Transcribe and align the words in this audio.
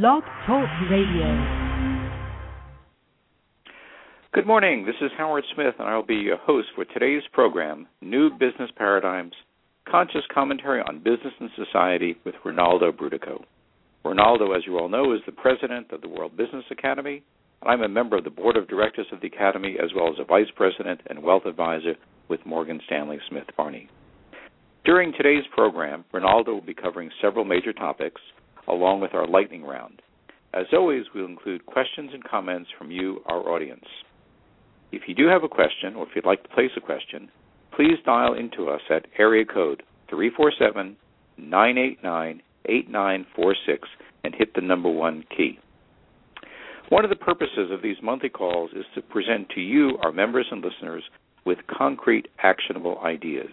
Blog 0.00 0.22
Talk 0.46 0.70
Radio. 0.90 1.28
Good 4.32 4.46
morning. 4.46 4.86
This 4.86 4.94
is 5.02 5.10
Howard 5.18 5.44
Smith, 5.54 5.74
and 5.78 5.86
I 5.86 5.94
will 5.94 6.06
be 6.06 6.14
your 6.14 6.38
host 6.38 6.68
for 6.74 6.86
today's 6.86 7.24
program, 7.30 7.86
New 8.00 8.30
Business 8.30 8.70
Paradigms 8.74 9.34
Conscious 9.86 10.22
Commentary 10.32 10.80
on 10.80 11.00
Business 11.00 11.34
and 11.38 11.50
Society 11.54 12.16
with 12.24 12.36
Rinaldo 12.42 12.90
Brutoco. 12.90 13.44
Rinaldo, 14.02 14.52
as 14.52 14.62
you 14.66 14.78
all 14.78 14.88
know, 14.88 15.12
is 15.12 15.20
the 15.26 15.32
president 15.32 15.92
of 15.92 16.00
the 16.00 16.08
World 16.08 16.38
Business 16.38 16.64
Academy, 16.70 17.22
and 17.60 17.70
I'm 17.70 17.82
a 17.82 17.88
member 17.88 18.16
of 18.16 18.24
the 18.24 18.30
board 18.30 18.56
of 18.56 18.68
directors 18.68 19.08
of 19.12 19.20
the 19.20 19.26
Academy, 19.26 19.76
as 19.78 19.90
well 19.94 20.08
as 20.08 20.18
a 20.18 20.24
vice 20.24 20.50
president 20.56 21.02
and 21.10 21.22
wealth 21.22 21.44
advisor 21.44 21.96
with 22.28 22.40
Morgan 22.46 22.80
Stanley 22.86 23.18
Smith 23.28 23.44
Barney. 23.58 23.90
During 24.86 25.12
today's 25.12 25.44
program, 25.54 26.06
Rinaldo 26.14 26.54
will 26.54 26.62
be 26.62 26.72
covering 26.72 27.10
several 27.20 27.44
major 27.44 27.74
topics, 27.74 28.22
along 28.68 29.00
with 29.00 29.14
our 29.14 29.26
lightning 29.26 29.64
round. 29.64 30.02
As 30.54 30.66
always, 30.72 31.04
we'll 31.14 31.26
include 31.26 31.66
questions 31.66 32.10
and 32.12 32.22
comments 32.24 32.70
from 32.76 32.90
you, 32.90 33.22
our 33.26 33.48
audience. 33.48 33.86
If 34.92 35.02
you 35.06 35.14
do 35.14 35.26
have 35.28 35.44
a 35.44 35.48
question 35.48 35.94
or 35.96 36.06
if 36.06 36.10
you'd 36.14 36.26
like 36.26 36.42
to 36.42 36.48
place 36.50 36.70
a 36.76 36.80
question, 36.80 37.30
please 37.74 37.96
dial 38.04 38.34
into 38.34 38.68
us 38.68 38.82
at 38.90 39.06
area 39.18 39.44
code 39.44 39.82
347 40.10 40.96
989 41.38 42.42
8946 42.66 43.88
and 44.24 44.34
hit 44.34 44.54
the 44.54 44.60
number 44.60 44.90
one 44.90 45.24
key. 45.34 45.58
One 46.90 47.04
of 47.04 47.10
the 47.10 47.16
purposes 47.16 47.70
of 47.70 47.80
these 47.82 47.96
monthly 48.02 48.28
calls 48.28 48.70
is 48.76 48.84
to 48.94 49.00
present 49.00 49.48
to 49.50 49.60
you, 49.60 49.96
our 50.04 50.12
members 50.12 50.46
and 50.50 50.62
listeners, 50.62 51.02
with 51.46 51.58
concrete, 51.66 52.28
actionable 52.42 52.98
ideas. 53.02 53.50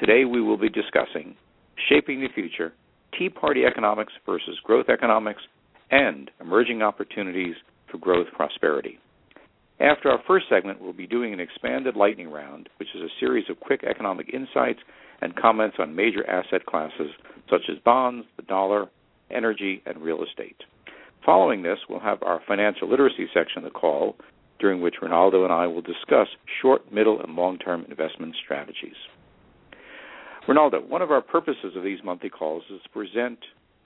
Today 0.00 0.24
we 0.24 0.40
will 0.40 0.56
be 0.56 0.70
discussing 0.70 1.36
shaping 1.88 2.20
the 2.20 2.28
future, 2.34 2.72
Tea 3.18 3.28
Party 3.28 3.64
economics 3.64 4.12
versus 4.26 4.58
growth 4.64 4.88
economics, 4.88 5.42
and 5.90 6.30
emerging 6.40 6.82
opportunities 6.82 7.54
for 7.90 7.98
growth 7.98 8.26
prosperity. 8.34 8.98
After 9.80 10.10
our 10.10 10.20
first 10.26 10.46
segment, 10.48 10.80
we'll 10.80 10.92
be 10.92 11.06
doing 11.06 11.32
an 11.32 11.40
expanded 11.40 11.96
lightning 11.96 12.30
round, 12.30 12.68
which 12.78 12.88
is 12.94 13.02
a 13.02 13.20
series 13.20 13.50
of 13.50 13.60
quick 13.60 13.82
economic 13.84 14.32
insights 14.32 14.80
and 15.20 15.36
comments 15.36 15.76
on 15.78 15.96
major 15.96 16.28
asset 16.28 16.66
classes 16.66 17.10
such 17.50 17.62
as 17.70 17.78
bonds, 17.84 18.26
the 18.36 18.42
dollar, 18.42 18.86
energy, 19.30 19.82
and 19.86 19.98
real 19.98 20.22
estate. 20.22 20.56
Following 21.24 21.62
this, 21.62 21.78
we'll 21.88 22.00
have 22.00 22.22
our 22.22 22.40
financial 22.46 22.88
literacy 22.88 23.28
section 23.32 23.58
of 23.58 23.64
the 23.64 23.78
call, 23.78 24.16
during 24.58 24.80
which 24.80 24.96
Rinaldo 25.02 25.44
and 25.44 25.52
I 25.52 25.66
will 25.66 25.82
discuss 25.82 26.28
short, 26.60 26.92
middle, 26.92 27.20
and 27.20 27.34
long 27.34 27.58
term 27.58 27.84
investment 27.88 28.34
strategies. 28.42 28.96
Rinaldo, 30.48 30.80
one 30.80 31.02
of 31.02 31.10
our 31.10 31.20
purposes 31.20 31.76
of 31.76 31.84
these 31.84 31.98
monthly 32.04 32.30
calls 32.30 32.64
is 32.72 32.80
to 32.82 32.88
present 32.88 33.38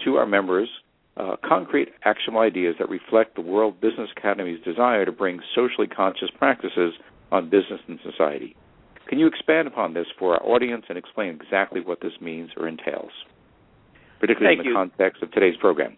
to 0.04 0.16
our 0.16 0.26
members 0.26 0.68
uh, 1.16 1.36
concrete, 1.46 1.88
actionable 2.04 2.40
ideas 2.40 2.74
that 2.78 2.88
reflect 2.90 3.34
the 3.34 3.40
World 3.40 3.80
Business 3.80 4.10
Academy's 4.16 4.62
desire 4.62 5.04
to 5.04 5.12
bring 5.12 5.40
socially 5.54 5.86
conscious 5.86 6.28
practices 6.38 6.92
on 7.32 7.48
business 7.48 7.80
and 7.88 7.98
society. 8.02 8.54
Can 9.08 9.18
you 9.18 9.26
expand 9.26 9.68
upon 9.68 9.94
this 9.94 10.06
for 10.18 10.34
our 10.34 10.42
audience 10.44 10.84
and 10.88 10.98
explain 10.98 11.30
exactly 11.40 11.80
what 11.80 12.00
this 12.00 12.12
means 12.20 12.50
or 12.56 12.68
entails, 12.68 13.12
particularly 14.20 14.56
Thank 14.56 14.66
in 14.66 14.72
the 14.74 14.78
you. 14.78 14.90
context 14.90 15.22
of 15.22 15.30
today's 15.32 15.56
program? 15.58 15.96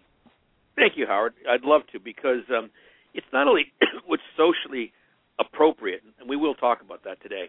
Thank 0.75 0.93
you, 0.95 1.05
Howard. 1.07 1.33
I'd 1.49 1.63
love 1.63 1.81
to 1.91 1.99
because 1.99 2.43
um, 2.55 2.69
it's 3.13 3.27
not 3.33 3.47
only 3.47 3.65
what's 4.05 4.23
socially 4.37 4.93
appropriate, 5.39 6.01
and 6.19 6.29
we 6.29 6.37
will 6.37 6.53
talk 6.53 6.81
about 6.81 7.03
that 7.03 7.21
today. 7.21 7.45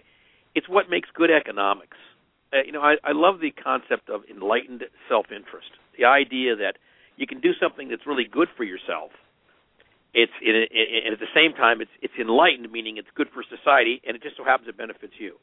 It's 0.54 0.68
what 0.68 0.90
makes 0.90 1.08
good 1.14 1.30
economics. 1.30 1.96
Uh, 2.52 2.62
you 2.66 2.72
know, 2.72 2.82
I, 2.82 2.96
I 3.04 3.12
love 3.12 3.40
the 3.40 3.50
concept 3.50 4.10
of 4.10 4.22
enlightened 4.30 4.84
self-interest. 5.08 5.70
The 5.96 6.04
idea 6.04 6.56
that 6.56 6.78
you 7.16 7.26
can 7.26 7.40
do 7.40 7.52
something 7.60 7.88
that's 7.88 8.06
really 8.06 8.24
good 8.24 8.48
for 8.56 8.64
yourself. 8.64 9.10
It's 10.12 10.32
in, 10.42 10.56
in, 10.56 10.66
and 11.06 11.12
at 11.14 11.20
the 11.20 11.30
same 11.34 11.54
time, 11.54 11.80
it's 11.80 11.94
it's 12.02 12.14
enlightened, 12.18 12.70
meaning 12.72 12.96
it's 12.96 13.10
good 13.14 13.28
for 13.32 13.44
society, 13.46 14.02
and 14.02 14.16
it 14.16 14.22
just 14.22 14.36
so 14.36 14.42
happens 14.42 14.68
it 14.68 14.76
benefits 14.76 15.14
you. 15.18 15.38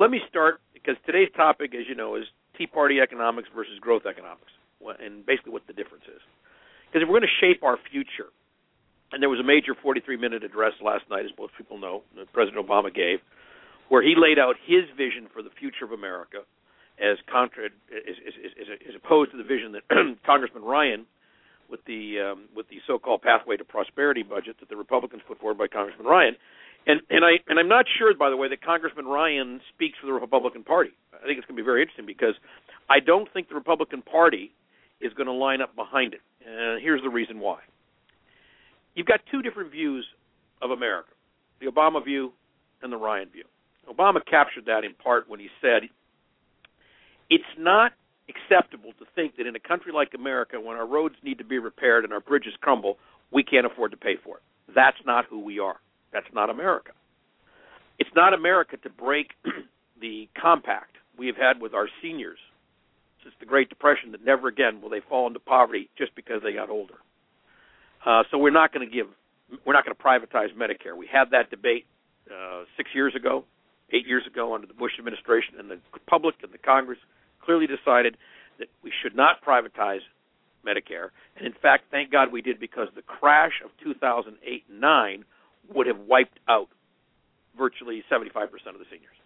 Let 0.00 0.10
me 0.10 0.20
start 0.28 0.60
because 0.72 0.96
today's 1.04 1.28
topic, 1.36 1.74
as 1.74 1.84
you 1.88 1.94
know, 1.94 2.16
is 2.16 2.24
Tea 2.56 2.66
Party 2.66 3.00
economics 3.00 3.48
versus 3.54 3.78
growth 3.80 4.06
economics, 4.08 4.52
and 4.80 5.26
basically 5.26 5.52
what 5.52 5.66
the 5.66 5.74
difference 5.74 6.04
is. 6.08 6.22
Because 6.88 7.04
if 7.04 7.08
we're 7.08 7.20
going 7.20 7.28
to 7.28 7.40
shape 7.40 7.62
our 7.62 7.76
future, 7.90 8.32
and 9.12 9.20
there 9.20 9.28
was 9.28 9.40
a 9.40 9.44
major 9.44 9.74
43-minute 9.74 10.42
address 10.42 10.72
last 10.80 11.04
night, 11.10 11.24
as 11.24 11.32
most 11.38 11.52
people 11.58 11.78
know, 11.78 12.02
that 12.16 12.32
President 12.32 12.64
Obama 12.64 12.94
gave, 12.94 13.20
where 13.88 14.02
he 14.02 14.14
laid 14.16 14.38
out 14.38 14.56
his 14.66 14.84
vision 14.96 15.28
for 15.32 15.42
the 15.42 15.50
future 15.58 15.84
of 15.84 15.92
America 15.92 16.38
as 16.98 17.18
contra 17.30 17.66
as, 17.66 18.16
as, 18.26 18.66
as, 18.88 18.94
opposed 18.96 19.30
to 19.30 19.36
the 19.36 19.44
vision 19.44 19.72
that 19.72 19.82
Congressman 20.26 20.64
Ryan 20.64 21.06
with 21.68 21.84
the 21.84 22.32
um, 22.32 22.48
with 22.54 22.68
the 22.68 22.78
so-called 22.86 23.22
pathway 23.22 23.56
to 23.56 23.64
prosperity 23.64 24.22
budget 24.22 24.56
that 24.60 24.68
the 24.68 24.76
Republicans 24.76 25.22
put 25.26 25.38
forward 25.38 25.58
by 25.58 25.66
Congressman 25.66 26.06
Ryan. 26.06 26.36
And 26.86 27.00
and 27.10 27.24
I 27.24 27.42
and 27.48 27.58
I'm 27.58 27.68
not 27.68 27.86
sure, 27.98 28.14
by 28.14 28.30
the 28.30 28.36
way, 28.36 28.48
that 28.48 28.62
Congressman 28.62 29.06
Ryan 29.06 29.60
speaks 29.74 29.98
for 30.00 30.06
the 30.06 30.12
Republican 30.12 30.64
Party. 30.64 30.90
I 31.12 31.26
think 31.26 31.38
it's 31.38 31.46
going 31.46 31.56
to 31.56 31.62
be 31.62 31.66
very 31.66 31.82
interesting 31.82 32.06
because 32.06 32.34
I 32.88 33.00
don't 33.00 33.30
think 33.32 33.48
the 33.48 33.54
Republican 33.54 34.02
Party 34.02 34.52
is 35.00 35.12
going 35.14 35.26
to 35.26 35.32
line 35.32 35.60
up 35.60 35.74
behind 35.76 36.14
it. 36.14 36.20
And 36.46 36.80
here's 36.80 37.02
the 37.02 37.10
reason 37.10 37.40
why. 37.40 37.58
You've 38.94 39.06
got 39.06 39.20
two 39.30 39.42
different 39.42 39.70
views 39.72 40.06
of 40.62 40.70
America: 40.70 41.10
the 41.60 41.66
Obama 41.66 42.02
view 42.04 42.32
and 42.82 42.92
the 42.92 42.96
Ryan 42.96 43.28
view. 43.28 43.44
Obama 43.88 44.24
captured 44.24 44.66
that 44.66 44.84
in 44.84 44.94
part 44.94 45.28
when 45.28 45.40
he 45.40 45.48
said 45.60 45.82
it's 47.30 47.44
not 47.58 47.92
acceptable 48.28 48.92
to 48.98 49.04
think 49.14 49.36
that 49.36 49.46
in 49.46 49.54
a 49.56 49.60
country 49.60 49.92
like 49.92 50.12
America, 50.14 50.60
when 50.60 50.76
our 50.76 50.86
roads 50.86 51.14
need 51.22 51.38
to 51.38 51.44
be 51.44 51.58
repaired 51.58 52.04
and 52.04 52.12
our 52.12 52.20
bridges 52.20 52.54
crumble, 52.60 52.98
we 53.32 53.42
can't 53.42 53.66
afford 53.66 53.90
to 53.92 53.96
pay 53.96 54.16
for 54.22 54.36
it. 54.36 54.42
That's 54.74 54.96
not 55.04 55.26
who 55.26 55.40
we 55.40 55.58
are. 55.58 55.76
That's 56.12 56.26
not 56.32 56.50
America. 56.50 56.92
It's 57.98 58.10
not 58.14 58.34
America 58.34 58.76
to 58.78 58.90
break 58.90 59.32
the 60.00 60.28
compact 60.40 60.96
we 61.18 61.26
have 61.28 61.36
had 61.36 61.60
with 61.60 61.74
our 61.74 61.88
seniors 62.02 62.38
since 63.22 63.34
the 63.40 63.46
Great 63.46 63.68
Depression 63.68 64.12
that 64.12 64.24
never 64.24 64.48
again 64.48 64.80
will 64.80 64.90
they 64.90 65.00
fall 65.08 65.26
into 65.26 65.40
poverty 65.40 65.88
just 65.96 66.14
because 66.14 66.42
they 66.42 66.52
got 66.52 66.70
older. 66.70 66.94
Uh, 68.04 68.22
so 68.30 68.38
we're 68.38 68.50
not 68.50 68.72
going 68.72 68.88
to 68.88 68.94
give, 68.94 69.06
we're 69.64 69.72
not 69.72 69.84
going 69.84 69.96
to 69.96 70.02
privatize 70.02 70.54
Medicare. 70.54 70.96
We 70.96 71.08
had 71.10 71.30
that 71.30 71.50
debate 71.50 71.86
uh, 72.30 72.64
six 72.76 72.90
years 72.94 73.14
ago, 73.16 73.44
eight 73.92 74.06
years 74.06 74.26
ago 74.26 74.54
under 74.54 74.66
the 74.66 74.74
Bush 74.74 74.92
administration, 74.98 75.54
and 75.58 75.70
the 75.70 75.78
public 76.06 76.36
and 76.42 76.52
the 76.52 76.58
Congress 76.58 76.98
clearly 77.40 77.66
decided 77.66 78.16
that 78.58 78.68
we 78.82 78.92
should 79.02 79.14
not 79.14 79.44
privatize 79.44 80.00
Medicare. 80.66 81.10
And 81.36 81.46
in 81.46 81.52
fact, 81.60 81.84
thank 81.90 82.10
God 82.10 82.32
we 82.32 82.42
did 82.42 82.58
because 82.58 82.88
the 82.94 83.02
crash 83.02 83.62
of 83.64 83.70
2008 83.82 84.64
9 84.70 85.24
would 85.74 85.86
have 85.86 85.98
wiped 86.00 86.38
out 86.48 86.68
virtually 87.56 88.02
75% 88.10 88.26
of 88.34 88.78
the 88.78 88.84
seniors. 88.90 89.16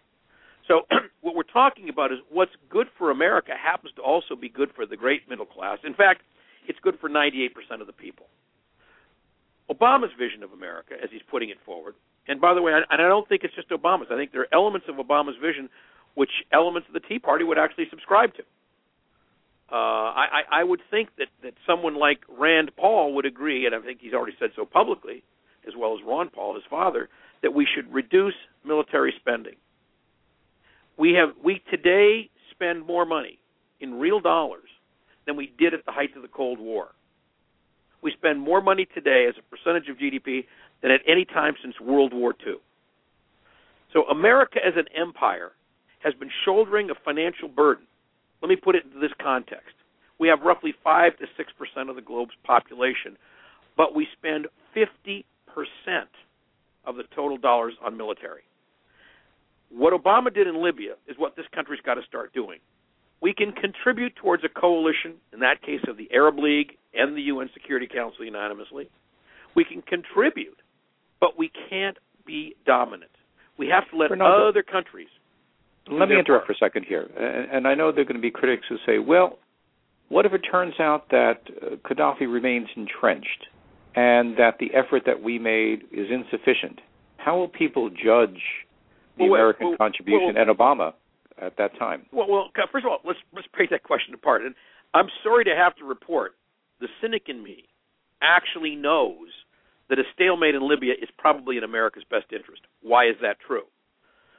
So 0.67 0.81
what 1.21 1.35
we're 1.35 1.43
talking 1.43 1.89
about 1.89 2.11
is 2.11 2.19
what's 2.29 2.51
good 2.69 2.87
for 2.97 3.11
America 3.11 3.51
happens 3.61 3.93
to 3.95 4.01
also 4.01 4.35
be 4.35 4.49
good 4.49 4.71
for 4.75 4.85
the 4.85 4.95
great 4.95 5.29
middle 5.29 5.45
class. 5.45 5.79
In 5.83 5.93
fact, 5.93 6.21
it's 6.67 6.79
good 6.79 6.97
for 6.99 7.09
98% 7.09 7.49
of 7.81 7.87
the 7.87 7.93
people. 7.93 8.27
Obama's 9.69 10.11
vision 10.17 10.43
of 10.43 10.51
America, 10.51 10.93
as 11.01 11.09
he's 11.11 11.21
putting 11.29 11.49
it 11.49 11.57
forward, 11.65 11.95
and 12.31 12.39
by 12.39 12.53
the 12.53 12.61
way, 12.61 12.71
and 12.71 12.85
I 12.89 13.07
don't 13.09 13.27
think 13.27 13.43
it's 13.43 13.53
just 13.53 13.69
Obama's. 13.69 14.07
I 14.09 14.15
think 14.15 14.31
there 14.31 14.41
are 14.41 14.53
elements 14.53 14.87
of 14.87 14.95
Obama's 14.95 15.35
vision 15.41 15.69
which 16.15 16.29
elements 16.53 16.87
of 16.87 16.93
the 16.93 17.01
Tea 17.01 17.19
Party 17.19 17.43
would 17.43 17.57
actually 17.57 17.87
subscribe 17.89 18.33
to. 18.35 18.43
Uh, 19.71 19.75
I, 19.75 20.41
I 20.51 20.63
would 20.63 20.79
think 20.89 21.09
that, 21.17 21.27
that 21.43 21.53
someone 21.67 21.95
like 21.95 22.19
Rand 22.29 22.71
Paul 22.77 23.15
would 23.15 23.25
agree, 23.25 23.65
and 23.65 23.75
I 23.75 23.79
think 23.79 23.99
he's 24.01 24.13
already 24.13 24.35
said 24.39 24.51
so 24.55 24.65
publicly, 24.65 25.23
as 25.67 25.73
well 25.77 25.93
as 25.93 25.99
Ron 26.05 26.29
Paul, 26.29 26.55
his 26.55 26.63
father, 26.69 27.09
that 27.41 27.53
we 27.53 27.67
should 27.73 27.93
reduce 27.93 28.33
military 28.65 29.13
spending. 29.19 29.55
We 30.97 31.13
have 31.13 31.29
we 31.43 31.61
today 31.69 32.29
spend 32.51 32.85
more 32.85 33.05
money 33.05 33.39
in 33.81 33.95
real 33.95 34.21
dollars 34.21 34.69
than 35.25 35.35
we 35.35 35.51
did 35.57 35.73
at 35.73 35.85
the 35.85 35.91
height 35.91 36.15
of 36.15 36.21
the 36.21 36.29
Cold 36.29 36.59
War. 36.59 36.89
We 38.01 38.11
spend 38.11 38.39
more 38.39 38.61
money 38.61 38.87
today 38.93 39.25
as 39.27 39.35
a 39.37 39.43
percentage 39.43 39.89
of 39.89 39.97
GDP 39.97 40.45
than 40.81 40.91
at 40.91 41.01
any 41.07 41.25
time 41.25 41.53
since 41.61 41.79
World 41.79 42.13
War 42.13 42.33
II. 42.45 42.55
So 43.93 44.03
America 44.05 44.59
as 44.65 44.73
an 44.75 44.85
empire 44.95 45.51
has 45.99 46.13
been 46.15 46.31
shouldering 46.45 46.89
a 46.89 46.95
financial 47.05 47.47
burden. 47.47 47.85
Let 48.41 48.49
me 48.49 48.55
put 48.55 48.75
it 48.75 48.85
into 48.85 48.99
this 48.99 49.11
context. 49.21 49.75
We 50.19 50.27
have 50.27 50.41
roughly 50.41 50.73
5 50.83 51.13
to 51.17 51.25
6% 51.25 51.89
of 51.89 51.95
the 51.95 52.01
globe's 52.01 52.35
population, 52.43 53.17
but 53.75 53.95
we 53.95 54.07
spend 54.17 54.47
50% 54.75 55.23
of 56.85 56.95
the 56.95 57.03
total 57.15 57.37
dollars 57.37 57.73
on 57.83 57.97
military. 57.97 58.41
What 59.69 59.93
Obama 59.93 60.33
did 60.33 60.47
in 60.47 60.61
Libya 60.61 60.93
is 61.07 61.17
what 61.17 61.35
this 61.35 61.45
country's 61.53 61.81
got 61.81 61.95
to 61.95 62.03
start 62.07 62.33
doing. 62.33 62.59
We 63.21 63.33
can 63.33 63.51
contribute 63.51 64.15
towards 64.15 64.43
a 64.43 64.49
coalition, 64.49 65.15
in 65.31 65.39
that 65.39 65.61
case 65.61 65.81
of 65.87 65.97
the 65.97 66.09
Arab 66.11 66.39
League 66.39 66.77
and 66.93 67.15
the 67.15 67.21
UN 67.23 67.49
Security 67.53 67.87
Council 67.87 68.25
unanimously. 68.25 68.89
We 69.55 69.63
can 69.63 69.81
contribute, 69.81 70.57
but 71.21 71.37
we 71.37 71.49
can't 71.69 71.97
be 72.25 72.55
dominant. 72.65 73.11
We 73.57 73.67
have 73.67 73.89
to 73.91 73.97
let 73.97 74.11
other 74.11 74.63
countries 74.63 75.07
Let 75.89 76.09
me 76.09 76.19
interrupt 76.19 76.47
for 76.47 76.53
a 76.53 76.57
second 76.57 76.85
here. 76.87 77.07
And, 77.17 77.49
and 77.55 77.67
I 77.67 77.75
know 77.75 77.91
there 77.91 78.01
are 78.01 78.05
going 78.05 78.15
to 78.15 78.21
be 78.21 78.31
critics 78.31 78.63
who 78.67 78.75
say, 78.85 78.99
well, 78.99 79.39
What 80.09 80.25
if 80.25 80.33
it 80.33 80.39
turns 80.39 80.73
out 80.79 81.09
that 81.11 81.41
uh, 81.61 81.75
Gaddafi 81.87 82.31
remains 82.31 82.67
entrenched 82.75 83.47
and 83.95 84.35
that 84.37 84.57
the 84.59 84.73
effort 84.73 85.03
that 85.05 85.21
we 85.23 85.39
made 85.39 85.83
is 85.91 86.07
insufficient? 86.11 86.79
How 87.17 87.37
will 87.37 87.47
people 87.47 87.89
judge 87.89 88.41
the 89.17 89.25
Well, 89.25 89.33
American 89.35 89.67
well, 89.69 89.77
contribution 89.77 90.33
well- 90.35 90.47
and 90.47 90.57
Obama 90.57 90.93
at 91.41 91.55
that 91.57 91.77
time? 91.77 92.05
Well, 92.11 92.27
well, 92.29 92.49
first 92.71 92.85
of 92.85 92.91
all, 92.91 92.99
let's 93.05 93.19
let's 93.33 93.47
break 93.55 93.69
that 93.69 93.83
question 93.83 94.13
apart. 94.13 94.41
And 94.41 94.55
I'm 94.93 95.07
sorry 95.23 95.43
to 95.45 95.55
have 95.55 95.75
to 95.77 95.85
report, 95.85 96.33
the 96.79 96.87
cynic 97.01 97.23
in 97.27 97.43
me 97.43 97.65
actually 98.21 98.75
knows 98.75 99.27
that 99.91 99.99
a 99.99 100.03
stalemate 100.15 100.55
in 100.55 100.67
Libya 100.67 100.93
is 100.93 101.09
probably 101.17 101.57
in 101.57 101.63
America's 101.65 102.07
best 102.09 102.31
interest. 102.31 102.61
Why 102.81 103.07
is 103.07 103.17
that 103.21 103.35
true? 103.45 103.67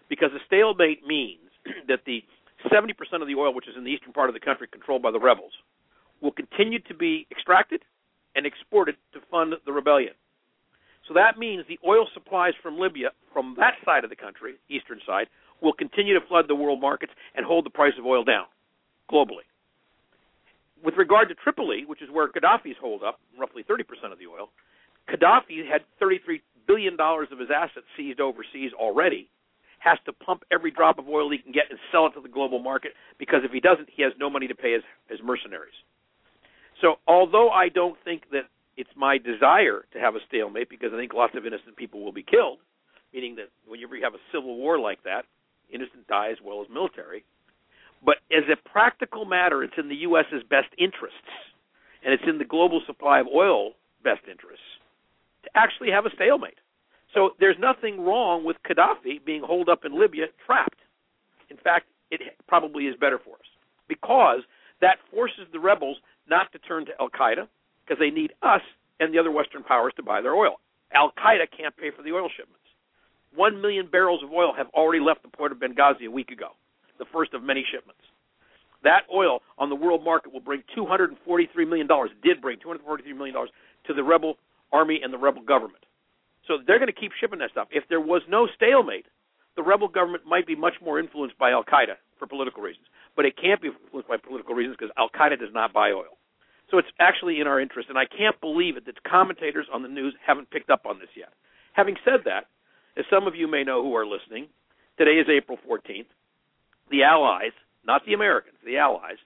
Because 0.08 0.30
a 0.32 0.40
stalemate 0.46 1.06
means 1.06 1.44
that 1.88 2.00
the 2.06 2.24
70% 2.72 2.96
of 3.20 3.28
the 3.28 3.34
oil 3.34 3.54
which 3.54 3.68
is 3.68 3.76
in 3.76 3.84
the 3.84 3.90
eastern 3.90 4.14
part 4.14 4.30
of 4.30 4.34
the 4.34 4.40
country 4.40 4.66
controlled 4.66 5.02
by 5.02 5.10
the 5.10 5.20
rebels 5.20 5.52
will 6.22 6.32
continue 6.32 6.78
to 6.88 6.94
be 6.94 7.26
extracted 7.30 7.82
and 8.34 8.46
exported 8.46 8.96
to 9.12 9.20
fund 9.30 9.52
the 9.66 9.72
rebellion. 9.72 10.14
So 11.06 11.12
that 11.14 11.36
means 11.36 11.64
the 11.68 11.78
oil 11.86 12.08
supplies 12.14 12.54
from 12.62 12.78
Libya, 12.78 13.10
from 13.34 13.54
that 13.58 13.74
side 13.84 14.04
of 14.04 14.10
the 14.10 14.16
country, 14.16 14.54
eastern 14.70 15.00
side, 15.06 15.26
will 15.60 15.74
continue 15.74 16.18
to 16.18 16.26
flood 16.28 16.46
the 16.48 16.54
world 16.54 16.80
markets 16.80 17.12
and 17.34 17.44
hold 17.44 17.66
the 17.66 17.70
price 17.70 17.92
of 17.98 18.06
oil 18.06 18.24
down 18.24 18.46
globally. 19.12 19.44
With 20.82 20.94
regard 20.96 21.28
to 21.28 21.34
Tripoli, 21.34 21.84
which 21.84 22.00
is 22.00 22.08
where 22.10 22.26
Gaddafi's 22.32 22.80
hold 22.80 23.02
up, 23.02 23.20
roughly 23.38 23.62
30% 23.68 23.82
of 24.12 24.18
the 24.18 24.26
oil, 24.26 24.48
Gaddafi 25.08 25.66
had 25.68 25.82
$33 26.00 26.40
billion 26.66 26.96
of 26.98 27.38
his 27.38 27.48
assets 27.54 27.86
seized 27.96 28.20
overseas 28.20 28.72
already, 28.74 29.28
has 29.78 29.98
to 30.06 30.12
pump 30.12 30.42
every 30.52 30.70
drop 30.70 30.98
of 30.98 31.08
oil 31.08 31.30
he 31.30 31.38
can 31.38 31.52
get 31.52 31.64
and 31.70 31.78
sell 31.90 32.06
it 32.06 32.12
to 32.14 32.20
the 32.20 32.28
global 32.28 32.58
market 32.58 32.92
because 33.18 33.40
if 33.44 33.50
he 33.50 33.60
doesn't, 33.60 33.88
he 33.90 34.02
has 34.02 34.12
no 34.18 34.30
money 34.30 34.46
to 34.46 34.54
pay 34.54 34.72
his, 34.72 34.82
his 35.08 35.18
mercenaries. 35.22 35.74
So, 36.80 36.96
although 37.06 37.50
I 37.50 37.68
don't 37.68 37.96
think 38.04 38.30
that 38.32 38.46
it's 38.76 38.90
my 38.96 39.18
desire 39.18 39.84
to 39.92 39.98
have 39.98 40.14
a 40.14 40.20
stalemate 40.28 40.70
because 40.70 40.90
I 40.94 40.98
think 40.98 41.12
lots 41.12 41.34
of 41.36 41.46
innocent 41.46 41.76
people 41.76 42.02
will 42.02 42.12
be 42.12 42.22
killed, 42.22 42.58
meaning 43.12 43.36
that 43.36 43.50
whenever 43.66 43.96
you 43.96 44.04
have 44.04 44.14
a 44.14 44.24
civil 44.32 44.56
war 44.56 44.78
like 44.78 45.02
that, 45.04 45.22
innocent 45.72 46.06
die 46.08 46.30
as 46.30 46.38
well 46.44 46.62
as 46.62 46.68
military. 46.72 47.24
But 48.04 48.16
as 48.32 48.44
a 48.50 48.56
practical 48.68 49.24
matter, 49.24 49.62
it's 49.62 49.74
in 49.78 49.88
the 49.88 50.02
U.S.'s 50.08 50.42
best 50.48 50.68
interests, 50.78 51.18
and 52.04 52.14
it's 52.14 52.24
in 52.26 52.38
the 52.38 52.44
global 52.44 52.80
supply 52.86 53.20
of 53.20 53.26
oil 53.32 53.72
best 54.02 54.22
interests 54.28 54.64
to 55.44 55.50
actually 55.54 55.90
have 55.90 56.06
a 56.06 56.10
stalemate. 56.14 56.58
So 57.14 57.30
there's 57.40 57.56
nothing 57.58 58.00
wrong 58.04 58.44
with 58.44 58.56
Gaddafi 58.68 59.24
being 59.24 59.42
holed 59.42 59.68
up 59.68 59.84
in 59.84 59.98
Libya, 59.98 60.26
trapped. 60.46 60.80
In 61.50 61.56
fact, 61.56 61.86
it 62.10 62.20
probably 62.48 62.84
is 62.84 62.96
better 62.96 63.18
for 63.18 63.34
us 63.34 63.48
because 63.88 64.40
that 64.80 64.96
forces 65.10 65.46
the 65.52 65.60
rebels 65.60 65.98
not 66.28 66.50
to 66.52 66.58
turn 66.58 66.86
to 66.86 66.92
Al 67.00 67.08
Qaeda 67.08 67.48
because 67.84 67.98
they 67.98 68.10
need 68.10 68.32
us 68.42 68.62
and 69.00 69.12
the 69.12 69.18
other 69.18 69.30
Western 69.30 69.62
powers 69.62 69.92
to 69.96 70.02
buy 70.02 70.20
their 70.20 70.34
oil. 70.34 70.60
Al 70.94 71.12
Qaeda 71.12 71.46
can't 71.56 71.76
pay 71.76 71.90
for 71.90 72.02
the 72.02 72.12
oil 72.12 72.28
shipments. 72.36 72.58
One 73.34 73.60
million 73.60 73.88
barrels 73.90 74.22
of 74.22 74.30
oil 74.30 74.52
have 74.56 74.68
already 74.74 75.02
left 75.02 75.22
the 75.22 75.28
port 75.28 75.52
of 75.52 75.58
Benghazi 75.58 76.06
a 76.06 76.10
week 76.10 76.30
ago, 76.30 76.48
the 76.98 77.06
first 77.12 77.32
of 77.32 77.42
many 77.42 77.64
shipments. 77.70 78.02
That 78.84 79.02
oil 79.14 79.40
on 79.58 79.68
the 79.70 79.74
world 79.74 80.04
market 80.04 80.32
will 80.32 80.40
bring 80.40 80.62
$243 80.76 81.16
million, 81.68 81.88
did 82.22 82.42
bring 82.42 82.58
$243 82.58 83.16
million 83.16 83.34
to 83.86 83.94
the 83.94 84.02
rebel 84.02 84.36
army 84.72 85.00
and 85.02 85.12
the 85.12 85.18
rebel 85.18 85.42
government. 85.42 85.84
So 86.46 86.58
they're 86.66 86.78
going 86.78 86.92
to 86.92 87.00
keep 87.00 87.12
shipping 87.20 87.38
that 87.38 87.50
stuff. 87.50 87.68
If 87.70 87.84
there 87.88 88.00
was 88.00 88.22
no 88.28 88.48
stalemate, 88.56 89.06
the 89.56 89.62
rebel 89.62 89.88
government 89.88 90.24
might 90.26 90.46
be 90.46 90.56
much 90.56 90.74
more 90.82 90.98
influenced 90.98 91.38
by 91.38 91.52
Al 91.52 91.64
Qaeda 91.64 91.96
for 92.18 92.26
political 92.26 92.62
reasons. 92.62 92.86
But 93.14 93.26
it 93.26 93.36
can't 93.40 93.60
be 93.60 93.68
influenced 93.68 94.08
by 94.08 94.16
political 94.16 94.54
reasons 94.54 94.76
because 94.78 94.92
Al 94.96 95.10
Qaeda 95.10 95.38
does 95.38 95.52
not 95.52 95.72
buy 95.72 95.90
oil. 95.90 96.18
So 96.70 96.78
it's 96.78 96.88
actually 96.98 97.40
in 97.40 97.46
our 97.46 97.60
interest, 97.60 97.90
and 97.90 97.98
I 97.98 98.06
can't 98.06 98.40
believe 98.40 98.76
it 98.76 98.86
that 98.86 99.02
commentators 99.04 99.66
on 99.72 99.82
the 99.82 99.88
news 99.88 100.14
haven't 100.26 100.50
picked 100.50 100.70
up 100.70 100.86
on 100.86 100.98
this 100.98 101.10
yet. 101.14 101.28
Having 101.74 101.96
said 102.04 102.20
that, 102.24 102.46
as 102.96 103.04
some 103.10 103.26
of 103.26 103.36
you 103.36 103.46
may 103.46 103.62
know 103.62 103.82
who 103.82 103.94
are 103.94 104.06
listening, 104.06 104.48
today 104.96 105.20
is 105.20 105.26
April 105.28 105.58
14th. 105.68 106.08
The 106.90 107.02
Allies, 107.04 107.52
not 107.84 108.06
the 108.06 108.14
Americans, 108.14 108.56
the 108.64 108.78
Allies, 108.78 109.20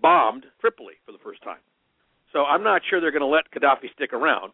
bombed 0.00 0.46
Tripoli 0.60 0.94
for 1.04 1.12
the 1.12 1.18
first 1.22 1.42
time. 1.42 1.60
So 2.32 2.44
I'm 2.44 2.62
not 2.62 2.82
sure 2.88 3.00
they're 3.00 3.10
going 3.10 3.20
to 3.20 3.26
let 3.26 3.50
Gaddafi 3.50 3.92
stick 3.94 4.12
around. 4.12 4.52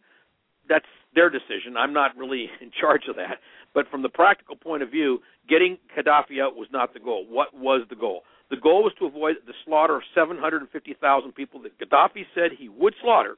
That's 0.72 0.86
their 1.14 1.28
decision. 1.28 1.76
I'm 1.76 1.92
not 1.92 2.16
really 2.16 2.48
in 2.62 2.70
charge 2.80 3.02
of 3.08 3.16
that. 3.16 3.36
But 3.74 3.90
from 3.90 4.02
the 4.02 4.08
practical 4.08 4.56
point 4.56 4.82
of 4.82 4.90
view, 4.90 5.20
getting 5.48 5.76
Gaddafi 5.96 6.40
out 6.40 6.56
was 6.56 6.68
not 6.72 6.94
the 6.94 7.00
goal. 7.00 7.26
What 7.28 7.54
was 7.54 7.82
the 7.90 7.96
goal? 7.96 8.22
The 8.50 8.56
goal 8.56 8.82
was 8.82 8.92
to 8.98 9.06
avoid 9.06 9.36
the 9.46 9.54
slaughter 9.64 9.96
of 9.96 10.02
750,000 10.14 11.32
people 11.32 11.62
that 11.62 11.78
Gaddafi 11.78 12.24
said 12.34 12.52
he 12.58 12.68
would 12.68 12.94
slaughter 13.02 13.36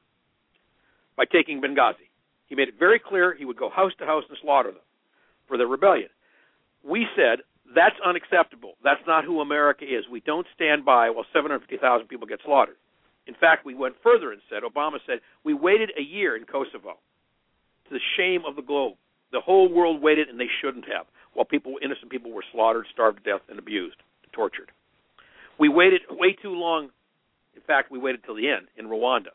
by 1.17 1.25
taking 1.25 1.61
Benghazi. 1.61 2.07
He 2.47 2.55
made 2.55 2.67
it 2.67 2.75
very 2.79 2.99
clear 2.99 3.33
he 3.33 3.45
would 3.45 3.57
go 3.57 3.69
house 3.69 3.93
to 3.99 4.05
house 4.05 4.23
and 4.29 4.37
slaughter 4.41 4.71
them 4.71 4.81
for 5.47 5.57
their 5.57 5.67
rebellion. 5.67 6.09
We 6.83 7.07
said 7.15 7.39
that's 7.73 7.95
unacceptable. 8.05 8.73
That's 8.83 9.01
not 9.07 9.23
who 9.23 9.41
America 9.41 9.85
is. 9.85 10.03
We 10.11 10.19
don't 10.19 10.45
stand 10.53 10.85
by 10.85 11.09
while 11.09 11.25
750,000 11.33 12.07
people 12.07 12.27
get 12.27 12.39
slaughtered. 12.45 12.75
In 13.25 13.33
fact, 13.33 13.65
we 13.65 13.73
went 13.73 13.95
further 14.03 14.31
and 14.31 14.41
said, 14.49 14.63
Obama 14.63 14.97
said, 15.07 15.19
we 15.43 15.53
waited 15.53 15.91
a 15.97 16.03
year 16.03 16.35
in 16.35 16.43
Kosovo 16.43 16.99
to 17.87 17.93
the 17.93 17.99
shame 18.17 18.41
of 18.47 18.55
the 18.55 18.61
globe. 18.61 18.93
The 19.31 19.41
whole 19.41 19.71
world 19.71 20.01
waited, 20.01 20.29
and 20.29 20.39
they 20.39 20.49
shouldn't 20.61 20.85
have, 20.85 21.05
while 21.33 21.45
people, 21.45 21.75
innocent 21.83 22.11
people, 22.11 22.31
were 22.31 22.43
slaughtered, 22.51 22.85
starved 22.93 23.23
to 23.23 23.31
death, 23.31 23.41
and 23.49 23.59
abused, 23.59 23.97
tortured. 24.33 24.71
We 25.59 25.69
waited 25.69 26.01
way 26.09 26.35
too 26.41 26.53
long. 26.53 26.89
In 27.55 27.61
fact, 27.61 27.91
we 27.91 27.99
waited 27.99 28.23
till 28.23 28.35
the 28.35 28.49
end 28.49 28.67
in 28.77 28.85
Rwanda. 28.87 29.33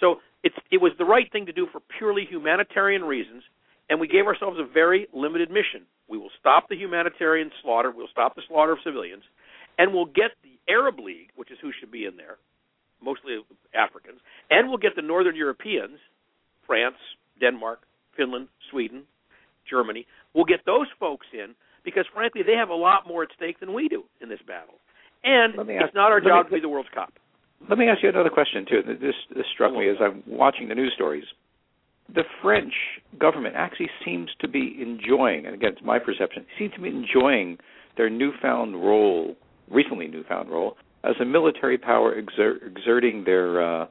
So 0.00 0.16
it 0.42 0.80
was 0.80 0.92
the 0.98 1.04
right 1.04 1.30
thing 1.30 1.46
to 1.46 1.52
do 1.52 1.66
for 1.70 1.80
purely 1.98 2.24
humanitarian 2.28 3.02
reasons, 3.02 3.42
and 3.88 4.00
we 4.00 4.08
gave 4.08 4.26
ourselves 4.26 4.58
a 4.58 4.64
very 4.64 5.06
limited 5.12 5.50
mission. 5.50 5.84
We 6.08 6.16
will 6.18 6.30
stop 6.40 6.68
the 6.68 6.76
humanitarian 6.76 7.50
slaughter, 7.62 7.92
we'll 7.94 8.08
stop 8.10 8.34
the 8.34 8.42
slaughter 8.48 8.72
of 8.72 8.78
civilians, 8.84 9.22
and 9.78 9.92
we'll 9.92 10.06
get 10.06 10.32
the 10.42 10.58
Arab 10.72 10.98
League, 10.98 11.30
which 11.36 11.50
is 11.50 11.58
who 11.60 11.70
should 11.78 11.92
be 11.92 12.04
in 12.06 12.16
there, 12.16 12.36
mostly 13.02 13.36
Africans, 13.74 14.20
and 14.50 14.68
we'll 14.68 14.78
get 14.78 14.96
the 14.96 15.02
Northern 15.02 15.36
Europeans, 15.36 15.98
France, 16.66 16.96
Denmark, 17.40 17.80
Finland, 18.16 18.48
Sweden, 18.70 19.02
Germany. 19.68 20.06
We'll 20.34 20.44
get 20.44 20.60
those 20.66 20.86
folks 20.98 21.26
in 21.32 21.54
because, 21.84 22.04
frankly, 22.12 22.42
they 22.46 22.54
have 22.54 22.68
a 22.68 22.74
lot 22.74 23.06
more 23.06 23.22
at 23.22 23.30
stake 23.36 23.60
than 23.60 23.72
we 23.72 23.88
do 23.88 24.04
in 24.20 24.28
this 24.28 24.40
battle. 24.46 24.74
And 25.24 25.56
me 25.66 25.76
it's 25.76 25.94
not 25.94 26.10
our 26.10 26.16
let 26.20 26.24
me- 26.24 26.30
job 26.30 26.46
to 26.48 26.54
be 26.54 26.60
the 26.60 26.68
world's 26.68 26.88
cop. 26.94 27.12
Let 27.68 27.78
me 27.78 27.88
ask 27.88 28.02
you 28.02 28.08
another 28.08 28.30
question 28.30 28.64
too. 28.64 28.82
This 28.82 29.14
this 29.36 29.46
struck 29.52 29.72
me 29.74 29.88
as 29.88 29.96
I'm 30.00 30.22
watching 30.26 30.68
the 30.68 30.74
news 30.74 30.92
stories. 30.94 31.24
The 32.12 32.24
French 32.42 32.72
government 33.18 33.54
actually 33.54 33.90
seems 34.04 34.30
to 34.40 34.48
be 34.48 34.76
enjoying, 34.80 35.44
and 35.46 35.54
again, 35.54 35.72
it's 35.74 35.82
my 35.82 35.98
perception, 35.98 36.46
seems 36.58 36.72
to 36.74 36.80
be 36.80 36.88
enjoying 36.88 37.58
their 37.96 38.08
newfound 38.08 38.82
role, 38.82 39.36
recently 39.70 40.08
newfound 40.08 40.50
role, 40.50 40.76
as 41.04 41.14
a 41.20 41.24
military 41.24 41.76
power 41.78 42.20
exer- 42.20 42.66
exerting 42.66 43.24
their 43.24 43.62
uh, 43.62 43.86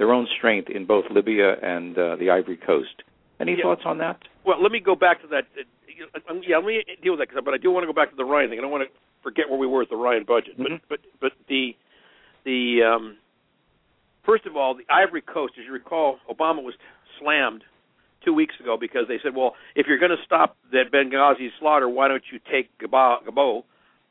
their 0.00 0.12
own 0.14 0.26
strength 0.38 0.70
in 0.70 0.86
both 0.86 1.04
Libya 1.10 1.56
and 1.62 1.96
uh, 1.98 2.16
the 2.16 2.30
Ivory 2.30 2.56
Coast. 2.56 3.02
Any 3.38 3.52
Yeah. 3.52 3.64
thoughts 3.64 3.82
on 3.84 3.98
that? 3.98 4.16
Well, 4.46 4.60
let 4.60 4.72
me 4.72 4.80
go 4.80 4.96
back 4.96 5.20
to 5.20 5.26
that. 5.28 5.44
uh, 5.58 5.62
Yeah, 6.42 6.56
let 6.56 6.64
me 6.64 6.82
deal 7.02 7.16
with 7.18 7.28
that, 7.28 7.44
but 7.44 7.52
I 7.52 7.58
do 7.58 7.70
want 7.70 7.82
to 7.82 7.86
go 7.86 7.92
back 7.92 8.08
to 8.08 8.16
the 8.16 8.24
Ryan 8.24 8.48
thing. 8.48 8.58
I 8.58 8.62
don't 8.62 8.70
want 8.70 8.84
to 8.88 8.98
forget 9.22 9.50
where 9.50 9.58
we 9.58 9.66
were 9.66 9.82
at 9.82 9.90
the 9.90 9.96
Ryan 9.96 10.24
budget. 10.24 10.58
Mhm. 10.58 10.80
But 10.88 10.88
but 10.88 11.00
but 11.20 11.32
the 11.48 11.76
the 12.44 12.82
um, 12.82 13.16
first 14.24 14.46
of 14.46 14.56
all, 14.56 14.72
the 14.74 14.86
Ivory 14.88 15.20
Coast, 15.20 15.52
as 15.58 15.66
you 15.66 15.72
recall, 15.72 16.18
Obama 16.30 16.62
was 16.62 16.74
slammed 17.18 17.62
two 18.24 18.32
weeks 18.32 18.58
ago 18.58 18.78
because 18.78 19.06
they 19.06 19.18
said, 19.22 19.34
well, 19.36 19.54
if 19.74 19.86
you're 19.86 19.98
going 19.98 20.16
to 20.16 20.24
stop 20.24 20.56
that 20.72 20.90
Benghazi 20.90 21.50
slaughter, 21.58 21.88
why 21.90 22.08
don't 22.08 22.22
you 22.32 22.38
take 22.50 22.66
Gabo, 22.78 23.22
Gabo, 23.24 23.64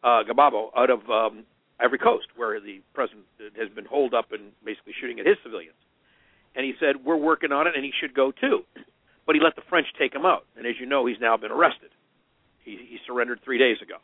uh, 0.03 0.21
Gababo 0.23 0.69
out 0.77 0.91
of 0.91 1.09
um, 1.09 1.45
Ivory 1.79 1.99
Coast, 1.99 2.27
where 2.35 2.59
the 2.59 2.81
president 2.93 3.25
has 3.57 3.69
been 3.69 3.85
holed 3.85 4.13
up 4.13 4.31
and 4.31 4.51
basically 4.63 4.93
shooting 4.99 5.19
at 5.19 5.25
his 5.25 5.37
civilians? 5.43 5.77
And 6.55 6.65
he 6.65 6.73
said, 6.79 7.05
we're 7.05 7.15
working 7.17 7.51
on 7.51 7.67
it, 7.67 7.73
and 7.75 7.85
he 7.85 7.91
should 7.99 8.13
go 8.13 8.31
too. 8.31 8.63
But 9.25 9.35
he 9.35 9.41
let 9.41 9.55
the 9.55 9.61
French 9.69 9.87
take 9.97 10.13
him 10.13 10.25
out, 10.25 10.45
and 10.57 10.65
as 10.65 10.75
you 10.79 10.85
know, 10.85 11.05
he's 11.05 11.21
now 11.21 11.37
been 11.37 11.51
arrested. 11.51 11.89
He, 12.63 12.71
he 12.71 12.97
surrendered 13.05 13.39
three 13.43 13.57
days 13.57 13.77
ago. 13.81 13.97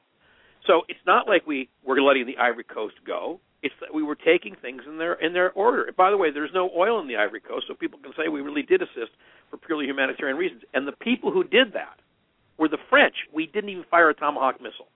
So 0.67 0.81
it's 0.87 0.99
not 1.05 1.27
like 1.27 1.45
we 1.45 1.69
were 1.83 2.01
letting 2.01 2.25
the 2.25 2.37
Ivory 2.37 2.63
Coast 2.63 2.95
go. 3.05 3.39
It's 3.61 3.73
that 3.81 3.93
we 3.93 4.03
were 4.03 4.15
taking 4.15 4.55
things 4.61 4.83
in 4.87 4.97
their 4.97 5.13
in 5.13 5.33
their 5.33 5.51
order. 5.53 5.91
By 5.97 6.11
the 6.11 6.17
way, 6.17 6.29
there's 6.31 6.53
no 6.53 6.69
oil 6.77 6.99
in 6.99 7.07
the 7.07 7.17
Ivory 7.17 7.39
Coast, 7.39 7.65
so 7.67 7.73
people 7.73 7.99
can 8.01 8.13
say 8.15 8.29
we 8.29 8.41
really 8.41 8.61
did 8.61 8.81
assist 8.81 9.11
for 9.49 9.57
purely 9.57 9.85
humanitarian 9.85 10.37
reasons. 10.37 10.61
And 10.73 10.87
the 10.87 10.91
people 10.91 11.31
who 11.31 11.43
did 11.43 11.73
that 11.73 11.97
were 12.57 12.69
the 12.69 12.77
French. 12.89 13.15
We 13.33 13.47
didn't 13.47 13.69
even 13.69 13.85
fire 13.89 14.09
a 14.09 14.13
Tomahawk 14.13 14.61
missile. 14.61 14.87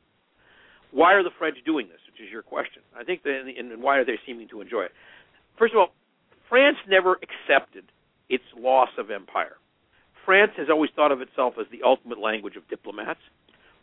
Why 0.91 1.13
are 1.13 1.23
the 1.23 1.31
French 1.37 1.57
doing 1.65 1.87
this? 1.87 1.99
Which 2.07 2.25
is 2.25 2.31
your 2.31 2.41
question. 2.41 2.81
I 2.97 3.03
think 3.03 3.23
that, 3.23 3.41
and 3.57 3.81
why 3.81 3.97
are 3.97 4.05
they 4.05 4.19
seeming 4.25 4.47
to 4.49 4.61
enjoy 4.61 4.83
it? 4.83 4.91
First 5.57 5.73
of 5.73 5.79
all, 5.79 5.89
France 6.49 6.77
never 6.87 7.19
accepted 7.21 7.85
its 8.29 8.43
loss 8.57 8.89
of 8.97 9.11
empire. 9.11 9.57
France 10.25 10.51
has 10.57 10.67
always 10.69 10.91
thought 10.95 11.11
of 11.11 11.21
itself 11.21 11.55
as 11.59 11.67
the 11.71 11.81
ultimate 11.83 12.19
language 12.19 12.55
of 12.55 12.67
diplomats. 12.69 13.19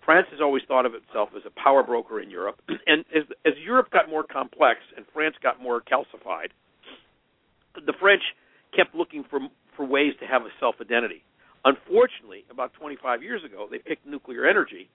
France 0.05 0.27
has 0.31 0.41
always 0.41 0.63
thought 0.69 0.87
of 0.87 0.95
itself 0.95 1.31
as 1.37 1.43
a 1.47 1.51
power 1.61 1.83
broker 1.83 2.21
in 2.21 2.31
Europe, 2.31 2.61
and 2.87 3.05
as 3.15 3.25
as 3.45 3.55
Europe 3.65 3.91
got 3.91 4.09
more 4.09 4.23
complex 4.23 4.81
and 4.97 5.05
France 5.13 5.35
got 5.43 5.61
more 5.61 5.81
calcified, 5.81 6.51
the 7.75 7.93
French 8.01 8.23
kept 8.75 8.95
looking 8.95 9.25
for 9.29 9.41
for 9.77 9.85
ways 9.85 10.13
to 10.21 10.27
have 10.27 10.43
a 10.43 10.51
self 10.61 10.77
identity. 10.81 11.25
Unfortunately, 11.65 12.45
about 12.49 12.73
25 12.75 13.25
years 13.25 13.43
ago, 13.43 13.67
they 13.69 13.79
picked 13.79 14.07
nuclear 14.07 14.47
energy 14.47 14.86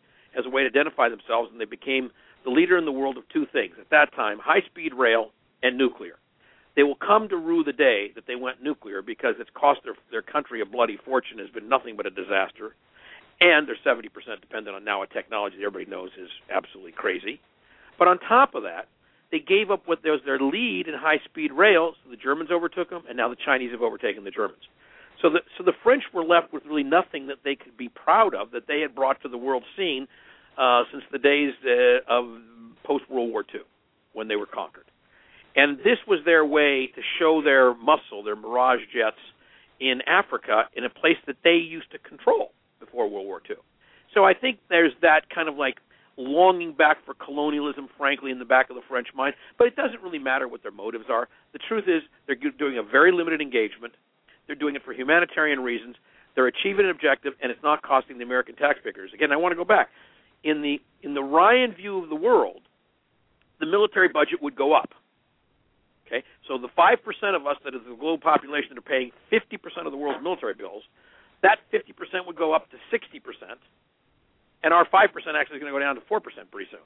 way 0.52 0.64
to 0.64 0.70
identify 0.70 1.10
themselves, 1.10 1.50
and 1.52 1.60
they 1.60 1.66
became 1.66 2.12
the 2.44 2.50
leader 2.50 2.78
in 2.78 2.86
the 2.86 2.92
world 2.92 3.18
of 3.18 3.24
two 3.30 3.46
things 3.52 3.76
at 3.80 3.90
that 3.90 4.14
time: 4.16 4.40
high 4.40 4.62
speed 4.70 4.94
rail 4.94 5.32
and 5.64 5.78
nuclear. 5.78 6.16
They 6.76 6.84
will 6.84 6.96
come 6.96 7.28
to 7.30 7.38
rue 7.38 7.64
the 7.64 7.74
day 7.74 8.12
that 8.16 8.28
they 8.28 8.36
went 8.36 8.64
nuclear 8.64 9.02
because 9.02 9.36
it's 9.40 9.50
cost 9.54 9.82
their 9.84 9.96
their 10.10 10.22
country 10.22 10.62
a 10.62 10.66
bloody 10.66 10.98
fortune, 11.04 11.40
has 11.40 11.50
been 11.50 11.68
nothing 11.68 11.96
but 11.98 12.06
a 12.06 12.10
disaster, 12.10 12.76
and 13.42 13.68
they're 13.68 13.78
70% 13.86 14.04
dependent 14.40 14.76
on 14.76 14.84
now 14.84 15.02
a 15.02 15.08
technology 15.08 15.58
that 15.58 15.66
everybody 15.66 15.90
knows 15.90 16.12
is 16.22 16.30
absolutely 16.50 16.94
crazy. 16.94 17.42
But 18.00 18.08
on 18.08 18.20
top 18.20 18.56
of 18.56 18.64
that, 18.64 18.88
they 19.32 19.40
gave 19.40 19.72
up 19.72 19.84
what 19.86 20.00
was 20.04 20.22
their 20.26 20.40
lead 20.40 20.88
in 20.88 20.94
high-speed 20.94 21.52
rail. 21.52 21.94
So 22.04 22.12
the 22.12 22.18
Germans 22.18 22.52
overtook 22.52 22.90
them, 22.90 23.04
and 23.08 23.18
now 23.18 23.30
the 23.30 23.38
Chinese 23.44 23.72
have 23.72 23.82
overtaken 23.82 24.24
the 24.24 24.32
Germans. 24.32 24.64
So 25.22 25.30
the 25.30 25.40
so 25.58 25.64
the 25.64 25.74
French 25.84 26.04
were 26.14 26.24
left 26.24 26.52
with 26.52 26.66
really 26.66 26.84
nothing 26.84 27.28
that 27.28 27.38
they 27.44 27.56
could 27.56 27.78
be 27.78 27.90
proud 27.90 28.34
of 28.34 28.52
that 28.52 28.68
they 28.68 28.82
had 28.82 28.96
brought 28.96 29.22
to 29.22 29.30
the 29.30 29.38
world 29.38 29.64
scene 29.78 30.08
uh, 30.62 30.84
since 30.92 31.04
the 31.12 31.18
days 31.18 31.54
uh, 31.66 32.06
of 32.08 32.26
post 32.84 33.10
World 33.10 33.32
War 33.32 33.44
II, 33.54 33.62
when 34.14 34.28
they 34.28 34.36
were 34.36 34.46
conquered. 34.46 34.86
And 35.56 35.80
this 35.80 35.98
was 36.08 36.20
their 36.24 36.46
way 36.46 36.88
to 36.96 37.02
show 37.20 37.42
their 37.44 37.74
muscle, 37.74 38.24
their 38.24 38.36
Mirage 38.36 38.82
jets 38.94 39.18
in 39.80 40.02
Africa, 40.08 40.70
in 40.76 40.86
a 40.86 40.90
place 40.90 41.18
that 41.28 41.38
they 41.44 41.56
used 41.56 41.92
to 41.92 41.98
control 41.98 42.52
before 42.80 43.10
World 43.10 43.26
War 43.26 43.42
II. 43.50 43.58
So 44.14 44.24
I 44.24 44.34
think 44.34 44.60
there's 44.70 44.94
that 45.02 45.30
kind 45.34 45.50
of 45.50 45.56
like 45.56 45.78
longing 46.18 46.74
back 46.74 46.98
for 47.06 47.14
colonialism, 47.16 47.90
frankly, 47.98 48.32
in 48.32 48.38
the 48.38 48.46
back 48.46 48.70
of 48.70 48.76
the 48.76 48.84
French 48.88 49.08
mind. 49.16 49.34
But 49.58 49.68
it 49.68 49.76
doesn't 49.76 50.02
really 50.02 50.20
matter 50.20 50.48
what 50.48 50.62
their 50.62 50.72
motives 50.72 51.06
are. 51.10 51.28
The 51.54 51.60
truth 51.68 51.86
is, 51.88 52.04
they're 52.28 52.36
doing 52.36 52.78
a 52.78 52.84
very 52.84 53.12
limited 53.12 53.42
engagement. 53.42 53.94
They're 54.46 54.56
doing 54.56 54.76
it 54.76 54.84
for 54.86 54.94
humanitarian 54.94 55.62
reasons. 55.62 55.96
They're 56.36 56.48
achieving 56.48 56.86
an 56.86 56.92
objective, 56.92 57.34
and 57.42 57.52
it's 57.52 57.64
not 57.64 57.82
costing 57.82 58.18
the 58.18 58.24
American 58.24 58.56
taxpayers. 58.56 59.12
Again, 59.14 59.32
I 59.32 59.38
want 59.38 59.52
to 59.52 59.56
go 59.56 59.66
back. 59.66 59.90
In 60.44 60.62
the 60.62 60.82
in 61.04 61.14
the 61.14 61.24
Ryan 61.24 61.74
view 61.74 62.04
of 62.04 62.10
the 62.10 62.16
world, 62.16 62.62
the 63.60 63.66
military 63.66 64.10
budget 64.10 64.42
would 64.42 64.56
go 64.56 64.74
up. 64.74 64.94
Okay, 66.08 66.24
so 66.48 66.58
the 66.58 66.68
five 66.76 67.04
percent 67.04 67.36
of 67.36 67.46
us 67.48 67.58
that 67.64 67.74
is 67.74 67.82
the 67.88 67.96
global 67.96 68.18
population 68.18 68.70
that 68.70 68.78
are 68.78 68.82
paying 68.82 69.12
fifty 69.30 69.58
percent 69.58 69.86
of 69.86 69.92
the 69.92 69.98
world's 69.98 70.24
military 70.24 70.54
bills, 70.54 70.84
that 71.42 71.60
fifty 71.70 71.94
percent 71.94 72.28
would 72.28 72.36
go 72.36 72.54
up 72.54 72.70
to 72.72 72.78
sixty 72.90 73.20
percent, 73.20 73.60
and 74.64 74.74
our 74.74 74.86
5% 74.86 75.10
actually 75.10 75.58
is 75.58 75.62
going 75.62 75.74
to 75.74 75.78
go 75.78 75.80
down 75.80 75.96
to 75.96 76.02
4% 76.02 76.22
pretty 76.52 76.70
soon. 76.70 76.86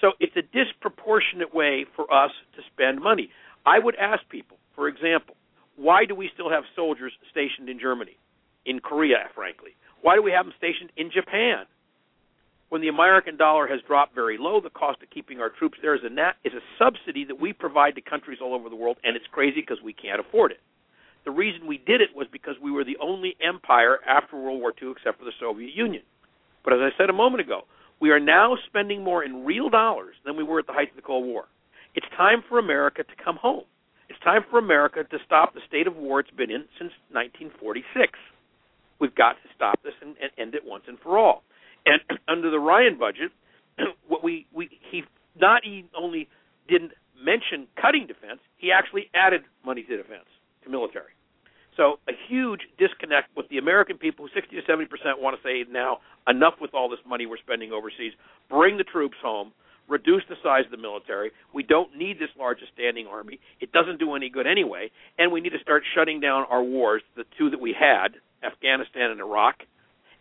So 0.00 0.12
it's 0.20 0.34
a 0.36 0.42
disproportionate 0.42 1.54
way 1.54 1.86
for 1.94 2.12
us 2.12 2.30
to 2.56 2.62
spend 2.72 3.00
money. 3.00 3.30
I 3.66 3.78
would 3.78 3.94
ask 3.96 4.22
people, 4.28 4.56
for 4.74 4.88
example, 4.88 5.36
why 5.76 6.04
do 6.04 6.14
we 6.14 6.30
still 6.34 6.50
have 6.50 6.64
soldiers 6.74 7.12
stationed 7.30 7.68
in 7.68 7.78
Germany, 7.78 8.16
in 8.66 8.80
Korea, 8.80 9.30
frankly? 9.34 9.70
Why 10.02 10.16
do 10.16 10.22
we 10.22 10.32
have 10.32 10.46
them 10.46 10.54
stationed 10.58 10.90
in 10.96 11.10
Japan? 11.10 11.66
When 12.72 12.80
the 12.80 12.88
American 12.88 13.36
dollar 13.36 13.66
has 13.68 13.80
dropped 13.86 14.14
very 14.14 14.38
low, 14.40 14.58
the 14.58 14.70
cost 14.70 15.02
of 15.02 15.10
keeping 15.10 15.40
our 15.40 15.50
troops 15.50 15.76
there 15.82 15.94
is 15.94 16.00
a, 16.04 16.08
nat- 16.08 16.40
is 16.42 16.54
a 16.54 16.64
subsidy 16.78 17.22
that 17.26 17.38
we 17.38 17.52
provide 17.52 17.96
to 17.96 18.00
countries 18.00 18.38
all 18.40 18.54
over 18.54 18.70
the 18.70 18.76
world, 18.76 18.96
and 19.04 19.14
it's 19.14 19.26
crazy 19.30 19.60
because 19.60 19.76
we 19.84 19.92
can't 19.92 20.18
afford 20.18 20.52
it. 20.52 20.60
The 21.26 21.32
reason 21.32 21.66
we 21.66 21.76
did 21.76 22.00
it 22.00 22.16
was 22.16 22.28
because 22.32 22.54
we 22.62 22.70
were 22.70 22.82
the 22.82 22.96
only 22.98 23.36
empire 23.46 23.98
after 24.08 24.40
World 24.40 24.58
War 24.58 24.72
II, 24.80 24.92
except 24.92 25.18
for 25.18 25.26
the 25.26 25.36
Soviet 25.38 25.74
Union. 25.74 26.02
But 26.64 26.72
as 26.72 26.80
I 26.80 26.96
said 26.96 27.10
a 27.10 27.12
moment 27.12 27.42
ago, 27.42 27.64
we 28.00 28.08
are 28.08 28.18
now 28.18 28.56
spending 28.68 29.04
more 29.04 29.22
in 29.22 29.44
real 29.44 29.68
dollars 29.68 30.14
than 30.24 30.38
we 30.38 30.42
were 30.42 30.60
at 30.60 30.66
the 30.66 30.72
height 30.72 30.88
of 30.88 30.96
the 30.96 31.02
Cold 31.02 31.26
War. 31.26 31.44
It's 31.94 32.08
time 32.16 32.42
for 32.48 32.58
America 32.58 33.04
to 33.04 33.22
come 33.22 33.36
home. 33.36 33.64
It's 34.08 34.18
time 34.20 34.46
for 34.50 34.58
America 34.58 35.04
to 35.04 35.18
stop 35.26 35.52
the 35.52 35.60
state 35.68 35.86
of 35.86 35.96
war 35.96 36.20
it's 36.20 36.30
been 36.30 36.50
in 36.50 36.64
since 36.78 36.92
1946. 37.12 38.16
We've 38.98 39.14
got 39.14 39.32
to 39.44 39.48
stop 39.54 39.82
this 39.84 39.92
and, 40.00 40.16
and 40.22 40.30
end 40.38 40.54
it 40.54 40.62
once 40.64 40.84
and 40.88 40.98
for 40.98 41.18
all. 41.18 41.42
And 41.86 42.00
under 42.28 42.50
the 42.50 42.58
Ryan 42.58 42.98
budget, 42.98 43.32
what 44.08 44.22
we, 44.22 44.46
we 44.52 44.68
he 44.90 45.02
not 45.40 45.62
only 45.96 46.28
didn't 46.68 46.92
mention 47.22 47.66
cutting 47.80 48.06
defense, 48.06 48.40
he 48.58 48.70
actually 48.72 49.10
added 49.14 49.42
money 49.64 49.82
to 49.82 49.96
defense, 49.96 50.26
to 50.64 50.70
military. 50.70 51.12
So 51.76 51.98
a 52.08 52.12
huge 52.28 52.60
disconnect 52.78 53.34
with 53.36 53.48
the 53.48 53.58
American 53.58 53.96
people, 53.96 54.28
60 54.32 54.54
to 54.54 54.62
70 54.66 54.86
percent 54.86 55.20
want 55.20 55.36
to 55.36 55.42
say 55.42 55.64
now 55.70 55.98
enough 56.28 56.54
with 56.60 56.74
all 56.74 56.88
this 56.88 57.00
money 57.06 57.26
we're 57.26 57.38
spending 57.38 57.72
overseas. 57.72 58.12
Bring 58.50 58.76
the 58.76 58.84
troops 58.84 59.16
home. 59.22 59.52
Reduce 59.88 60.22
the 60.28 60.36
size 60.42 60.64
of 60.64 60.70
the 60.70 60.76
military. 60.76 61.32
We 61.52 61.64
don't 61.64 61.96
need 61.96 62.18
this 62.18 62.30
largest 62.38 62.72
standing 62.72 63.06
army. 63.08 63.40
It 63.60 63.72
doesn't 63.72 63.98
do 63.98 64.14
any 64.14 64.30
good 64.30 64.46
anyway. 64.46 64.90
And 65.18 65.32
we 65.32 65.40
need 65.40 65.50
to 65.50 65.58
start 65.58 65.82
shutting 65.94 66.20
down 66.20 66.46
our 66.48 66.62
wars, 66.62 67.02
the 67.16 67.24
two 67.36 67.50
that 67.50 67.60
we 67.60 67.74
had, 67.78 68.14
Afghanistan 68.44 69.10
and 69.10 69.20
Iraq. 69.20 69.56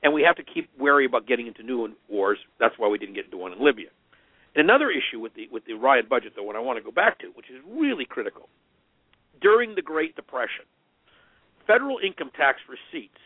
And 0.03 0.13
we 0.13 0.23
have 0.23 0.35
to 0.37 0.43
keep 0.43 0.69
wary 0.79 1.05
about 1.05 1.27
getting 1.27 1.47
into 1.47 1.63
new 1.63 1.89
wars. 2.09 2.39
That's 2.59 2.75
why 2.77 2.87
we 2.87 2.97
didn't 2.97 3.15
get 3.15 3.25
into 3.25 3.37
one 3.37 3.53
in 3.53 3.63
Libya. 3.63 3.89
And 4.55 4.63
another 4.63 4.89
issue 4.89 5.19
with 5.19 5.33
the 5.35 5.47
with 5.51 5.65
the 5.65 5.73
Ryan 5.73 6.05
budget, 6.09 6.33
though, 6.35 6.43
what 6.43 6.55
I 6.55 6.59
want 6.59 6.77
to 6.77 6.83
go 6.83 6.91
back 6.91 7.19
to, 7.19 7.27
which 7.35 7.49
is 7.49 7.61
really 7.69 8.05
critical, 8.05 8.49
during 9.39 9.75
the 9.75 9.81
Great 9.81 10.15
Depression, 10.15 10.65
federal 11.65 11.99
income 12.03 12.31
tax 12.35 12.59
receipts 12.67 13.19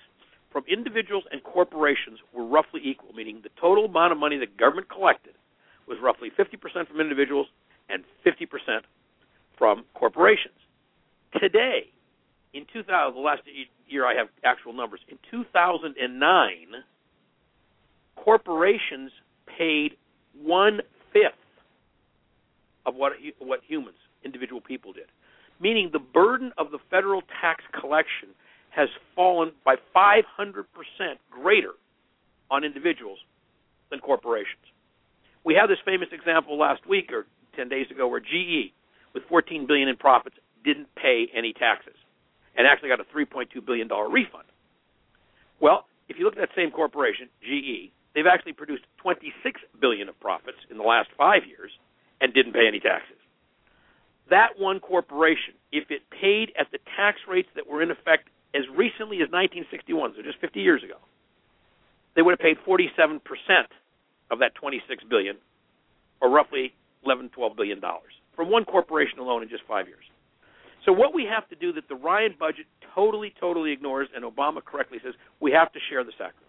from 0.51 0.63
individuals 0.67 1.23
and 1.31 1.43
corporations 1.43 2.19
were 2.33 2.45
roughly 2.45 2.79
equal, 2.83 3.11
meaning 3.13 3.41
the 3.43 3.49
total 3.59 3.85
amount 3.85 4.13
of 4.13 4.17
money 4.17 4.37
the 4.37 4.45
government 4.45 4.89
collected 4.89 5.33
was 5.87 5.97
roughly 6.01 6.31
50% 6.31 6.87
from 6.87 7.01
individuals 7.01 7.47
and 7.89 8.03
50% 8.25 8.47
from 9.57 9.83
corporations. 9.93 10.55
Today, 11.39 11.91
in 12.55 12.65
2000, 12.71 13.13
the 13.13 13.19
last 13.19 13.41
year 13.87 14.05
I 14.05 14.15
have 14.15 14.27
actual 14.43 14.71
numbers, 14.71 15.01
in 15.09 15.17
2009, 15.29 16.47
corporations 18.15 19.11
paid 19.57 19.91
one 20.41 20.79
fifth 21.11 21.33
of 22.85 22.95
what 22.95 23.13
what 23.39 23.59
humans, 23.67 23.97
individual 24.23 24.61
people, 24.61 24.93
did. 24.93 25.05
Meaning 25.59 25.89
the 25.91 25.99
burden 25.99 26.53
of 26.57 26.71
the 26.71 26.79
federal 26.89 27.21
tax 27.41 27.63
collection 27.79 28.29
has 28.69 28.89
fallen 29.15 29.51
by 29.63 29.75
500% 29.95 30.23
greater 31.29 31.71
on 32.51 32.63
individuals 32.63 33.19
than 33.89 33.99
corporations. 33.99 34.63
We 35.43 35.55
had 35.55 35.67
this 35.67 35.77
famous 35.85 36.09
example 36.11 36.57
last 36.57 36.87
week 36.87 37.11
or 37.11 37.25
10 37.55 37.69
days 37.69 37.87
ago 37.91 38.07
where 38.07 38.19
GE 38.19 38.73
with 39.13 39.23
14 39.29 39.65
billion 39.67 39.87
in 39.87 39.95
profits 39.95 40.35
didn't 40.65 40.87
pay 40.95 41.27
any 41.33 41.53
taxes 41.53 41.95
and 42.57 42.67
actually 42.67 42.89
got 42.89 42.99
a 42.99 43.05
3.2 43.15 43.65
billion 43.65 43.87
dollar 43.87 44.09
refund. 44.09 44.45
Well, 45.59 45.85
if 46.09 46.17
you 46.19 46.25
look 46.25 46.37
at 46.37 46.39
that 46.39 46.55
same 46.55 46.71
corporation, 46.71 47.29
GE, 47.41 47.91
they've 48.13 48.27
actually 48.27 48.53
produced 48.53 48.83
26 49.01 49.61
billion 49.79 50.09
of 50.09 50.19
profits 50.19 50.57
in 50.69 50.77
the 50.77 50.83
last 50.83 51.09
5 51.17 51.45
years 51.47 51.71
and 52.21 52.33
didn't 52.33 52.53
pay 52.53 52.67
any 52.67 52.79
taxes 52.79 53.17
that 54.29 54.57
one 54.57 54.79
corporation, 54.79 55.53
if 55.71 55.91
it 55.91 56.01
paid 56.09 56.51
at 56.59 56.67
the 56.71 56.79
tax 56.95 57.19
rates 57.27 57.49
that 57.55 57.67
were 57.67 57.81
in 57.81 57.91
effect 57.91 58.29
as 58.55 58.63
recently 58.75 59.17
as 59.17 59.29
1961, 59.29 60.13
so 60.15 60.23
just 60.23 60.39
50 60.39 60.59
years 60.59 60.83
ago, 60.83 60.97
they 62.15 62.21
would 62.21 62.31
have 62.31 62.39
paid 62.39 62.57
47% 62.65 63.19
of 64.31 64.39
that 64.39 64.55
26 64.55 65.03
billion, 65.09 65.37
or 66.21 66.29
roughly 66.29 66.73
11, 67.03 67.29
12 67.29 67.55
billion 67.55 67.79
dollars, 67.79 68.13
from 68.35 68.49
one 68.49 68.65
corporation 68.65 69.19
alone 69.19 69.43
in 69.43 69.49
just 69.49 69.63
five 69.67 69.87
years. 69.87 70.03
So 70.85 70.91
what 70.93 71.13
we 71.13 71.25
have 71.25 71.49
to 71.49 71.55
do 71.55 71.73
that 71.73 71.89
the 71.89 71.95
Ryan 71.95 72.35
budget 72.39 72.65
totally, 72.93 73.33
totally 73.39 73.71
ignores, 73.71 74.07
and 74.15 74.23
Obama 74.23 74.63
correctly 74.63 74.99
says, 75.03 75.13
we 75.41 75.51
have 75.51 75.71
to 75.73 75.79
share 75.89 76.03
the 76.03 76.11
sacrifice. 76.11 76.41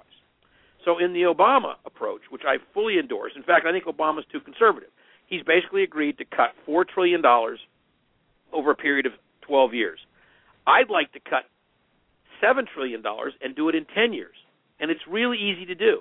So 0.85 0.99
in 0.99 1.13
the 1.13 1.23
Obama 1.23 1.75
approach, 1.85 2.21
which 2.31 2.43
I 2.47 2.57
fully 2.75 2.99
endorse, 2.99 3.33
in 3.35 3.43
fact, 3.43 3.67
I 3.67 3.73
think 3.73 3.85
Obama's 3.85 4.25
too 4.31 4.41
conservative 4.41 4.91
he's 5.27 5.43
basically 5.43 5.83
agreed 5.83 6.19
to 6.19 6.25
cut 6.25 6.55
four 6.65 6.85
trillion 6.85 7.21
dollars 7.21 7.59
over 8.53 8.71
a 8.71 8.77
period 8.77 9.07
of 9.07 9.13
12 9.43 9.75
years. 9.75 9.99
I'd 10.67 10.91
like 10.91 11.13
to 11.13 11.21
cut 11.21 11.45
seven 12.41 12.67
trillion 12.73 13.03
dollars 13.03 13.35
and 13.43 13.55
do 13.55 13.69
it 13.69 13.75
in 13.75 13.85
10 13.95 14.13
years, 14.13 14.35
and 14.81 14.91
it's 14.91 15.01
really 15.09 15.39
easy 15.39 15.67
to 15.67 15.75
do 15.75 16.01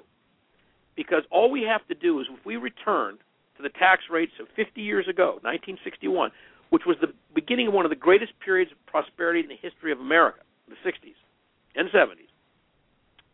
because 0.96 1.24
all 1.32 1.52
we 1.52 1.64
have 1.64 1.86
to 1.88 1.96
do 1.96 2.20
is 2.22 2.28
if 2.32 2.46
we 2.46 2.56
return 2.56 3.18
to 3.58 3.64
the 3.64 3.70
tax 3.70 4.04
rates 4.10 4.32
of 4.40 4.48
50 4.56 4.82
years 4.82 5.08
ago, 5.08 5.40
1961, 5.42 6.32
which 6.76 6.84
was 6.86 6.98
the 7.00 7.14
beginning 7.34 7.68
of 7.70 7.74
one 7.74 7.86
of 7.86 7.90
the 7.90 7.96
greatest 7.96 8.34
periods 8.44 8.70
of 8.70 8.86
prosperity 8.86 9.40
in 9.40 9.48
the 9.48 9.56
history 9.56 9.94
of 9.94 10.00
America, 10.02 10.40
the 10.68 10.76
60s 10.84 11.16
and 11.74 11.88
70s. 11.88 12.28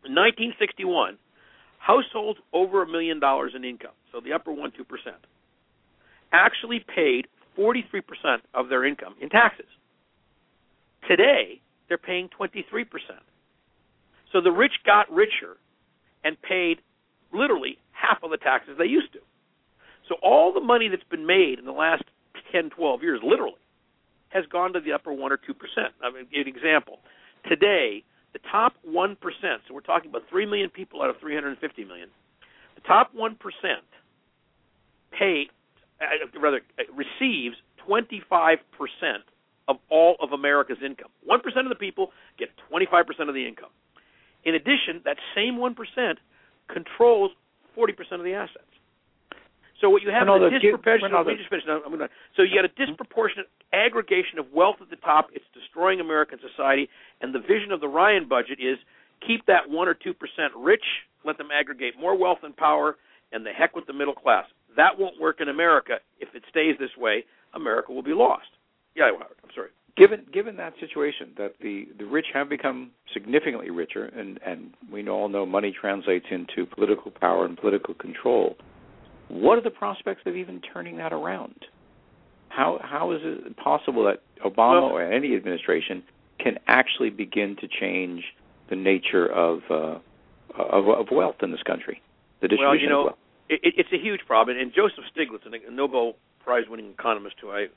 In 0.05 0.13
1961, 0.13 1.17
households 1.79 2.37
over 2.53 2.83
a 2.83 2.87
million 2.87 3.19
dollars 3.19 3.53
in 3.55 3.65
income, 3.65 3.97
so 4.11 4.19
the 4.19 4.31
upper 4.31 4.51
one 4.51 4.71
two 4.77 4.83
percent, 4.83 5.17
actually 6.31 6.85
paid 6.93 7.25
43% 7.57 7.81
of 8.53 8.69
their 8.69 8.85
income 8.85 9.15
in 9.19 9.29
taxes. 9.29 9.65
Today, 11.07 11.61
they're 11.89 11.97
paying 11.97 12.29
23%. 12.39 12.53
So 14.31 14.39
the 14.39 14.51
rich 14.51 14.73
got 14.85 15.11
richer 15.11 15.57
and 16.23 16.39
paid 16.43 16.77
literally 17.33 17.79
half 17.91 18.21
of 18.21 18.29
the 18.29 18.37
taxes 18.37 18.75
they 18.77 18.85
used 18.85 19.11
to. 19.13 19.19
So 20.07 20.17
all 20.21 20.53
the 20.53 20.61
money 20.61 20.89
that's 20.89 21.09
been 21.09 21.25
made 21.25 21.57
in 21.57 21.65
the 21.65 21.71
last 21.71 22.03
10, 22.51 22.71
12 22.71 23.03
years, 23.03 23.19
literally, 23.23 23.61
has 24.29 24.45
gone 24.51 24.73
to 24.73 24.79
the 24.79 24.93
upper 24.93 25.11
1 25.13 25.31
or 25.31 25.37
2%. 25.37 25.39
I 26.03 26.11
mean, 26.11 26.27
an 26.33 26.47
example. 26.47 26.99
Today, 27.47 28.03
the 28.33 28.39
top 28.51 28.73
1%, 28.87 29.17
so 29.67 29.73
we're 29.73 29.81
talking 29.81 30.09
about 30.09 30.23
3 30.29 30.45
million 30.45 30.69
people 30.69 31.01
out 31.01 31.09
of 31.09 31.17
350 31.19 31.83
million, 31.85 32.09
the 32.75 32.81
top 32.81 33.13
1% 33.15 33.35
pay, 35.17 35.47
uh, 35.99 36.39
rather, 36.39 36.61
uh, 36.79 36.83
receives 36.93 37.55
25% 37.87 38.57
of 39.67 39.77
all 39.89 40.15
of 40.21 40.31
America's 40.31 40.77
income. 40.83 41.09
1% 41.29 41.37
of 41.37 41.69
the 41.69 41.75
people 41.75 42.11
get 42.37 42.49
25% 42.71 43.27
of 43.27 43.35
the 43.35 43.47
income. 43.47 43.69
In 44.43 44.55
addition, 44.55 45.01
that 45.05 45.17
same 45.35 45.57
1% 45.57 46.17
controls 46.67 47.31
40% 47.77 47.93
of 48.13 48.23
the 48.23 48.33
assets. 48.33 48.65
So 49.81 49.89
what 49.89 50.03
you 50.03 50.11
have 50.13 50.29
is 50.29 50.53
a 50.53 50.59
disproportionate. 50.61 51.11
Just 51.37 51.49
finish. 51.49 51.65
No, 51.65 51.81
I'm 51.83 51.91
gonna, 51.91 52.07
so 52.37 52.43
you 52.43 52.53
got 52.55 52.65
a 52.65 52.69
mm-hmm. 52.69 52.85
disproportionate 52.85 53.49
aggregation 53.73 54.37
of 54.37 54.45
wealth 54.53 54.77
at 54.79 54.89
the 54.91 54.95
top. 54.97 55.29
It's 55.33 55.45
destroying 55.57 55.99
American 55.99 56.37
society. 56.39 56.87
And 57.19 57.33
the 57.33 57.39
vision 57.41 57.73
of 57.73 57.81
the 57.81 57.89
Ryan 57.89 58.29
budget 58.29 58.59
is 58.61 58.77
keep 59.25 59.45
that 59.47 59.67
one 59.67 59.87
or 59.87 59.95
two 59.95 60.13
percent 60.13 60.53
rich, 60.55 60.85
let 61.25 61.37
them 61.37 61.49
aggregate 61.51 61.95
more 61.99 62.15
wealth 62.15 62.39
and 62.43 62.55
power, 62.55 62.95
and 63.33 63.43
the 63.43 63.49
heck 63.49 63.75
with 63.75 63.87
the 63.87 63.93
middle 63.93 64.13
class. 64.13 64.45
That 64.77 64.99
won't 64.99 65.19
work 65.19 65.41
in 65.41 65.49
America. 65.49 65.97
If 66.19 66.29
it 66.35 66.43
stays 66.49 66.75
this 66.79 66.95
way, 66.95 67.25
America 67.55 67.91
will 67.91 68.03
be 68.03 68.13
lost. 68.13 68.47
Yeah. 68.95 69.09
I'm 69.09 69.49
sorry. 69.55 69.69
Given 69.97 70.25
given 70.31 70.55
that 70.57 70.73
situation, 70.79 71.33
that 71.37 71.55
the 71.59 71.87
the 71.97 72.05
rich 72.05 72.27
have 72.35 72.49
become 72.49 72.91
significantly 73.11 73.71
richer, 73.71 74.05
and 74.05 74.39
and 74.45 74.73
we 74.91 75.07
all 75.09 75.27
know 75.27 75.43
money 75.43 75.73
translates 75.73 76.27
into 76.29 76.67
political 76.67 77.09
power 77.09 77.45
and 77.45 77.57
political 77.57 77.95
control 77.95 78.55
what 79.31 79.57
are 79.57 79.61
the 79.61 79.71
prospects 79.71 80.21
of 80.25 80.35
even 80.35 80.61
turning 80.73 80.97
that 80.97 81.13
around? 81.13 81.55
How 82.49 82.79
how 82.83 83.11
is 83.13 83.21
it 83.23 83.55
possible 83.57 84.03
that 84.05 84.21
Obama 84.43 84.81
well, 84.81 84.91
or 84.91 85.01
any 85.03 85.35
administration 85.35 86.03
can 86.37 86.57
actually 86.67 87.09
begin 87.09 87.55
to 87.61 87.67
change 87.67 88.23
the 88.69 88.75
nature 88.75 89.31
of 89.31 89.61
uh, 89.69 89.99
of, 90.59 90.89
of 90.89 91.07
wealth 91.11 91.37
in 91.41 91.51
this 91.51 91.63
country? 91.63 92.01
The 92.41 92.49
distribution 92.49 92.67
well, 92.67 92.75
you 92.75 92.89
know, 92.89 92.99
of 92.99 93.05
wealth. 93.05 93.17
It, 93.49 93.73
it's 93.77 93.93
a 93.93 93.97
huge 93.97 94.21
problem. 94.27 94.57
And 94.57 94.73
Joseph 94.73 95.05
Stiglitz, 95.15 95.45
a 95.45 95.71
Nobel 95.71 96.15
Prize-winning 96.43 96.89
economist 96.89 97.35
who 97.39 97.51
I, 97.51 97.67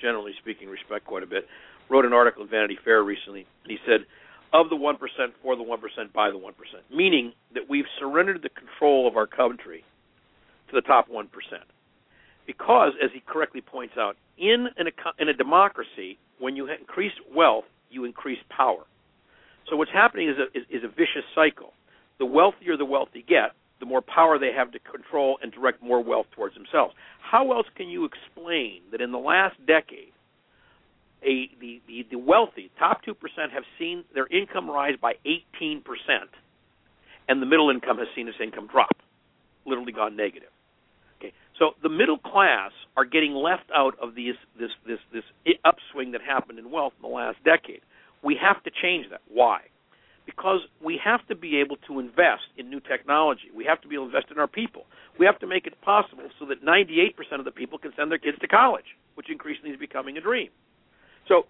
generally 0.00 0.32
speaking, 0.40 0.68
respect 0.68 1.06
quite 1.06 1.22
a 1.22 1.26
bit, 1.26 1.46
wrote 1.88 2.04
an 2.04 2.12
article 2.12 2.42
in 2.42 2.48
Vanity 2.48 2.78
Fair 2.84 3.02
recently. 3.02 3.46
And 3.64 3.72
he 3.72 3.78
said, 3.84 4.06
"Of 4.52 4.68
the 4.68 4.76
one 4.76 4.96
percent, 4.96 5.34
for 5.42 5.56
the 5.56 5.62
one 5.64 5.80
percent, 5.80 6.12
by 6.12 6.30
the 6.30 6.38
one 6.38 6.52
percent," 6.54 6.84
meaning 6.94 7.32
that 7.54 7.64
we've 7.68 7.86
surrendered 7.98 8.42
the 8.42 8.50
control 8.50 9.08
of 9.08 9.16
our 9.16 9.26
country 9.26 9.82
to 10.70 10.74
the 10.74 10.82
top 10.82 11.08
1%. 11.08 11.26
Because, 12.46 12.92
as 13.02 13.10
he 13.12 13.22
correctly 13.26 13.60
points 13.60 13.94
out, 13.98 14.16
in, 14.38 14.68
an, 14.76 14.88
in 15.18 15.28
a 15.28 15.34
democracy, 15.34 16.18
when 16.38 16.56
you 16.56 16.68
increase 16.68 17.12
wealth, 17.34 17.64
you 17.90 18.04
increase 18.04 18.38
power. 18.48 18.84
So 19.68 19.76
what's 19.76 19.92
happening 19.92 20.28
is 20.28 20.36
a, 20.38 20.58
is, 20.58 20.64
is 20.70 20.84
a 20.84 20.88
vicious 20.88 21.24
cycle. 21.34 21.72
The 22.18 22.26
wealthier 22.26 22.76
the 22.76 22.84
wealthy 22.84 23.24
get, 23.26 23.52
the 23.78 23.86
more 23.86 24.02
power 24.02 24.38
they 24.38 24.52
have 24.52 24.72
to 24.72 24.78
control 24.78 25.38
and 25.42 25.52
direct 25.52 25.82
more 25.82 26.02
wealth 26.02 26.26
towards 26.34 26.54
themselves. 26.54 26.94
How 27.20 27.52
else 27.52 27.66
can 27.76 27.88
you 27.88 28.04
explain 28.04 28.82
that 28.92 29.00
in 29.00 29.12
the 29.12 29.18
last 29.18 29.56
decade, 29.66 30.12
a, 31.22 31.50
the, 31.60 31.80
the, 31.86 32.06
the 32.10 32.18
wealthy, 32.18 32.70
top 32.78 33.02
2%, 33.04 33.14
have 33.52 33.64
seen 33.78 34.04
their 34.14 34.26
income 34.26 34.68
rise 34.70 34.94
by 35.00 35.14
18%, 35.26 35.82
and 37.28 37.42
the 37.42 37.46
middle 37.46 37.70
income 37.70 37.98
has 37.98 38.08
seen 38.14 38.28
its 38.28 38.38
income 38.42 38.68
drop, 38.70 38.96
literally 39.66 39.92
gone 39.92 40.16
negative? 40.16 40.48
So 41.60 41.72
the 41.82 41.90
middle 41.90 42.18
class 42.18 42.72
are 42.96 43.04
getting 43.04 43.34
left 43.34 43.70
out 43.76 43.94
of 44.02 44.14
these, 44.14 44.34
this 44.58 44.70
this 44.86 44.98
this 45.12 45.22
upswing 45.64 46.12
that 46.12 46.22
happened 46.22 46.58
in 46.58 46.70
wealth 46.70 46.94
in 46.96 47.08
the 47.08 47.14
last 47.14 47.36
decade. 47.44 47.82
We 48.24 48.34
have 48.40 48.62
to 48.64 48.70
change 48.82 49.10
that. 49.10 49.20
Why? 49.28 49.60
Because 50.24 50.60
we 50.82 50.98
have 51.04 51.26
to 51.28 51.34
be 51.34 51.58
able 51.58 51.76
to 51.86 52.00
invest 52.00 52.48
in 52.56 52.70
new 52.70 52.80
technology. 52.80 53.52
We 53.54 53.66
have 53.66 53.80
to 53.82 53.88
be 53.88 53.94
able 53.94 54.06
to 54.10 54.16
invest 54.16 54.32
in 54.32 54.38
our 54.38 54.48
people. 54.48 54.84
We 55.18 55.26
have 55.26 55.38
to 55.40 55.46
make 55.46 55.66
it 55.66 55.78
possible 55.82 56.24
so 56.38 56.46
that 56.46 56.64
98% 56.64 57.12
of 57.38 57.44
the 57.44 57.50
people 57.50 57.78
can 57.78 57.92
send 57.94 58.10
their 58.10 58.18
kids 58.18 58.38
to 58.40 58.48
college, 58.48 58.84
which 59.16 59.28
increasingly 59.30 59.70
is 59.70 59.78
becoming 59.78 60.16
a 60.16 60.20
dream. 60.20 60.48
So 61.28 61.46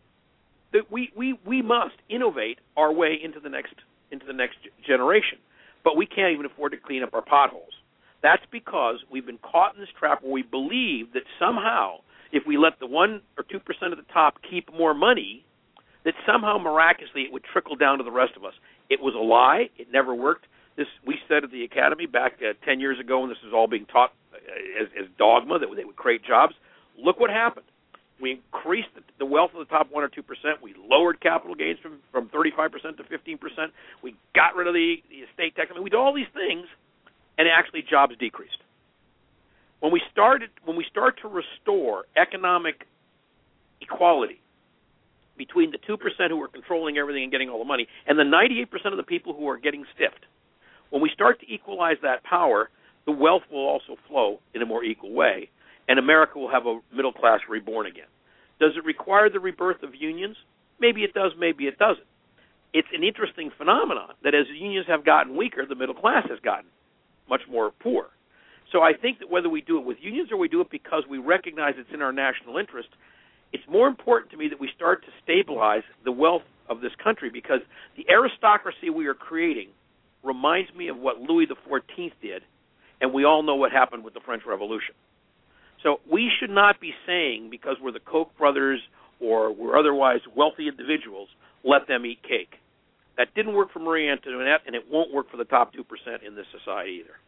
that 0.73 0.91
we, 0.91 1.13
we, 1.17 1.39
we 1.47 1.63
must 1.63 1.97
innovate 2.09 2.59
our 2.77 2.93
way 2.93 3.19
into 3.23 3.39
the 3.39 3.49
next 3.49 3.75
into 4.11 4.27
the 4.27 4.33
next 4.33 4.59
generation, 4.85 5.39
but 5.85 5.97
we 5.97 6.05
can't 6.05 6.33
even 6.33 6.47
afford 6.47 6.73
to 6.73 6.79
clean 6.79 7.05
up 7.05 7.15
our 7.15 7.23
potholes. 7.23 7.80
That's 8.23 8.43
because 8.51 8.97
we've 9.11 9.25
been 9.25 9.39
caught 9.39 9.75
in 9.75 9.81
this 9.81 9.89
trap 9.99 10.23
where 10.23 10.33
we 10.33 10.43
believe 10.43 11.13
that 11.15 11.23
somehow, 11.39 11.99
if 12.33 12.43
we 12.47 12.59
let 12.59 12.79
the 12.79 12.87
one 12.87 13.23
or 13.39 13.45
two 13.51 13.61
percent 13.61 13.93
of 13.93 13.99
the 13.99 14.13
top 14.13 14.35
keep 14.49 14.73
more 14.75 14.95
money, 14.95 15.45
that 16.05 16.15
somehow 16.27 16.59
miraculously 16.59 17.23
it 17.23 17.33
would 17.33 17.45
trickle 17.53 17.77
down 17.77 17.99
to 17.99 18.05
the 18.05 18.11
rest 18.11 18.33
of 18.37 18.45
us. 18.45 18.55
It 18.89 19.01
was 19.01 19.15
a 19.15 19.19
lie. 19.19 19.71
It 19.79 19.89
never 19.93 20.15
worked. 20.15 20.47
This 20.77 20.87
we 21.07 21.17
said 21.29 21.45
at 21.45 21.51
the 21.51 21.65
academy 21.65 22.07
back 22.07 22.35
uh, 22.43 22.53
ten 22.65 22.79
years 22.79 23.01
ago, 23.01 23.21
when 23.21 23.31
this 23.31 23.39
was 23.45 23.53
all 23.55 23.67
being 23.67 23.87
taught 23.87 24.13
uh, 24.33 24.83
as, 24.83 24.89
as 25.01 25.07
dogma 25.19 25.59
that 25.59 25.69
they 25.77 25.85
would 25.85 25.97
create 25.97 26.25
jobs. 26.25 26.55
Look 27.03 27.19
what 27.19 27.31
happened. 27.31 27.67
We 28.21 28.33
increased 28.33 28.89
the, 28.95 29.01
the 29.19 29.25
wealth 29.25 29.53
of 29.55 29.67
the 29.67 29.71
top 29.73 29.91
one 29.91 30.05
or 30.05 30.09
two 30.09 30.23
percent. 30.23 30.61
We 30.63 30.75
lowered 30.77 31.21
capital 31.21 31.55
gains 31.55 31.79
from 31.81 32.01
from 32.13 32.29
thirty 32.29 32.53
five 32.55 32.71
percent 32.71 32.99
to 32.99 33.05
fifteen 33.05 33.39
percent. 33.39 33.73
We 34.03 34.15
got 34.35 34.55
rid 34.55 34.67
of 34.67 34.75
the, 34.75 34.97
the 35.09 35.25
estate 35.25 35.57
tax. 35.57 35.69
I 35.71 35.75
mean, 35.75 35.85
we 35.85 35.91
did 35.91 35.97
all 35.97 36.15
these 36.15 36.31
things 36.35 36.67
and 37.41 37.49
actually 37.49 37.83
jobs 37.89 38.15
decreased. 38.21 38.59
When 39.81 39.93
we 39.93 40.03
started 40.13 40.51
when 40.67 40.77
we 40.77 40.85
start 40.91 41.21
to 41.23 41.29
restore 41.29 42.05
economic 42.15 42.87
equality 43.81 44.43
between 45.39 45.71
the 45.71 45.79
2% 45.79 45.97
who 46.29 46.43
are 46.43 46.49
controlling 46.49 46.99
everything 46.99 47.23
and 47.23 47.33
getting 47.33 47.49
all 47.49 47.59
the 47.59 47.65
money 47.65 47.89
and 48.07 48.19
the 48.19 48.25
98% 48.25 48.69
of 48.93 48.99
the 48.99 49.03
people 49.03 49.33
who 49.33 49.49
are 49.49 49.57
getting 49.57 49.87
stiffed, 49.95 50.27
when 50.91 51.01
we 51.01 51.09
start 51.15 51.41
to 51.41 51.51
equalize 51.51 51.97
that 52.03 52.23
power, 52.25 52.69
the 53.07 53.13
wealth 53.13 53.45
will 53.51 53.67
also 53.67 53.97
flow 54.07 54.41
in 54.55 54.61
a 54.61 54.67
more 54.67 54.85
equal 54.85 55.15
way, 55.15 55.49
and 55.89 55.99
America 55.99 56.39
will 56.39 56.51
have 56.51 56.67
a 56.67 56.81
middle 56.95 57.13
class 57.13 57.41
reborn 57.49 57.87
again. 57.87 58.11
Does 58.61 58.73
it 58.77 58.85
require 58.85 59.31
the 59.31 59.41
rebirth 59.41 59.83
of 59.83 59.95
unions? 59.95 60.37
Maybe 60.79 61.05
it 61.05 61.15
does, 61.15 61.33
maybe 61.39 61.65
it 61.65 61.79
doesn't. 61.79 62.07
It's 62.75 62.89
an 62.93 63.03
interesting 63.03 63.51
phenomenon 63.57 64.11
that 64.25 64.35
as 64.35 64.45
unions 64.53 64.87
have 64.89 65.07
gotten 65.07 65.39
weaker, 65.39 65.65
the 65.67 65.75
middle 65.75 65.95
class 65.95 66.27
has 66.29 66.39
gotten 66.41 66.67
much 67.31 67.43
more 67.51 67.71
poor. 67.71 68.09
So 68.73 68.83
I 68.83 68.93
think 68.93 69.21
that 69.21 69.31
whether 69.31 69.49
we 69.49 69.63
do 69.63 69.79
it 69.79 69.85
with 69.85 69.99
unions 70.01 70.31
or 70.31 70.37
we 70.37 70.49
do 70.49 70.61
it 70.61 70.71
because 70.71 71.05
we 71.09 71.19
recognize 71.19 71.75
it's 71.79 71.89
in 71.95 72.03
our 72.03 72.13
national 72.13 72.59
interest, 72.59 72.89
it's 73.53 73.65
more 73.69 73.89
important 73.89 74.31
to 74.33 74.37
me 74.37 74.49
that 74.49 74.61
we 74.61 74.69
start 74.77 75.03
to 75.05 75.09
stabilize 75.23 75.83
the 76.05 76.13
wealth 76.13 76.43
of 76.69 76.81
this 76.81 76.93
country 77.03 77.31
because 77.33 77.61
the 77.97 78.07
aristocracy 78.09 78.91
we 78.91 79.07
are 79.07 79.15
creating 79.15 79.69
reminds 80.23 80.73
me 80.75 80.89
of 80.89 80.97
what 80.97 81.19
Louis 81.19 81.47
XIV 81.47 82.13
did, 82.23 82.43
and 83.01 83.13
we 83.13 83.25
all 83.25 83.43
know 83.43 83.57
what 83.57 83.73
happened 83.73 84.05
with 84.05 84.15
the 84.15 84.21
French 84.25 84.43
Revolution. 84.47 84.95
So 85.83 86.01
we 86.11 86.31
should 86.39 86.51
not 86.51 86.81
be 86.81 86.93
saying 87.07 87.49
because 87.51 87.77
we're 87.83 87.93
the 87.93 88.01
Koch 88.01 88.37
brothers 88.39 88.81
or 89.19 89.53
we're 89.53 89.79
otherwise 89.79 90.21
wealthy 90.37 90.69
individuals, 90.69 91.29
let 91.65 91.89
them 91.89 92.07
eat 92.07 92.23
cake. 92.23 92.55
That 93.21 93.35
didn't 93.35 93.53
work 93.53 93.71
for 93.71 93.81
Marie 93.81 94.09
Antoinette, 94.09 94.63
and 94.67 94.75
it 94.75 94.85
won't 94.91 95.13
work 95.13 95.31
for 95.31 95.37
the 95.37 95.45
top 95.45 95.75
2% 95.75 96.27
in 96.27 96.37
this 96.37 96.47
society 96.59 97.03
either. 97.03 97.19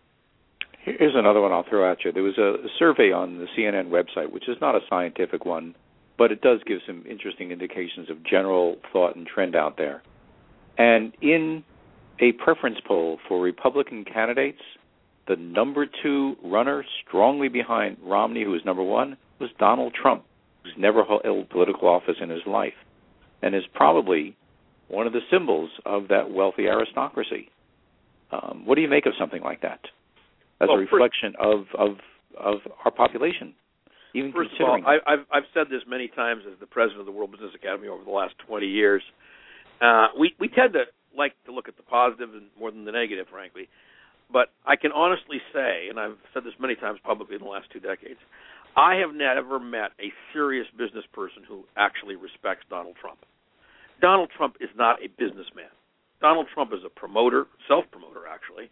Here's 0.82 1.14
another 1.14 1.42
one 1.42 1.52
I'll 1.52 1.66
throw 1.68 1.92
at 1.92 2.02
you. 2.02 2.12
There 2.12 2.22
was 2.22 2.38
a 2.38 2.66
survey 2.78 3.12
on 3.12 3.36
the 3.36 3.46
CNN 3.54 3.90
website, 3.90 4.32
which 4.32 4.48
is 4.48 4.56
not 4.58 4.74
a 4.74 4.80
scientific 4.88 5.44
one, 5.44 5.74
but 6.16 6.32
it 6.32 6.40
does 6.40 6.60
give 6.66 6.78
some 6.86 7.04
interesting 7.06 7.50
indications 7.50 8.08
of 8.08 8.24
general 8.24 8.76
thought 8.90 9.16
and 9.16 9.26
trend 9.26 9.54
out 9.54 9.76
there. 9.76 10.02
And 10.78 11.12
in 11.20 11.62
a 12.20 12.32
preference 12.42 12.78
poll 12.88 13.18
for 13.28 13.38
Republican 13.38 14.06
candidates, 14.06 14.62
the 15.28 15.36
number 15.36 15.84
two 16.02 16.36
runner, 16.42 16.86
strongly 17.06 17.48
behind 17.48 17.98
Romney, 18.02 18.44
who 18.44 18.52
was 18.52 18.64
number 18.64 18.82
one, 18.82 19.18
was 19.40 19.50
Donald 19.58 19.92
Trump, 19.92 20.24
who's 20.62 20.72
never 20.78 21.04
held 21.04 21.50
political 21.50 21.86
office 21.86 22.16
in 22.18 22.30
his 22.30 22.46
life, 22.46 22.72
and 23.42 23.54
is 23.54 23.64
probably 23.74 24.34
one 24.92 25.06
of 25.06 25.14
the 25.14 25.24
symbols 25.30 25.70
of 25.86 26.08
that 26.08 26.30
wealthy 26.30 26.66
aristocracy. 26.66 27.48
Um, 28.30 28.62
what 28.66 28.76
do 28.76 28.82
you 28.82 28.88
make 28.88 29.06
of 29.06 29.14
something 29.18 29.42
like 29.42 29.62
that 29.62 29.80
as 30.60 30.68
well, 30.68 30.76
a 30.76 30.80
reflection 30.80 31.34
of, 31.40 31.64
of 31.76 31.96
of 32.38 32.58
our 32.84 32.90
population? 32.90 33.54
Even 34.14 34.32
first 34.32 34.50
of 34.60 34.68
all, 34.68 34.80
I, 34.86 34.98
have 35.06 35.24
I've 35.32 35.48
said 35.54 35.68
this 35.70 35.82
many 35.88 36.08
times 36.08 36.42
as 36.50 36.58
the 36.60 36.66
president 36.66 37.00
of 37.00 37.06
the 37.06 37.12
World 37.12 37.32
Business 37.32 37.52
Academy 37.54 37.88
over 37.88 38.04
the 38.04 38.10
last 38.10 38.34
20 38.46 38.66
years. 38.66 39.02
Uh, 39.80 40.08
we 40.18 40.34
we 40.38 40.48
tend 40.48 40.74
to 40.74 40.84
like 41.16 41.32
to 41.46 41.52
look 41.52 41.68
at 41.68 41.76
the 41.76 41.82
positive 41.82 42.28
more 42.58 42.70
than 42.70 42.84
the 42.84 42.92
negative, 42.92 43.26
frankly. 43.30 43.68
But 44.30 44.48
I 44.64 44.76
can 44.76 44.92
honestly 44.92 45.40
say, 45.52 45.88
and 45.88 46.00
I've 46.00 46.16
said 46.32 46.44
this 46.44 46.54
many 46.60 46.74
times 46.74 47.00
publicly 47.04 47.36
in 47.36 47.42
the 47.42 47.48
last 47.48 47.68
two 47.72 47.80
decades, 47.80 48.20
I 48.76 48.96
have 48.96 49.14
never 49.14 49.58
met 49.58 49.92
a 50.00 50.12
serious 50.32 50.66
business 50.76 51.04
person 51.12 51.44
who 51.46 51.64
actually 51.76 52.16
respects 52.16 52.64
Donald 52.70 52.96
Trump. 53.00 53.18
Donald 54.02 54.30
Trump 54.36 54.56
is 54.60 54.68
not 54.76 54.98
a 54.98 55.08
businessman. 55.16 55.70
Donald 56.20 56.46
Trump 56.52 56.72
is 56.74 56.80
a 56.84 56.90
promoter, 56.90 57.46
self 57.66 57.84
promoter 57.90 58.26
actually, 58.28 58.68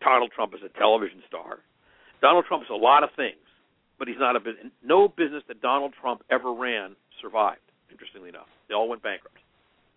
Donald 0.00 0.30
Trump 0.34 0.54
is 0.54 0.60
a 0.64 0.70
television 0.78 1.20
star. 1.26 1.58
Donald 2.22 2.44
Trump 2.46 2.62
is 2.62 2.70
a 2.70 2.78
lot 2.78 3.02
of 3.02 3.10
things, 3.16 3.42
but 3.98 4.08
he's 4.08 4.18
not 4.18 4.36
a 4.36 4.40
business. 4.40 4.70
No 4.82 5.08
business 5.08 5.42
that 5.48 5.60
Donald 5.60 5.92
Trump 6.00 6.22
ever 6.30 6.54
ran 6.54 6.94
survived. 7.20 7.60
Interestingly 7.90 8.28
enough, 8.28 8.46
they 8.68 8.74
all 8.74 8.88
went 8.88 9.02
bankrupt. 9.02 9.38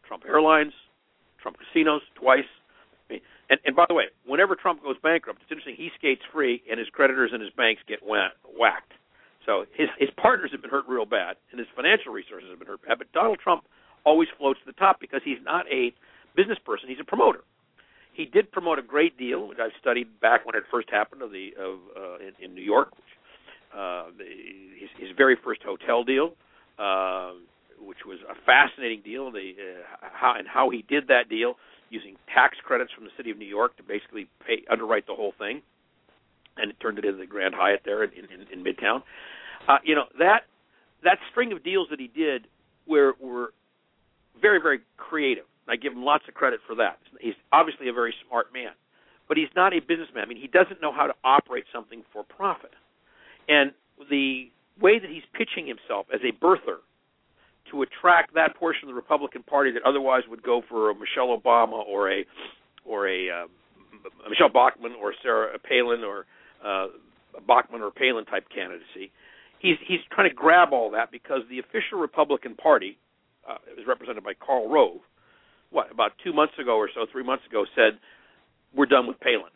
Trump 0.07 0.23
Airlines, 0.27 0.73
Trump 1.41 1.57
Casinos 1.61 2.01
twice. 2.15 2.49
I 3.09 3.13
mean, 3.13 3.21
and, 3.49 3.59
and 3.65 3.75
by 3.75 3.85
the 3.87 3.93
way, 3.93 4.05
whenever 4.25 4.55
Trump 4.55 4.81
goes 4.81 4.97
bankrupt, 5.01 5.41
it's 5.41 5.51
interesting. 5.51 5.75
He 5.77 5.89
skates 5.97 6.21
free, 6.33 6.61
and 6.69 6.79
his 6.79 6.89
creditors 6.89 7.31
and 7.33 7.41
his 7.41 7.51
banks 7.53 7.81
get 7.87 7.99
whacked. 8.01 8.93
So 9.45 9.65
his 9.73 9.89
his 9.97 10.09
partners 10.17 10.49
have 10.51 10.61
been 10.61 10.71
hurt 10.71 10.85
real 10.87 11.05
bad, 11.05 11.37
and 11.51 11.59
his 11.59 11.67
financial 11.75 12.13
resources 12.13 12.49
have 12.49 12.59
been 12.59 12.67
hurt 12.67 12.81
bad. 12.85 12.97
But 12.97 13.11
Donald 13.11 13.39
Trump 13.39 13.65
always 14.05 14.29
floats 14.37 14.59
to 14.59 14.65
the 14.65 14.77
top 14.77 14.99
because 14.99 15.21
he's 15.23 15.39
not 15.43 15.65
a 15.71 15.93
business 16.35 16.57
person; 16.65 16.89
he's 16.89 16.99
a 16.99 17.05
promoter. 17.05 17.41
He 18.13 18.25
did 18.25 18.51
promote 18.51 18.77
a 18.77 18.81
great 18.81 19.17
deal, 19.17 19.47
which 19.47 19.59
I've 19.59 19.71
studied 19.79 20.19
back 20.19 20.45
when 20.45 20.55
it 20.55 20.63
first 20.69 20.89
happened 20.89 21.21
of 21.21 21.31
the 21.31 21.51
of 21.57 21.79
uh, 21.95 22.15
in, 22.19 22.45
in 22.45 22.55
New 22.55 22.63
York, 22.63 22.91
which, 22.91 23.13
uh, 23.75 24.05
his, 24.79 24.89
his 24.99 25.09
very 25.17 25.37
first 25.43 25.61
hotel 25.63 26.03
deal, 26.03 26.33
uh, 26.77 27.31
which 27.79 27.99
was 28.05 28.19
a 28.29 28.35
fascinating 28.45 29.01
deal. 29.03 29.31
The 29.31 29.53
uh, 29.57 30.07
how 30.11 30.35
and 30.37 30.47
how 30.47 30.69
he 30.69 30.83
did 30.87 31.07
that 31.07 31.29
deal 31.29 31.55
using 31.89 32.15
tax 32.33 32.57
credits 32.63 32.91
from 32.93 33.03
the 33.03 33.11
city 33.17 33.31
of 33.31 33.37
New 33.37 33.45
York 33.47 33.75
to 33.77 33.83
basically 33.83 34.27
pay 34.47 34.63
underwrite 34.71 35.07
the 35.07 35.13
whole 35.13 35.33
thing, 35.37 35.61
and 36.57 36.71
it 36.71 36.79
turned 36.81 36.97
it 36.97 37.05
into 37.05 37.17
the 37.17 37.25
Grand 37.25 37.53
Hyatt 37.53 37.81
there 37.85 38.03
in, 38.03 38.11
in, 38.11 38.59
in 38.59 38.63
Midtown. 38.63 39.03
Uh, 39.67 39.77
you 39.83 39.95
know 39.95 40.05
that 40.17 40.43
that 41.03 41.17
string 41.31 41.51
of 41.51 41.63
deals 41.63 41.87
that 41.91 41.99
he 41.99 42.07
did 42.07 42.47
were 42.87 43.13
were 43.21 43.53
very 44.39 44.61
very 44.61 44.79
creative. 44.97 45.45
I 45.67 45.75
give 45.75 45.93
him 45.93 46.03
lots 46.03 46.23
of 46.27 46.33
credit 46.33 46.59
for 46.67 46.75
that. 46.75 46.99
He's 47.19 47.35
obviously 47.51 47.87
a 47.87 47.93
very 47.93 48.13
smart 48.27 48.53
man, 48.53 48.71
but 49.27 49.37
he's 49.37 49.51
not 49.55 49.73
a 49.73 49.79
businessman. 49.79 50.23
I 50.23 50.27
mean, 50.27 50.41
he 50.41 50.47
doesn't 50.47 50.81
know 50.81 50.91
how 50.91 51.07
to 51.07 51.13
operate 51.23 51.65
something 51.71 52.03
for 52.11 52.23
profit. 52.23 52.71
And 53.47 53.71
the 54.09 54.51
way 54.81 54.99
that 54.99 55.09
he's 55.09 55.23
pitching 55.33 55.67
himself 55.67 56.07
as 56.13 56.19
a 56.23 56.33
birther 56.43 56.81
to 57.69 57.81
attract 57.83 58.33
that 58.33 58.55
portion 58.55 58.83
of 58.83 58.89
the 58.89 58.95
Republican 58.95 59.43
Party 59.43 59.71
that 59.71 59.83
otherwise 59.83 60.23
would 60.29 60.43
go 60.43 60.61
for 60.67 60.89
a 60.89 60.95
Michelle 60.95 61.37
Obama 61.37 61.85
or 61.85 62.11
a 62.11 62.25
or 62.83 63.07
a 63.07 63.29
uh, 63.29 63.47
Michelle 64.29 64.49
Bachmann 64.49 64.93
or 65.01 65.13
Sarah 65.21 65.57
Palin 65.59 66.03
or 66.03 66.25
uh, 66.65 66.87
Bachmann 67.47 67.81
or 67.81 67.91
Palin 67.91 68.25
type 68.25 68.45
candidacy. 68.53 69.11
He's 69.59 69.77
he's 69.87 69.99
trying 70.11 70.29
to 70.29 70.35
grab 70.35 70.69
all 70.73 70.91
that 70.91 71.11
because 71.11 71.41
the 71.49 71.59
official 71.59 71.99
Republican 71.99 72.55
Party 72.55 72.97
uh, 73.49 73.57
is 73.79 73.85
represented 73.87 74.23
by 74.23 74.33
Karl 74.33 74.69
Rove. 74.69 75.01
What 75.71 75.91
about 75.91 76.11
two 76.23 76.33
months 76.33 76.53
ago 76.59 76.75
or 76.75 76.89
so, 76.93 77.05
three 77.11 77.23
months 77.23 77.45
ago, 77.47 77.65
said 77.75 77.99
we're 78.75 78.85
done 78.85 79.07
with 79.07 79.19
Palin. 79.19 79.51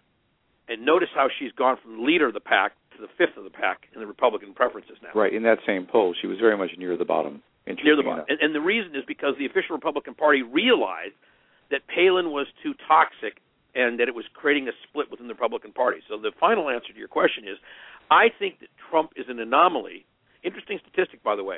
And 0.67 0.85
notice 0.85 1.09
how 1.13 1.27
she's 1.37 1.51
gone 1.51 1.77
from 1.81 2.05
leader 2.05 2.27
of 2.27 2.33
the 2.33 2.39
pack 2.39 2.73
to 2.95 3.01
the 3.01 3.11
fifth 3.17 3.37
of 3.37 3.43
the 3.43 3.49
pack 3.49 3.85
in 3.93 3.99
the 3.99 4.07
Republican 4.07 4.53
preferences 4.53 4.97
now. 5.03 5.09
Right 5.13 5.33
in 5.33 5.43
that 5.43 5.59
same 5.67 5.85
poll, 5.85 6.15
she 6.19 6.27
was 6.27 6.39
very 6.39 6.57
much 6.57 6.71
near 6.77 6.97
the 6.97 7.05
bottom 7.05 7.43
near 7.83 7.95
the 7.95 8.03
bottom. 8.03 8.25
And, 8.29 8.39
and 8.41 8.53
the 8.53 8.61
reason 8.61 8.95
is 8.95 9.03
because 9.07 9.33
the 9.37 9.45
official 9.45 9.75
Republican 9.75 10.13
Party 10.13 10.41
realized 10.41 11.17
that 11.71 11.81
Palin 11.87 12.29
was 12.29 12.47
too 12.61 12.73
toxic 12.87 13.41
and 13.73 13.99
that 13.99 14.07
it 14.07 14.15
was 14.15 14.25
creating 14.33 14.67
a 14.67 14.75
split 14.87 15.09
within 15.11 15.27
the 15.27 15.33
Republican 15.33 15.73
Party. 15.73 15.99
So 16.07 16.17
the 16.17 16.31
final 16.39 16.69
answer 16.69 16.93
to 16.93 16.99
your 16.99 17.09
question 17.09 17.43
is 17.45 17.57
I 18.09 18.29
think 18.37 18.59
that 18.59 18.69
Trump 18.89 19.11
is 19.15 19.25
an 19.27 19.39
anomaly. 19.39 20.05
Interesting 20.43 20.79
statistic, 20.85 21.23
by 21.23 21.35
the 21.35 21.43
way. 21.43 21.57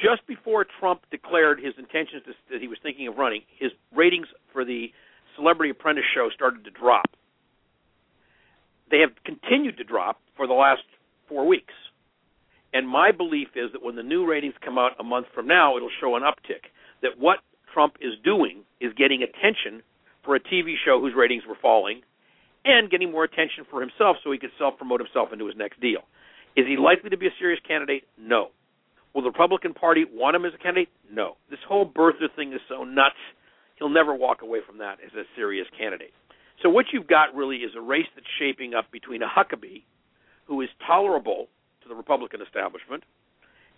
Just 0.00 0.26
before 0.26 0.66
Trump 0.80 1.02
declared 1.10 1.60
his 1.60 1.74
intentions 1.78 2.22
to, 2.26 2.32
that 2.50 2.60
he 2.60 2.68
was 2.68 2.78
thinking 2.82 3.08
of 3.08 3.16
running, 3.16 3.42
his 3.58 3.70
ratings 3.94 4.26
for 4.52 4.64
the 4.64 4.88
Celebrity 5.36 5.70
Apprentice 5.70 6.04
show 6.14 6.28
started 6.34 6.64
to 6.64 6.70
drop. 6.70 7.06
They 8.90 9.00
have 9.00 9.10
continued 9.24 9.76
to 9.78 9.84
drop 9.84 10.20
for 10.36 10.46
the 10.46 10.52
last 10.52 10.82
four 11.28 11.46
weeks. 11.46 11.74
And 12.72 12.88
my 12.88 13.12
belief 13.12 13.48
is 13.54 13.72
that 13.72 13.82
when 13.82 13.96
the 13.96 14.02
new 14.02 14.26
ratings 14.26 14.54
come 14.64 14.78
out 14.78 14.92
a 14.98 15.04
month 15.04 15.26
from 15.34 15.46
now, 15.46 15.76
it'll 15.76 15.94
show 16.00 16.16
an 16.16 16.22
uptick. 16.22 16.70
That 17.02 17.18
what 17.18 17.38
Trump 17.72 17.94
is 18.00 18.12
doing 18.24 18.62
is 18.80 18.92
getting 18.96 19.22
attention 19.22 19.82
for 20.24 20.34
a 20.34 20.40
TV 20.40 20.74
show 20.84 21.00
whose 21.00 21.14
ratings 21.16 21.44
were 21.46 21.56
falling 21.60 22.02
and 22.64 22.90
getting 22.90 23.12
more 23.12 23.24
attention 23.24 23.64
for 23.70 23.80
himself 23.80 24.16
so 24.24 24.32
he 24.32 24.38
could 24.38 24.50
self 24.58 24.76
promote 24.76 25.00
himself 25.00 25.32
into 25.32 25.46
his 25.46 25.56
next 25.56 25.80
deal. 25.80 26.00
Is 26.56 26.66
he 26.66 26.76
likely 26.76 27.10
to 27.10 27.16
be 27.16 27.26
a 27.26 27.34
serious 27.38 27.60
candidate? 27.66 28.04
No. 28.18 28.50
Will 29.14 29.22
the 29.22 29.30
Republican 29.30 29.74
Party 29.74 30.04
want 30.10 30.34
him 30.34 30.44
as 30.44 30.52
a 30.54 30.58
candidate? 30.58 30.88
No. 31.10 31.36
This 31.48 31.60
whole 31.66 31.88
birther 31.88 32.28
thing 32.34 32.52
is 32.52 32.60
so 32.68 32.82
nuts. 32.82 33.14
He'll 33.76 33.88
never 33.88 34.14
walk 34.14 34.42
away 34.42 34.58
from 34.66 34.78
that 34.78 34.98
as 35.04 35.12
a 35.14 35.22
serious 35.36 35.66
candidate. 35.78 36.12
So 36.62 36.68
what 36.68 36.86
you've 36.92 37.06
got 37.06 37.34
really 37.34 37.58
is 37.58 37.72
a 37.76 37.80
race 37.80 38.06
that's 38.14 38.26
shaping 38.38 38.74
up 38.74 38.90
between 38.90 39.22
a 39.22 39.28
Huckabee, 39.28 39.82
who 40.46 40.60
is 40.60 40.68
tolerable 40.86 41.48
to 41.82 41.88
the 41.88 41.94
Republican 41.94 42.40
establishment, 42.42 43.04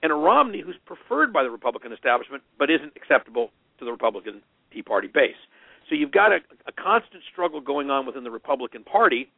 and 0.02 0.12
a 0.12 0.14
Romney 0.14 0.62
who's 0.64 0.76
preferred 0.84 1.32
by 1.32 1.42
the 1.42 1.50
Republican 1.50 1.92
establishment 1.92 2.42
but 2.58 2.70
isn't 2.70 2.92
acceptable 2.96 3.50
to 3.78 3.84
the 3.84 3.90
Republican 3.90 4.42
Tea 4.72 4.82
Party 4.82 5.08
base. 5.08 5.36
So 5.88 5.94
you've 5.94 6.12
got 6.12 6.32
a, 6.32 6.38
a 6.66 6.72
constant 6.72 7.22
struggle 7.30 7.60
going 7.60 7.90
on 7.90 8.06
within 8.06 8.24
the 8.24 8.30
Republican 8.30 8.84
Party, 8.84 9.30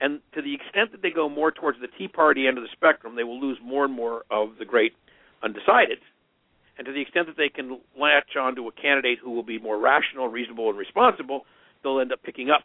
and 0.00 0.20
to 0.34 0.42
the 0.42 0.54
extent 0.54 0.92
that 0.92 1.02
they 1.02 1.10
go 1.10 1.28
more 1.28 1.50
towards 1.50 1.78
the 1.80 1.88
Tea 1.98 2.08
Party 2.08 2.46
end 2.46 2.58
of 2.58 2.64
the 2.64 2.70
spectrum, 2.72 3.16
they 3.16 3.24
will 3.24 3.40
lose 3.40 3.58
more 3.62 3.84
and 3.84 3.94
more 3.94 4.24
of 4.30 4.50
the 4.58 4.64
great 4.64 4.92
undecided. 5.42 5.98
And 6.78 6.86
to 6.86 6.92
the 6.92 7.00
extent 7.00 7.26
that 7.26 7.36
they 7.36 7.48
can 7.48 7.80
latch 7.98 8.36
onto 8.38 8.66
a 8.66 8.72
candidate 8.72 9.18
who 9.22 9.30
will 9.30 9.42
be 9.42 9.58
more 9.58 9.78
rational, 9.78 10.28
reasonable, 10.28 10.70
and 10.70 10.78
responsible, 10.78 11.44
they'll 11.82 12.00
end 12.00 12.12
up 12.12 12.22
picking 12.22 12.50
up 12.50 12.64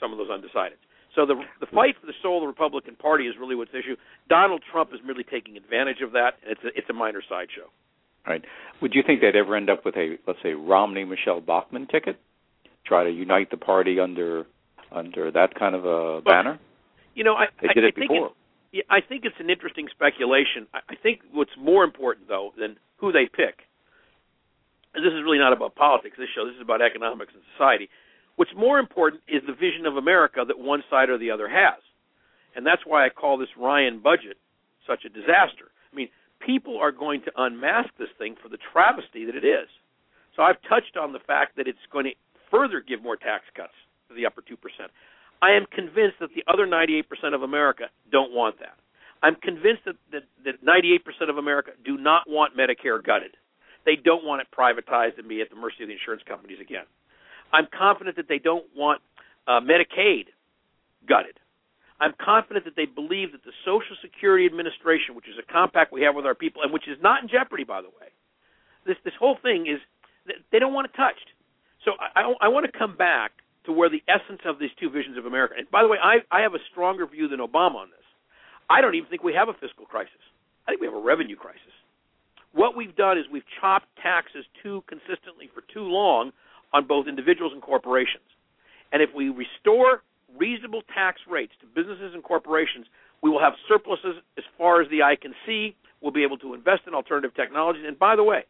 some 0.00 0.12
of 0.12 0.18
those 0.18 0.28
undecideds. 0.28 0.82
So 1.14 1.26
the 1.26 1.34
the 1.60 1.66
fight 1.66 1.96
for 2.00 2.06
the 2.06 2.14
soul 2.22 2.38
of 2.38 2.42
the 2.42 2.46
Republican 2.46 2.96
Party 2.96 3.26
is 3.26 3.34
really 3.38 3.54
what's 3.54 3.72
the 3.72 3.78
issue. 3.78 3.96
Donald 4.28 4.62
Trump 4.70 4.90
is 4.92 5.00
merely 5.04 5.24
taking 5.24 5.56
advantage 5.56 6.02
of 6.02 6.12
that. 6.12 6.34
And 6.42 6.52
it's 6.52 6.64
a, 6.64 6.78
it's 6.78 6.90
a 6.90 6.92
minor 6.92 7.22
sideshow. 7.28 7.68
Right. 8.26 8.44
Would 8.80 8.94
you 8.94 9.02
think 9.04 9.20
they'd 9.20 9.36
ever 9.36 9.56
end 9.56 9.70
up 9.70 9.84
with 9.84 9.96
a 9.96 10.16
let's 10.26 10.38
say 10.42 10.52
Romney 10.52 11.04
Michelle 11.04 11.40
Bachmann 11.40 11.86
ticket? 11.86 12.18
Try 12.86 13.04
to 13.04 13.10
unite 13.10 13.50
the 13.50 13.56
party 13.56 13.98
under 13.98 14.44
under 14.92 15.30
that 15.30 15.54
kind 15.58 15.74
of 15.74 15.84
a 15.84 16.20
banner? 16.22 16.58
You 17.14 17.24
know, 17.24 17.34
I, 17.34 17.46
they 17.60 17.68
did 17.68 17.84
I, 17.84 17.88
it 17.88 17.94
I 17.96 17.98
think 17.98 18.10
before. 18.10 18.30
Yeah, 18.72 18.82
I 18.88 19.00
think 19.00 19.24
it's 19.24 19.38
an 19.40 19.50
interesting 19.50 19.88
speculation. 19.90 20.66
I, 20.72 20.94
think 20.94 21.20
what's 21.32 21.54
more 21.58 21.82
important 21.82 22.28
though 22.28 22.52
than 22.58 22.76
who 22.98 23.10
they 23.10 23.26
pick. 23.26 23.66
And 24.94 25.04
this 25.04 25.12
is 25.12 25.22
really 25.22 25.38
not 25.38 25.52
about 25.52 25.74
politics. 25.74 26.16
This 26.18 26.28
show. 26.34 26.46
This 26.46 26.54
is 26.54 26.62
about 26.62 26.82
economics 26.82 27.32
and 27.34 27.42
society 27.54 27.88
What's 28.40 28.56
more 28.56 28.78
important 28.78 29.20
is 29.28 29.42
the 29.46 29.52
vision 29.52 29.84
of 29.84 29.98
America 29.98 30.42
that 30.48 30.58
one 30.58 30.82
side 30.88 31.10
or 31.10 31.18
the 31.18 31.30
other 31.30 31.46
has. 31.46 31.76
And 32.56 32.64
that's 32.64 32.80
why 32.86 33.04
I 33.04 33.10
call 33.10 33.36
this 33.36 33.52
Ryan 33.54 34.00
budget 34.00 34.38
such 34.86 35.04
a 35.04 35.10
disaster. 35.10 35.68
I 35.92 35.94
mean, 35.94 36.08
people 36.40 36.78
are 36.80 36.90
going 36.90 37.20
to 37.28 37.32
unmask 37.36 37.90
this 37.98 38.08
thing 38.16 38.36
for 38.42 38.48
the 38.48 38.56
travesty 38.72 39.26
that 39.26 39.36
it 39.36 39.44
is. 39.44 39.68
So 40.34 40.42
I've 40.42 40.56
touched 40.70 40.96
on 40.96 41.12
the 41.12 41.18
fact 41.20 41.58
that 41.58 41.68
it's 41.68 41.84
going 41.92 42.06
to 42.06 42.12
further 42.50 42.80
give 42.80 43.02
more 43.02 43.16
tax 43.16 43.44
cuts 43.54 43.76
to 44.08 44.14
the 44.14 44.24
upper 44.24 44.40
2%. 44.40 44.56
I 45.42 45.52
am 45.52 45.66
convinced 45.72 46.16
that 46.20 46.30
the 46.34 46.44
other 46.52 46.66
98% 46.66 47.04
of 47.34 47.42
America 47.42 47.84
don't 48.12 48.32
want 48.32 48.58
that. 48.60 48.76
I'm 49.22 49.36
convinced 49.36 49.82
that, 49.86 49.96
that, 50.12 50.22
that 50.44 50.64
98% 50.64 51.28
of 51.28 51.36
America 51.36 51.72
do 51.84 51.96
not 51.96 52.28
want 52.28 52.56
Medicare 52.56 53.02
gutted. 53.02 53.36
They 53.84 53.96
don't 53.96 54.24
want 54.24 54.42
it 54.42 54.48
privatized 54.56 55.18
and 55.18 55.28
be 55.28 55.40
at 55.40 55.50
the 55.50 55.56
mercy 55.56 55.82
of 55.82 55.88
the 55.88 55.94
insurance 55.94 56.22
companies 56.26 56.58
again. 56.60 56.84
I'm 57.52 57.66
confident 57.76 58.16
that 58.16 58.28
they 58.28 58.38
don't 58.38 58.64
want 58.76 59.00
uh, 59.46 59.60
Medicaid 59.60 60.26
gutted. 61.08 61.38
I'm 62.00 62.14
confident 62.20 62.64
that 62.64 62.76
they 62.76 62.86
believe 62.86 63.32
that 63.32 63.44
the 63.44 63.52
Social 63.64 63.96
Security 64.00 64.46
Administration, 64.46 65.14
which 65.14 65.28
is 65.28 65.36
a 65.36 65.52
compact 65.52 65.92
we 65.92 66.02
have 66.02 66.14
with 66.14 66.24
our 66.24 66.34
people, 66.34 66.62
and 66.62 66.72
which 66.72 66.88
is 66.88 66.96
not 67.02 67.22
in 67.22 67.28
jeopardy, 67.28 67.64
by 67.64 67.82
the 67.82 67.88
way, 67.88 68.08
this 68.86 68.96
this 69.04 69.12
whole 69.18 69.36
thing 69.42 69.66
is 69.66 69.80
they 70.50 70.58
don't 70.58 70.72
want 70.72 70.88
it 70.88 70.96
touched. 70.96 71.28
So 71.84 71.92
I, 72.00 72.22
I, 72.22 72.46
I 72.46 72.48
want 72.48 72.64
to 72.64 72.72
come 72.72 72.96
back 72.96 73.32
to 73.64 73.72
where 73.72 73.88
the 73.88 74.02
essence 74.08 74.40
of 74.44 74.58
these 74.58 74.70
two 74.78 74.90
visions 74.90 75.18
of 75.18 75.26
America. 75.26 75.54
And 75.58 75.70
by 75.70 75.82
the 75.82 75.88
way, 75.88 75.98
I, 76.02 76.18
I 76.30 76.40
have 76.40 76.54
a 76.54 76.62
stronger 76.70 77.06
view 77.06 77.28
than 77.28 77.40
Obama 77.40 77.76
on 77.76 77.90
this. 77.90 78.06
I 78.68 78.80
don't 78.80 78.94
even 78.94 79.08
think 79.08 79.22
we 79.22 79.34
have 79.34 79.48
a 79.48 79.54
fiscal 79.54 79.84
crisis. 79.84 80.22
I 80.66 80.72
think 80.72 80.80
we 80.80 80.86
have 80.86 80.96
a 80.96 81.00
revenue 81.00 81.36
crisis. 81.36 81.74
What 82.52 82.76
we've 82.76 82.94
done 82.96 83.18
is 83.18 83.24
we've 83.30 83.42
chopped 83.60 83.86
taxes 84.02 84.44
too 84.62 84.82
consistently 84.86 85.50
for 85.54 85.62
too 85.72 85.84
long 85.84 86.32
on 86.72 86.86
both 86.86 87.06
individuals 87.06 87.52
and 87.52 87.62
corporations. 87.62 88.24
And 88.92 89.02
if 89.02 89.10
we 89.14 89.28
restore 89.28 90.02
reasonable 90.36 90.82
tax 90.94 91.20
rates 91.28 91.52
to 91.60 91.66
businesses 91.66 92.14
and 92.14 92.22
corporations, 92.22 92.86
we 93.22 93.30
will 93.30 93.40
have 93.40 93.54
surpluses 93.68 94.16
as 94.38 94.44
far 94.56 94.80
as 94.80 94.88
the 94.90 95.02
eye 95.02 95.16
can 95.20 95.34
see. 95.46 95.76
We'll 96.00 96.12
be 96.12 96.22
able 96.22 96.38
to 96.38 96.54
invest 96.54 96.82
in 96.86 96.94
alternative 96.94 97.34
technologies. 97.34 97.84
And 97.86 97.98
by 97.98 98.16
the 98.16 98.24
way, 98.24 98.44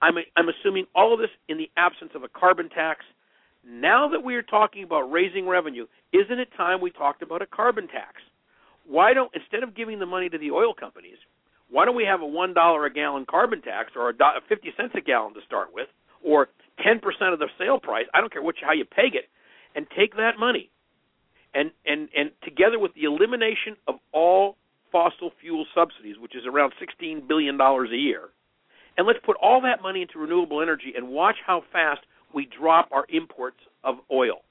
I'm, 0.00 0.14
I'm 0.36 0.48
assuming 0.48 0.86
all 0.94 1.12
of 1.12 1.18
this 1.18 1.30
in 1.48 1.58
the 1.58 1.70
absence 1.76 2.12
of 2.14 2.22
a 2.22 2.28
carbon 2.28 2.68
tax. 2.68 3.04
Now 3.68 4.08
that 4.08 4.24
we 4.24 4.34
are 4.34 4.42
talking 4.42 4.82
about 4.82 5.12
raising 5.12 5.46
revenue, 5.46 5.86
isn't 6.12 6.38
it 6.38 6.48
time 6.56 6.80
we 6.80 6.90
talked 6.90 7.22
about 7.22 7.42
a 7.42 7.46
carbon 7.46 7.86
tax? 7.86 8.14
Why 8.86 9.12
don't 9.12 9.30
instead 9.34 9.62
of 9.62 9.76
giving 9.76 9.98
the 9.98 10.06
money 10.06 10.30
to 10.30 10.38
the 10.38 10.50
oil 10.50 10.72
companies, 10.72 11.18
why 11.70 11.84
don't 11.84 11.96
we 11.96 12.04
have 12.04 12.22
a 12.22 12.26
one 12.26 12.54
dollar 12.54 12.86
a 12.86 12.92
gallon 12.92 13.26
carbon 13.28 13.60
tax 13.60 13.92
or 13.94 14.08
a 14.08 14.14
fifty 14.48 14.72
cents 14.76 14.94
a 14.96 15.02
gallon 15.02 15.34
to 15.34 15.40
start 15.46 15.68
with, 15.74 15.88
or 16.24 16.48
10% 16.86 16.96
of 17.32 17.38
the 17.38 17.48
sale 17.58 17.78
price, 17.78 18.06
I 18.14 18.20
don't 18.20 18.32
care 18.32 18.42
which 18.42 18.58
how 18.62 18.72
you 18.72 18.84
peg 18.84 19.14
it, 19.14 19.28
and 19.74 19.86
take 19.96 20.16
that 20.16 20.38
money 20.38 20.70
and 21.54 21.70
and 21.86 22.08
and 22.16 22.30
together 22.42 22.78
with 22.78 22.94
the 22.94 23.04
elimination 23.04 23.76
of 23.86 23.96
all 24.12 24.56
fossil 24.90 25.32
fuel 25.40 25.66
subsidies, 25.74 26.16
which 26.18 26.34
is 26.34 26.42
around 26.46 26.72
16 26.80 27.26
billion 27.28 27.56
dollars 27.56 27.90
a 27.92 27.96
year, 27.96 28.30
and 28.96 29.06
let's 29.06 29.18
put 29.24 29.36
all 29.42 29.60
that 29.62 29.82
money 29.82 30.02
into 30.02 30.18
renewable 30.18 30.62
energy 30.62 30.92
and 30.96 31.08
watch 31.08 31.36
how 31.46 31.62
fast 31.72 32.00
we 32.34 32.48
drop 32.58 32.88
our 32.92 33.06
imports 33.08 33.58
of 33.84 33.96
oil. 34.12 34.42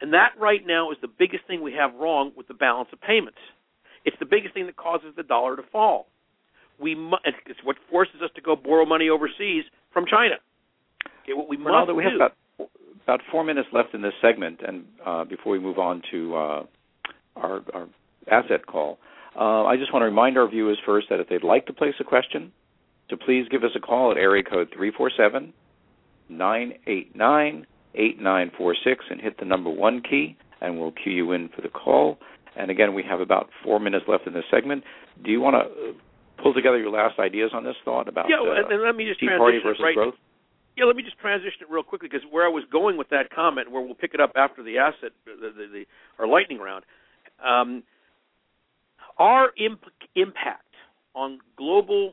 And 0.00 0.12
that 0.12 0.32
right 0.38 0.60
now 0.66 0.90
is 0.90 0.98
the 1.00 1.08
biggest 1.08 1.46
thing 1.46 1.62
we 1.62 1.72
have 1.72 1.94
wrong 1.94 2.32
with 2.36 2.48
the 2.48 2.54
balance 2.54 2.88
of 2.92 3.00
payments. 3.00 3.38
It's 4.04 4.16
the 4.18 4.26
biggest 4.26 4.54
thing 4.54 4.66
that 4.66 4.76
causes 4.76 5.14
the 5.16 5.22
dollar 5.22 5.56
to 5.56 5.62
fall. 5.72 6.06
We 6.78 6.94
mu- 6.94 7.16
it's 7.24 7.58
what 7.64 7.76
forces 7.90 8.16
us 8.22 8.30
to 8.36 8.42
go 8.42 8.54
borrow 8.54 8.84
money 8.84 9.08
overseas 9.08 9.64
from 9.92 10.04
China. 10.06 10.34
Okay, 11.22 11.32
what 11.32 11.48
we 11.48 11.56
Rinaldo, 11.56 11.94
must 11.94 11.96
we 11.96 12.02
do. 12.04 12.08
have 12.10 12.16
about 12.16 12.70
about 13.04 13.20
four 13.30 13.44
minutes 13.44 13.68
left 13.72 13.94
in 13.94 14.02
this 14.02 14.12
segment, 14.20 14.60
and 14.66 14.84
uh, 15.04 15.24
before 15.24 15.52
we 15.52 15.60
move 15.60 15.78
on 15.78 16.02
to 16.10 16.34
uh, 16.34 16.62
our, 17.36 17.62
our 17.72 17.88
asset 18.30 18.66
call, 18.66 18.98
uh, 19.38 19.64
I 19.64 19.76
just 19.76 19.92
want 19.92 20.02
to 20.02 20.06
remind 20.06 20.36
our 20.36 20.48
viewers 20.48 20.76
first 20.84 21.06
that 21.10 21.20
if 21.20 21.28
they'd 21.28 21.44
like 21.44 21.66
to 21.66 21.72
place 21.72 21.94
a 22.00 22.04
question, 22.04 22.52
to 23.08 23.16
please 23.16 23.46
give 23.48 23.62
us 23.62 23.70
a 23.76 23.80
call 23.80 24.10
at 24.10 24.16
area 24.16 24.42
code 24.42 24.68
three 24.74 24.90
four 24.90 25.10
seven 25.16 25.44
nine 25.44 25.52
eight 26.30 27.16
nine 27.16 27.66
eight 27.94 28.20
nine 28.20 28.50
four 28.56 28.74
six 28.84 29.04
and 29.10 29.20
hit 29.20 29.38
the 29.38 29.44
number 29.44 29.70
one 29.70 30.02
key, 30.02 30.36
and 30.60 30.78
we'll 30.78 30.92
cue 30.92 31.12
you 31.12 31.32
in 31.32 31.48
for 31.48 31.62
the 31.62 31.68
call. 31.68 32.18
And 32.56 32.70
again, 32.70 32.94
we 32.94 33.02
have 33.08 33.20
about 33.20 33.50
four 33.62 33.78
minutes 33.78 34.06
left 34.08 34.26
in 34.26 34.32
this 34.32 34.44
segment. 34.50 34.84
Do 35.22 35.30
you 35.30 35.40
want 35.40 35.56
to 35.56 35.92
pull 36.42 36.54
together 36.54 36.78
your 36.78 36.90
last 36.90 37.18
ideas 37.18 37.50
on 37.54 37.64
this 37.64 37.76
thought 37.84 38.08
about 38.08 38.26
yeah, 38.28 38.36
uh, 38.36 38.68
and, 38.68 38.82
let 38.82 38.96
me 38.96 39.06
just 39.06 39.20
Tea 39.20 39.26
Party 39.26 39.58
transition 39.58 39.68
versus 39.68 39.82
right. 39.82 39.94
growth? 39.94 40.14
Yeah, 40.76 40.84
let 40.84 40.96
me 40.96 41.02
just 41.02 41.18
transition 41.18 41.62
it 41.62 41.70
real 41.70 41.82
quickly 41.82 42.08
because 42.10 42.26
where 42.30 42.44
I 42.44 42.48
was 42.48 42.64
going 42.70 42.98
with 42.98 43.08
that 43.08 43.30
comment, 43.34 43.70
where 43.70 43.80
we'll 43.80 43.94
pick 43.94 44.12
it 44.12 44.20
up 44.20 44.32
after 44.36 44.62
the 44.62 44.78
asset, 44.78 45.12
the, 45.24 45.52
the, 45.56 45.66
the 45.72 45.84
our 46.18 46.28
lightning 46.28 46.58
round, 46.58 46.84
um, 47.44 47.82
our 49.18 49.52
imp- 49.56 49.92
impact 50.14 50.68
on 51.14 51.38
global 51.56 52.12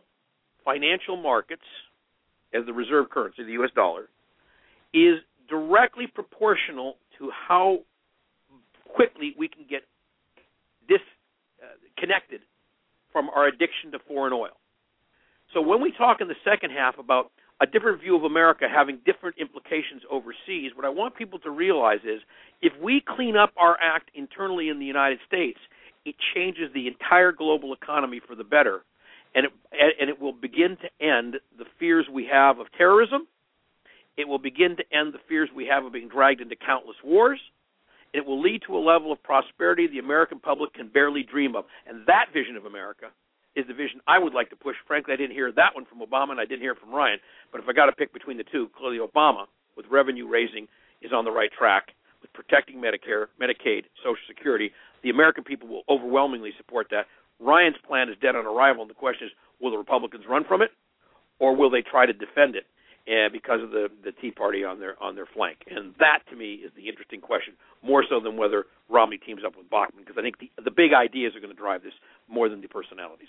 financial 0.63 1.17
markets 1.17 1.67
as 2.54 2.66
the 2.66 2.74
reserve 2.74 3.10
currency, 3.10 3.44
the 3.44 3.54
U.S. 3.54 3.72
dollar, 3.76 4.10
is 4.94 5.20
directly 5.50 6.08
proportional 6.08 6.96
to 7.20 7.30
how 7.48 7.80
quickly 8.96 9.36
we 9.38 9.48
can 9.48 9.66
get 9.70 9.82
disconnected 10.88 12.42
uh, 12.42 13.12
from 13.12 13.30
our 13.30 13.48
addiction 13.48 13.92
to 13.92 14.00
foreign 14.08 14.34
oil. 14.34 14.58
So 15.54 15.62
when 15.62 15.82
we 15.82 15.92
talk 15.92 16.22
in 16.22 16.28
the 16.28 16.36
second 16.44 16.72
half 16.72 16.98
about 16.98 17.32
a 17.62 17.66
different 17.66 18.02
view 18.02 18.16
of 18.16 18.24
America 18.24 18.66
having 18.74 19.00
different 19.06 19.38
implications 19.39 20.02
overseas, 20.12 20.72
what 20.76 20.86
I 20.86 20.89
want 20.89 21.16
people 21.16 21.39
to 21.39 21.52
realize 21.52 22.00
is 22.04 22.22
if 22.62 22.74
we 22.82 23.04
clean 23.16 23.38
up 23.38 23.54
our 23.58 23.78
act 23.80 24.10
internally 24.16 24.70
in 24.70 24.80
the 24.80 24.86
United 24.86 25.20
States, 25.28 25.60
it 26.06 26.16
changes 26.36 26.70
the 26.74 26.88
entire 26.88 27.32
global 27.32 27.74
economy 27.74 28.20
for 28.28 28.36
the 28.36 28.44
better, 28.44 28.84
and 29.36 29.46
it 29.46 29.52
and 30.00 30.10
it 30.10 30.19
will 30.19 30.34
begin 30.34 30.78
to 30.82 31.06
end 31.06 31.36
the 31.58 31.65
fears 31.80 32.06
we 32.12 32.28
have 32.32 32.60
of 32.60 32.67
terrorism. 32.78 33.28
It 34.17 34.28
will 34.28 34.39
begin 34.39 34.78
to 34.78 34.84
end 34.96 35.13
the 35.13 35.19
fears 35.28 35.50
we 35.56 35.65
have 35.65 35.86
of 35.86 35.93
being 35.93 36.08
dragged 36.08 36.41
into 36.41 36.56
countless 36.56 36.98
wars. 37.04 37.39
It 38.13 38.26
will 38.26 38.39
lead 38.39 38.62
to 38.67 38.78
a 38.78 38.80
level 38.80 39.12
of 39.12 39.24
prosperity 39.24 39.88
the 39.88 39.98
American 39.98 40.39
public 40.39 40.74
can 40.74 40.88
barely 40.88 41.24
dream 41.24 41.56
of, 41.56 41.65
and 41.88 42.06
that 42.06 42.28
vision 42.32 42.56
of 42.56 42.65
America 42.65 43.08
is 43.56 43.65
the 43.67 43.74
vision 43.74 44.02
I 44.08 44.19
would 44.19 44.34
like 44.34 44.50
to 44.52 44.56
push. 44.56 44.76
Frankly, 44.88 45.13
I 45.13 45.17
didn't 45.17 45.36
hear 45.36 45.52
that 45.52 45.74
one 45.74 45.86
from 45.86 46.00
Obama, 46.00 46.32
and 46.32 46.39
I 46.39 46.46
didn't 46.46 46.62
hear 46.62 46.74
it 46.74 46.80
from 46.80 46.93
Ryan. 46.93 47.19
But 47.52 47.62
if 47.62 47.67
I 47.67 47.74
got 47.74 47.88
to 47.88 47.91
pick 47.91 48.13
between 48.13 48.38
the 48.38 48.43
two, 48.43 48.69
clearly 48.78 49.00
Obama, 49.00 49.46
with 49.76 49.86
revenue 49.89 50.28
raising, 50.28 50.67
is 51.02 51.12
on 51.12 51.26
the 51.26 51.32
right 51.32 51.52
track. 51.58 51.89
With 52.22 52.32
protecting 52.34 52.78
Medicare, 52.78 53.28
Medicaid, 53.41 53.84
Social 53.98 54.24
Security, 54.28 54.72
the 55.04 55.10
American 55.10 55.43
people 55.43 55.67
will 55.67 55.84
overwhelmingly 55.89 56.52
support 56.58 56.88
that. 56.91 57.06
Ryan's 57.39 57.78
plan 57.88 58.10
is 58.10 58.15
dead 58.22 58.36
on 58.36 58.46
arrival, 58.46 58.82
and 58.82 58.89
the 58.89 58.96
question 58.96 59.28
is, 59.28 59.34
will 59.60 59.72
the 59.72 59.78
Republicans 59.78 60.24
run 60.30 60.43
from 60.46 60.62
it, 60.62 60.72
or 61.39 61.56
will 61.56 61.69
they 61.69 61.82
try 61.82 62.06
to 62.06 62.13
defend 62.13 62.56
it? 62.56 62.65
And 63.06 63.34
because 63.34 63.62
of 63.62 63.72
the 63.72 63.89
the 64.04 64.13
Tea 64.13 64.32
Party 64.32 64.63
on 64.63 64.80
their 64.80 65.02
on 65.04 65.15
their 65.15 65.26
flank, 65.26 65.58
and 65.67 65.93
that 66.00 66.19
to 66.30 66.38
me 66.38 66.63
is 66.63 66.72
the 66.76 66.88
interesting 66.88 67.19
question, 67.19 67.54
more 67.82 68.04
so 68.08 68.22
than 68.22 68.38
whether 68.38 68.65
Romney 68.89 69.17
teams 69.17 69.41
up 69.46 69.58
with 69.58 69.69
Bachmann, 69.69 70.06
because 70.06 70.15
I 70.17 70.22
think 70.22 70.39
the 70.39 70.50
the 70.63 70.72
big 70.72 70.93
ideas 70.93 71.36
are 71.36 71.41
going 71.41 71.54
to 71.54 71.60
drive 71.60 71.84
this 71.84 71.93
more 72.30 72.48
than 72.48 72.62
the 72.62 72.69
personalities. 72.69 73.28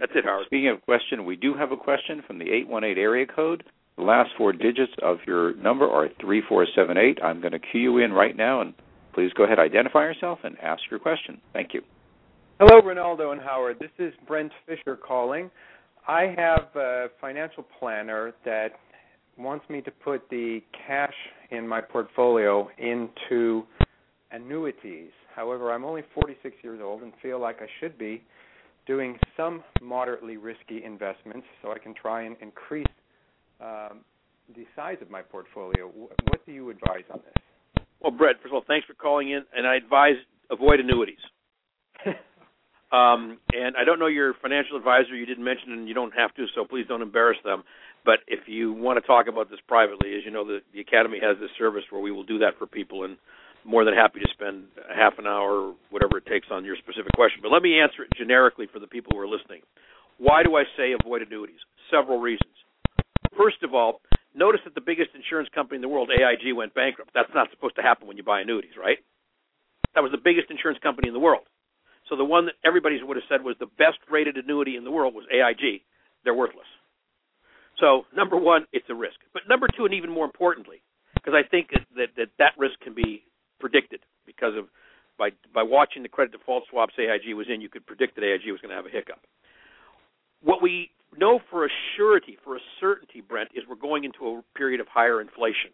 That's 0.00 0.10
it, 0.16 0.24
Howard. 0.24 0.46
Speaking 0.46 0.70
of 0.70 0.82
question, 0.82 1.24
we 1.24 1.36
do 1.36 1.54
have 1.54 1.70
a 1.70 1.76
question 1.76 2.22
from 2.26 2.38
the 2.38 2.50
818 2.50 2.98
area 3.00 3.26
code. 3.26 3.62
The 3.96 4.02
last 4.02 4.30
four 4.36 4.52
digits 4.52 4.92
of 5.02 5.18
your 5.26 5.54
number 5.54 5.88
are 5.88 6.08
3478. 6.20 7.22
I'm 7.22 7.40
going 7.40 7.52
to 7.52 7.60
cue 7.60 7.80
you 7.80 7.98
in 7.98 8.12
right 8.12 8.36
now, 8.36 8.60
and 8.60 8.74
please 9.12 9.32
go 9.36 9.44
ahead, 9.44 9.60
identify 9.60 10.00
yourself, 10.00 10.40
and 10.42 10.58
ask 10.60 10.82
your 10.90 10.98
question. 10.98 11.40
Thank 11.52 11.74
you. 11.74 11.82
Hello, 12.60 12.80
Rinaldo 12.80 13.32
and 13.32 13.40
Howard. 13.40 13.78
This 13.80 13.90
is 13.98 14.14
Brent 14.28 14.52
Fisher 14.64 14.94
calling. 14.94 15.50
I 16.06 16.32
have 16.36 16.68
a 16.76 17.06
financial 17.20 17.64
planner 17.80 18.32
that 18.44 18.68
wants 19.36 19.68
me 19.68 19.80
to 19.80 19.90
put 19.90 20.30
the 20.30 20.60
cash 20.86 21.14
in 21.50 21.66
my 21.66 21.80
portfolio 21.80 22.68
into 22.78 23.64
annuities. 24.30 25.10
However, 25.34 25.72
I'm 25.72 25.84
only 25.84 26.02
46 26.14 26.54
years 26.62 26.78
old 26.80 27.02
and 27.02 27.12
feel 27.20 27.40
like 27.40 27.56
I 27.60 27.66
should 27.80 27.98
be 27.98 28.22
doing 28.86 29.18
some 29.36 29.64
moderately 29.82 30.36
risky 30.36 30.84
investments 30.84 31.48
so 31.60 31.72
I 31.72 31.78
can 31.80 31.92
try 31.92 32.22
and 32.22 32.36
increase 32.40 32.86
um, 33.60 34.04
the 34.54 34.64
size 34.76 34.98
of 35.02 35.10
my 35.10 35.22
portfolio. 35.22 35.88
What 35.88 36.46
do 36.46 36.52
you 36.52 36.70
advise 36.70 37.02
on 37.12 37.18
this? 37.24 37.84
Well, 38.00 38.12
Brett, 38.12 38.36
first 38.36 38.52
of 38.52 38.52
all, 38.52 38.64
thanks 38.68 38.86
for 38.86 38.94
calling 38.94 39.32
in, 39.32 39.42
and 39.56 39.66
I 39.66 39.74
advise 39.74 40.14
avoid 40.52 40.78
annuities. 40.78 41.18
um, 42.94 43.38
and 43.52 43.74
I 43.76 43.82
don't 43.84 43.98
know 43.98 44.06
your 44.06 44.34
financial 44.40 44.76
advisor. 44.76 45.16
You 45.16 45.26
didn't 45.26 45.42
mention, 45.42 45.72
and 45.72 45.88
you 45.88 45.94
don't 45.94 46.14
have 46.14 46.32
to, 46.36 46.46
so 46.54 46.64
please 46.64 46.86
don't 46.86 47.02
embarrass 47.02 47.38
them. 47.44 47.64
But 48.04 48.20
if 48.28 48.46
you 48.46 48.72
want 48.72 49.00
to 49.00 49.06
talk 49.06 49.26
about 49.26 49.50
this 49.50 49.58
privately, 49.66 50.14
as 50.14 50.22
you 50.24 50.30
know, 50.30 50.46
the, 50.46 50.60
the 50.72 50.80
academy 50.80 51.18
has 51.22 51.36
this 51.40 51.50
service 51.58 51.82
where 51.90 52.00
we 52.00 52.12
will 52.12 52.22
do 52.22 52.38
that 52.38 52.54
for 52.58 52.66
people, 52.66 53.04
and 53.04 53.16
more 53.64 53.84
than 53.84 53.94
happy 53.94 54.20
to 54.20 54.28
spend 54.32 54.64
a 54.78 54.94
half 54.94 55.14
an 55.18 55.26
hour, 55.26 55.74
whatever 55.90 56.18
it 56.18 56.26
takes, 56.26 56.48
on 56.52 56.64
your 56.64 56.76
specific 56.76 57.10
question. 57.16 57.40
But 57.42 57.50
let 57.50 57.62
me 57.62 57.80
answer 57.80 58.04
it 58.04 58.12
generically 58.16 58.68
for 58.70 58.78
the 58.78 58.86
people 58.86 59.16
who 59.16 59.20
are 59.20 59.26
listening. 59.26 59.62
Why 60.18 60.42
do 60.44 60.54
I 60.54 60.64
say 60.76 60.92
avoid 60.92 61.22
annuities? 61.22 61.58
Several 61.90 62.20
reasons. 62.20 62.52
First 63.36 63.64
of 63.64 63.74
all, 63.74 64.00
notice 64.36 64.60
that 64.64 64.74
the 64.76 64.84
biggest 64.84 65.10
insurance 65.16 65.48
company 65.54 65.76
in 65.76 65.82
the 65.82 65.88
world, 65.88 66.10
AIG, 66.12 66.54
went 66.54 66.74
bankrupt. 66.74 67.10
That's 67.14 67.32
not 67.34 67.50
supposed 67.50 67.74
to 67.76 67.82
happen 67.82 68.06
when 68.06 68.16
you 68.16 68.22
buy 68.22 68.40
annuities, 68.42 68.78
right? 68.78 68.98
That 69.94 70.02
was 70.02 70.12
the 70.12 70.22
biggest 70.22 70.50
insurance 70.50 70.78
company 70.82 71.08
in 71.08 71.14
the 71.14 71.20
world. 71.20 71.48
So 72.08 72.16
the 72.16 72.24
one 72.24 72.46
that 72.46 72.54
everybody 72.64 73.02
would 73.02 73.16
have 73.16 73.24
said 73.28 73.42
was 73.42 73.56
the 73.58 73.66
best 73.78 73.98
rated 74.10 74.36
annuity 74.36 74.76
in 74.76 74.84
the 74.84 74.90
world 74.90 75.14
was 75.14 75.24
AIG. 75.32 75.82
They're 76.24 76.34
worthless. 76.34 76.66
So 77.80 78.04
number 78.14 78.36
one, 78.36 78.66
it's 78.72 78.86
a 78.88 78.94
risk. 78.94 79.16
But 79.32 79.42
number 79.48 79.66
two, 79.76 79.84
and 79.84 79.94
even 79.94 80.10
more 80.10 80.24
importantly, 80.24 80.82
because 81.14 81.34
I 81.34 81.48
think 81.48 81.70
that, 81.96 82.08
that 82.16 82.28
that 82.38 82.52
risk 82.58 82.78
can 82.80 82.94
be 82.94 83.24
predicted 83.58 84.00
because 84.26 84.52
of 84.56 84.66
by 85.18 85.30
by 85.54 85.62
watching 85.62 86.02
the 86.02 86.08
credit 86.08 86.32
default 86.32 86.64
swaps 86.70 86.94
AIG 86.98 87.34
was 87.34 87.46
in, 87.52 87.60
you 87.60 87.68
could 87.68 87.86
predict 87.86 88.16
that 88.16 88.24
AIG 88.24 88.50
was 88.50 88.60
going 88.60 88.70
to 88.70 88.76
have 88.76 88.86
a 88.86 88.90
hiccup. 88.90 89.20
What 90.42 90.60
we 90.60 90.90
know 91.16 91.40
for 91.50 91.64
a 91.64 91.68
surety, 91.96 92.36
for 92.44 92.56
a 92.56 92.60
certainty, 92.80 93.20
Brent, 93.20 93.50
is 93.54 93.64
we're 93.68 93.76
going 93.76 94.04
into 94.04 94.26
a 94.26 94.42
period 94.58 94.80
of 94.80 94.88
higher 94.88 95.20
inflation. 95.20 95.70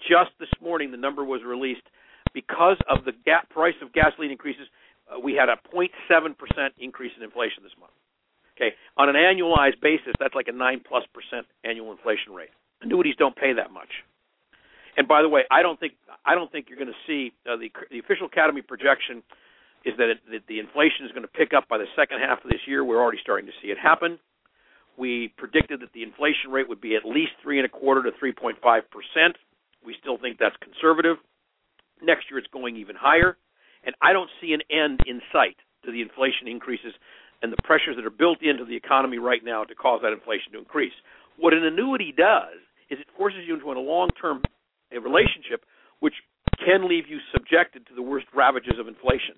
Just 0.00 0.30
this 0.38 0.50
morning, 0.62 0.90
the 0.90 0.96
number 0.96 1.24
was 1.24 1.42
released 1.46 1.86
because 2.32 2.76
of 2.88 3.04
the 3.04 3.12
gap 3.24 3.50
price 3.50 3.74
of 3.82 3.92
gasoline 3.92 4.30
increases. 4.30 4.66
Uh, 5.10 5.20
we 5.20 5.34
had 5.34 5.48
a 5.48 5.56
0.7 5.74 5.90
percent 6.36 6.74
increase 6.78 7.12
in 7.16 7.22
inflation 7.22 7.62
this 7.62 7.76
month. 7.78 7.92
Okay, 8.56 8.74
on 8.96 9.08
an 9.08 9.16
annualized 9.16 9.80
basis, 9.82 10.14
that's 10.18 10.34
like 10.34 10.48
a 10.48 10.52
nine 10.52 10.80
plus 10.86 11.04
percent 11.12 11.46
annual 11.64 11.90
inflation 11.90 12.32
rate. 12.32 12.50
Annuities 12.82 13.16
don't 13.18 13.34
pay 13.34 13.52
that 13.52 13.72
much. 13.72 13.90
And 14.96 15.08
by 15.08 15.22
the 15.22 15.28
way, 15.28 15.42
I 15.50 15.62
don't 15.62 15.78
think 15.78 15.94
I 16.24 16.34
don't 16.34 16.50
think 16.50 16.66
you're 16.68 16.78
going 16.78 16.92
to 16.92 17.02
see 17.06 17.32
uh, 17.50 17.56
the 17.56 17.70
the 17.90 17.98
official 17.98 18.26
academy 18.26 18.62
projection 18.62 19.22
is 19.84 19.92
that, 19.98 20.08
it, 20.08 20.18
that 20.30 20.46
the 20.48 20.58
inflation 20.58 21.04
is 21.04 21.12
going 21.12 21.26
to 21.26 21.28
pick 21.28 21.52
up 21.52 21.68
by 21.68 21.76
the 21.76 21.84
second 21.94 22.18
half 22.20 22.42
of 22.42 22.50
this 22.50 22.60
year. 22.66 22.84
We're 22.84 23.02
already 23.02 23.18
starting 23.20 23.46
to 23.46 23.52
see 23.60 23.68
it 23.68 23.76
happen. 23.76 24.18
We 24.96 25.34
predicted 25.36 25.80
that 25.80 25.92
the 25.92 26.02
inflation 26.02 26.50
rate 26.50 26.68
would 26.68 26.80
be 26.80 26.96
at 26.96 27.04
least 27.04 27.32
three 27.42 27.58
and 27.58 27.66
a 27.66 27.68
quarter 27.68 28.02
to 28.04 28.16
three 28.18 28.32
point 28.32 28.56
five 28.62 28.84
percent. 28.90 29.36
We 29.84 29.94
still 30.00 30.16
think 30.16 30.38
that's 30.38 30.56
conservative. 30.62 31.16
Next 32.02 32.30
year, 32.30 32.38
it's 32.38 32.48
going 32.48 32.76
even 32.76 32.96
higher, 32.96 33.36
and 33.84 33.94
I 34.02 34.12
don't 34.12 34.30
see 34.40 34.52
an 34.52 34.62
end 34.70 35.00
in 35.06 35.20
sight 35.32 35.56
to 35.84 35.92
the 35.92 36.02
inflation 36.02 36.48
increases 36.48 36.94
and 37.42 37.52
the 37.52 37.60
pressures 37.62 37.96
that 37.96 38.06
are 38.06 38.10
built 38.10 38.42
into 38.42 38.64
the 38.64 38.76
economy 38.76 39.18
right 39.18 39.44
now 39.44 39.64
to 39.64 39.74
cause 39.74 40.00
that 40.02 40.12
inflation 40.12 40.52
to 40.52 40.58
increase. 40.58 40.94
What 41.36 41.52
an 41.52 41.64
annuity 41.64 42.12
does 42.16 42.56
is 42.90 42.98
it 43.00 43.06
forces 43.16 43.40
you 43.46 43.54
into 43.54 43.70
a 43.70 43.76
long-term 43.76 44.42
relationship, 44.92 45.64
which 46.00 46.14
can 46.64 46.88
leave 46.88 47.04
you 47.08 47.18
subjected 47.32 47.86
to 47.88 47.94
the 47.94 48.02
worst 48.02 48.26
ravages 48.34 48.78
of 48.78 48.88
inflation. 48.88 49.34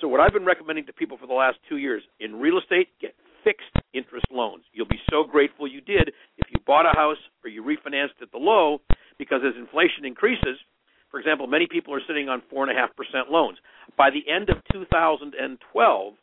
So 0.00 0.08
what 0.08 0.20
I've 0.20 0.32
been 0.32 0.44
recommending 0.44 0.86
to 0.86 0.92
people 0.92 1.18
for 1.18 1.26
the 1.26 1.34
last 1.34 1.58
two 1.68 1.76
years 1.76 2.02
in 2.20 2.36
real 2.36 2.58
estate, 2.58 2.88
get 3.00 3.14
fixed 3.44 3.72
interest 3.94 4.26
loans. 4.30 4.64
You'll 4.72 4.88
be 4.88 5.00
so 5.10 5.24
grateful 5.24 5.66
you 5.66 5.80
did 5.80 6.12
if 6.38 6.46
you 6.50 6.60
bought 6.66 6.86
a 6.86 6.96
house 6.96 7.20
or 7.44 7.50
you 7.50 7.62
refinanced 7.62 8.20
at 8.22 8.30
the 8.32 8.38
low, 8.38 8.80
because 9.18 9.40
as 9.44 9.54
inflation 9.58 10.04
increases, 10.04 10.56
For 11.10 11.18
example, 11.18 11.46
many 11.46 11.66
people 11.66 11.94
are 11.94 12.00
sitting 12.06 12.28
on 12.28 12.42
four 12.50 12.62
and 12.62 12.70
a 12.70 12.78
half 12.78 12.94
percent 12.96 13.30
loans. 13.30 13.58
By 13.96 14.10
the 14.10 14.22
end 14.30 14.48
of 14.48 14.58
2012, 14.72 16.14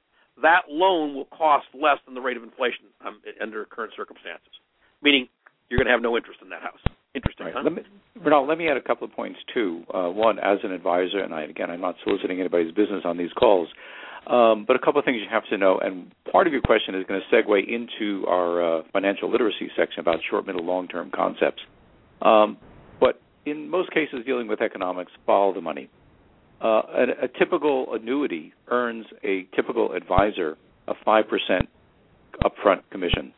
that 0.41 0.61
loan 0.69 1.15
will 1.15 1.25
cost 1.25 1.65
less 1.73 1.97
than 2.05 2.15
the 2.15 2.21
rate 2.21 2.37
of 2.37 2.43
inflation 2.43 2.85
um, 3.05 3.21
under 3.41 3.65
current 3.65 3.93
circumstances. 3.95 4.53
Meaning, 5.01 5.27
you're 5.69 5.77
going 5.77 5.87
to 5.87 5.91
have 5.91 6.01
no 6.01 6.15
interest 6.15 6.39
in 6.41 6.49
that 6.49 6.61
house. 6.61 6.79
Interesting, 7.13 7.47
right. 7.47 7.55
huh? 7.55 7.61
Let 7.63 7.73
me, 7.73 7.81
Bernal, 8.23 8.47
let 8.47 8.57
me 8.57 8.69
add 8.69 8.77
a 8.77 8.81
couple 8.81 9.05
of 9.05 9.13
points 9.13 9.39
too. 9.53 9.83
Uh, 9.93 10.09
one, 10.09 10.39
as 10.39 10.59
an 10.63 10.71
advisor, 10.71 11.19
and 11.19 11.33
I, 11.33 11.43
again, 11.43 11.69
I'm 11.69 11.81
not 11.81 11.95
soliciting 12.03 12.39
anybody's 12.39 12.71
business 12.71 13.01
on 13.05 13.17
these 13.17 13.31
calls, 13.33 13.67
um, 14.27 14.65
but 14.67 14.75
a 14.75 14.79
couple 14.79 14.99
of 14.99 15.05
things 15.05 15.17
you 15.21 15.29
have 15.29 15.45
to 15.49 15.57
know. 15.57 15.79
And 15.79 16.11
part 16.31 16.47
of 16.47 16.53
your 16.53 16.61
question 16.61 16.95
is 16.95 17.05
going 17.07 17.19
to 17.19 17.35
segue 17.35 17.67
into 17.67 18.25
our 18.27 18.79
uh, 18.79 18.83
financial 18.93 19.31
literacy 19.31 19.69
section 19.75 19.99
about 19.99 20.17
short, 20.29 20.45
middle, 20.45 20.63
long-term 20.63 21.11
concepts. 21.13 21.61
Um, 22.21 22.57
in 23.49 23.69
most 23.69 23.91
cases 23.91 24.19
dealing 24.25 24.47
with 24.47 24.61
economics, 24.61 25.11
follow 25.25 25.53
the 25.53 25.61
money. 25.61 25.89
Uh, 26.63 26.67
a, 26.67 27.03
a 27.25 27.27
typical 27.39 27.93
annuity 27.93 28.53
earns 28.69 29.05
a 29.23 29.47
typical 29.55 29.93
advisor 29.93 30.57
a 30.87 30.93
five 31.05 31.25
percent 31.27 31.69
upfront 32.43 32.81
commission, 32.91 33.33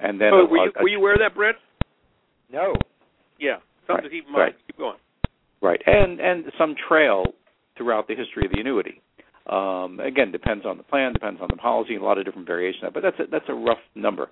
and 0.00 0.20
then 0.20 0.30
oh, 0.32 0.46
a, 0.46 0.48
were, 0.48 0.56
you, 0.64 0.72
a, 0.76 0.82
were 0.82 0.88
you 0.88 0.98
aware 0.98 1.12
of 1.12 1.20
that, 1.20 1.34
Brett? 1.34 1.56
No. 2.50 2.74
Yeah, 3.38 3.56
something 3.86 3.96
Right, 3.96 4.02
to 4.04 4.08
keep 4.10 4.26
in 4.26 4.32
mind. 4.32 4.40
right. 4.40 4.54
Keep 4.66 4.78
going. 4.78 4.96
Right, 5.60 5.80
and 5.86 6.20
and 6.20 6.44
some 6.58 6.74
trail 6.88 7.24
throughout 7.76 8.08
the 8.08 8.14
history 8.14 8.46
of 8.46 8.52
the 8.52 8.60
annuity. 8.60 9.00
Um, 9.46 10.00
again, 10.00 10.32
depends 10.32 10.64
on 10.64 10.78
the 10.78 10.82
plan, 10.82 11.12
depends 11.12 11.40
on 11.40 11.48
the 11.50 11.56
policy, 11.56 11.94
and 11.94 12.02
a 12.02 12.06
lot 12.06 12.18
of 12.18 12.24
different 12.24 12.46
variations. 12.46 12.90
But 12.92 13.02
that's 13.02 13.18
a, 13.20 13.24
that's 13.30 13.44
a 13.48 13.54
rough 13.54 13.78
number. 13.94 14.30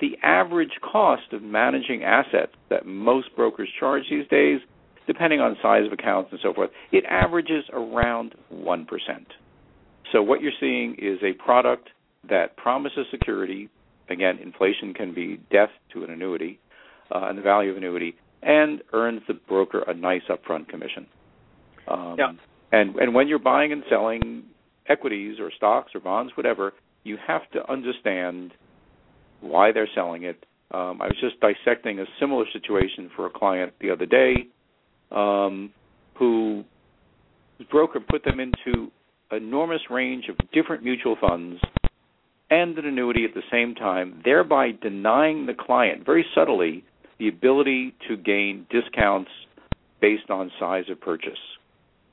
The 0.00 0.16
average 0.22 0.72
cost 0.80 1.32
of 1.32 1.42
managing 1.42 2.04
assets 2.04 2.52
that 2.70 2.86
most 2.86 3.34
brokers 3.36 3.68
charge 3.78 4.04
these 4.10 4.26
days, 4.28 4.60
depending 5.06 5.40
on 5.40 5.56
size 5.62 5.84
of 5.86 5.92
accounts 5.92 6.30
and 6.32 6.40
so 6.42 6.54
forth, 6.54 6.70
it 6.90 7.04
averages 7.08 7.64
around 7.72 8.34
one 8.48 8.86
percent. 8.86 9.26
So 10.12 10.22
what 10.22 10.40
you're 10.40 10.52
seeing 10.58 10.96
is 10.98 11.18
a 11.22 11.32
product 11.42 11.90
that 12.28 12.56
promises 12.56 13.06
security. 13.10 13.68
Again, 14.08 14.38
inflation 14.42 14.92
can 14.94 15.14
be 15.14 15.40
death 15.52 15.70
to 15.92 16.02
an 16.02 16.10
annuity, 16.10 16.58
uh, 17.14 17.26
and 17.28 17.38
the 17.38 17.42
value 17.42 17.70
of 17.70 17.76
annuity, 17.76 18.16
and 18.42 18.82
earns 18.92 19.20
the 19.28 19.34
broker 19.34 19.82
a 19.86 19.94
nice 19.94 20.22
upfront 20.28 20.68
commission. 20.68 21.06
Um, 21.86 22.16
Yeah. 22.18 22.32
And 22.72 22.96
and 22.96 23.14
when 23.14 23.28
you're 23.28 23.38
buying 23.40 23.72
and 23.72 23.82
selling 23.88 24.44
equities 24.88 25.38
or 25.40 25.50
stocks 25.56 25.94
or 25.94 26.00
bonds, 26.00 26.36
whatever, 26.36 26.72
you 27.04 27.16
have 27.26 27.48
to 27.52 27.70
understand 27.70 28.52
why 29.40 29.72
they're 29.72 29.88
selling 29.94 30.24
it. 30.24 30.44
Um, 30.72 31.02
I 31.02 31.06
was 31.06 31.16
just 31.20 31.36
dissecting 31.40 31.98
a 31.98 32.04
similar 32.20 32.44
situation 32.52 33.10
for 33.16 33.26
a 33.26 33.30
client 33.30 33.72
the 33.80 33.90
other 33.90 34.06
day, 34.06 34.46
um, 35.10 35.72
who 36.14 36.64
his 37.58 37.66
broker 37.68 38.00
put 38.00 38.24
them 38.24 38.38
into 38.38 38.90
enormous 39.32 39.80
range 39.90 40.24
of 40.28 40.36
different 40.52 40.82
mutual 40.82 41.16
funds 41.20 41.60
and 42.50 42.76
an 42.78 42.84
annuity 42.84 43.24
at 43.24 43.34
the 43.34 43.42
same 43.50 43.74
time, 43.74 44.20
thereby 44.24 44.70
denying 44.82 45.46
the 45.46 45.54
client 45.54 46.04
very 46.04 46.24
subtly 46.34 46.84
the 47.18 47.28
ability 47.28 47.94
to 48.08 48.16
gain 48.16 48.66
discounts 48.70 49.30
based 50.00 50.30
on 50.30 50.50
size 50.58 50.84
of 50.90 51.00
purchase. 51.00 51.38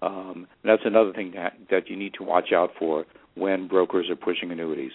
Um, 0.01 0.47
that's 0.63 0.83
another 0.85 1.11
thing 1.13 1.31
that, 1.35 1.53
that 1.71 1.89
you 1.89 1.95
need 1.95 2.13
to 2.15 2.23
watch 2.23 2.51
out 2.53 2.71
for 2.77 3.05
when 3.35 3.67
brokers 3.67 4.09
are 4.09 4.15
pushing 4.15 4.51
annuities. 4.51 4.91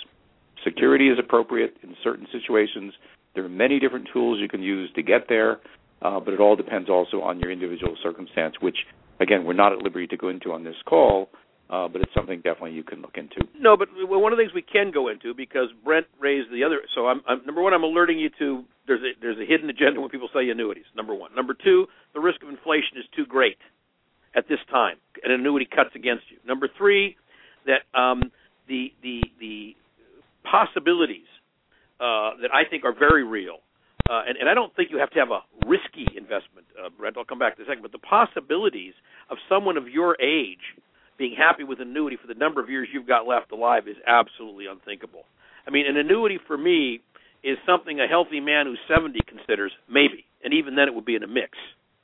Security 0.64 1.08
is 1.08 1.18
appropriate 1.18 1.76
in 1.82 1.94
certain 2.02 2.26
situations. 2.32 2.92
There 3.34 3.44
are 3.44 3.48
many 3.48 3.78
different 3.78 4.08
tools 4.12 4.38
you 4.40 4.48
can 4.48 4.62
use 4.62 4.90
to 4.94 5.02
get 5.02 5.28
there, 5.28 5.60
uh, 6.02 6.20
but 6.20 6.34
it 6.34 6.40
all 6.40 6.56
depends 6.56 6.88
also 6.88 7.20
on 7.20 7.40
your 7.40 7.50
individual 7.50 7.96
circumstance, 8.02 8.54
which, 8.60 8.76
again, 9.20 9.44
we're 9.44 9.54
not 9.54 9.72
at 9.72 9.78
liberty 9.78 10.06
to 10.08 10.16
go 10.16 10.28
into 10.28 10.52
on 10.52 10.64
this 10.64 10.76
call, 10.86 11.30
uh, 11.70 11.88
but 11.88 12.02
it's 12.02 12.12
something 12.14 12.36
definitely 12.38 12.72
you 12.72 12.84
can 12.84 13.00
look 13.00 13.16
into. 13.16 13.36
No, 13.58 13.76
but 13.76 13.88
one 13.94 14.32
of 14.32 14.36
the 14.36 14.42
things 14.42 14.52
we 14.54 14.62
can 14.62 14.90
go 14.92 15.08
into 15.08 15.32
because 15.34 15.68
Brent 15.84 16.06
raised 16.20 16.52
the 16.52 16.64
other. 16.64 16.80
So 16.94 17.06
I'm, 17.06 17.22
I'm 17.26 17.40
number 17.46 17.62
one. 17.62 17.72
I'm 17.72 17.82
alerting 17.82 18.18
you 18.18 18.28
to 18.38 18.64
there's 18.86 19.00
a 19.00 19.18
there's 19.20 19.38
a 19.38 19.48
hidden 19.48 19.70
agenda 19.70 20.00
when 20.00 20.10
people 20.10 20.28
say 20.34 20.48
annuities. 20.50 20.84
Number 20.94 21.14
one. 21.14 21.34
Number 21.34 21.54
two, 21.54 21.86
the 22.14 22.20
risk 22.20 22.42
of 22.42 22.48
inflation 22.48 22.98
is 22.98 23.04
too 23.16 23.24
great 23.24 23.56
at 24.36 24.48
this 24.48 24.58
time. 24.70 24.96
An 25.24 25.30
annuity 25.30 25.66
cuts 25.66 25.90
against 25.94 26.24
you. 26.30 26.36
Number 26.46 26.68
three, 26.76 27.16
that 27.64 27.88
um, 27.98 28.32
possibilities 30.52 31.30
uh, 31.98 32.36
that 32.44 32.52
I 32.52 32.68
think 32.68 32.84
are 32.84 32.92
very 32.92 33.24
real. 33.24 33.64
Uh, 34.10 34.20
and, 34.28 34.36
and 34.36 34.48
I 34.48 34.54
don't 34.54 34.74
think 34.76 34.90
you 34.90 34.98
have 34.98 35.10
to 35.10 35.18
have 35.18 35.30
a 35.30 35.40
risky 35.66 36.04
investment, 36.12 36.66
uh, 36.76 36.90
Brent. 36.90 37.16
I'll 37.16 37.24
come 37.24 37.38
back 37.38 37.56
to 37.56 37.62
a 37.62 37.66
second. 37.66 37.80
But 37.82 37.92
the 37.92 38.04
possibilities 38.04 38.92
of 39.30 39.38
someone 39.48 39.76
of 39.78 39.88
your 39.88 40.20
age 40.20 40.76
being 41.16 41.34
happy 41.38 41.64
with 41.64 41.80
annuity 41.80 42.18
for 42.20 42.26
the 42.26 42.34
number 42.34 42.60
of 42.60 42.68
years 42.68 42.88
you've 42.92 43.06
got 43.06 43.26
left 43.26 43.52
alive 43.52 43.88
is 43.88 43.96
absolutely 44.06 44.66
unthinkable. 44.66 45.24
I 45.66 45.70
mean, 45.70 45.86
an 45.86 45.96
annuity 45.96 46.38
for 46.46 46.58
me 46.58 47.00
is 47.44 47.56
something 47.64 48.00
a 48.00 48.06
healthy 48.06 48.40
man 48.40 48.66
who's 48.66 48.80
70 48.92 49.18
considers 49.26 49.72
maybe, 49.88 50.26
and 50.44 50.52
even 50.52 50.74
then 50.74 50.88
it 50.88 50.94
would 50.94 51.06
be 51.06 51.14
in 51.14 51.22
a 51.22 51.28
mix, 51.28 51.56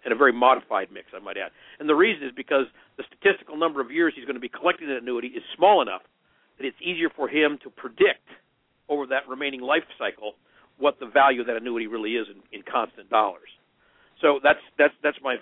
and 0.05 0.13
a 0.13 0.17
very 0.17 0.33
modified 0.33 0.89
mix, 0.93 1.09
I 1.15 1.19
might 1.19 1.37
add. 1.37 1.51
And 1.81 1.89
the 1.89 1.95
reason 1.95 2.27
is 2.27 2.33
because 2.37 2.67
the 2.97 3.05
statistical 3.11 3.57
number 3.57 3.81
of 3.81 3.91
years 3.91 4.13
he's 4.15 4.25
going 4.25 4.39
to 4.39 4.41
be 4.41 4.49
collecting 4.49 4.89
an 4.91 4.97
annuity 4.97 5.29
is 5.29 5.43
small 5.57 5.83
enough 5.83 6.03
that 6.59 6.67
it's 6.67 6.77
easier 6.83 7.09
for 7.15 7.29
him 7.29 7.59
to 7.63 7.71
predict 7.71 8.27
over 8.89 9.07
that 9.07 9.29
remaining 9.29 9.61
life 9.61 9.85
cycle 9.99 10.33
what 10.79 10.99
the 11.01 11.07
value 11.07 11.41
of 11.41 11.47
that 11.47 11.57
annuity 11.57 11.87
really 11.87 12.15
is 12.15 12.27
in, 12.31 12.39
in 12.57 12.63
constant 12.71 13.11
dollars. 13.11 13.49
So 14.21 14.41
that's 14.43 14.61
that's 14.79 14.95
that's 15.03 15.19
my 15.23 15.37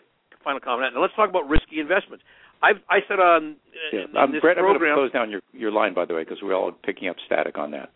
final 0.45 0.61
comment. 0.61 0.95
Now 0.95 1.03
let's 1.03 1.15
talk 1.15 1.29
about 1.29 1.49
risky 1.49 1.81
investments. 1.81 2.25
I've 2.63 2.81
I 2.89 3.01
said 3.09 3.21
on 3.21 3.57
uh, 3.57 3.97
Yeah. 3.97 4.05
in 4.09 4.17
Um, 4.17 4.33
this 4.33 4.41
Brett, 4.41 4.59
I'm 4.59 4.65
going 4.65 4.79
to 4.81 4.95
close 4.95 5.13
down 5.13 5.31
your, 5.31 5.41
your 5.53 5.71
line, 5.71 5.93
by 5.95 6.05
the 6.05 6.15
way, 6.15 6.25
because 6.25 6.39
we're 6.43 6.55
all 6.57 6.73
picking 6.73 7.09
up 7.09 7.17
static 7.27 7.59
on 7.59 7.71
that. 7.73 7.91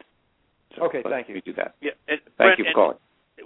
So 0.77 0.85
Okay, 0.85 1.03
thank 1.03 1.29
you. 1.29 1.35
me 1.37 1.43
do 1.45 1.53
that. 1.55 1.75
yeah, 1.81 1.93
and 2.09 2.21
Thank 2.37 2.37
Brent, 2.37 2.59
you 2.59 2.65
for 2.65 2.69
and 2.69 2.75
calling. 2.75 2.99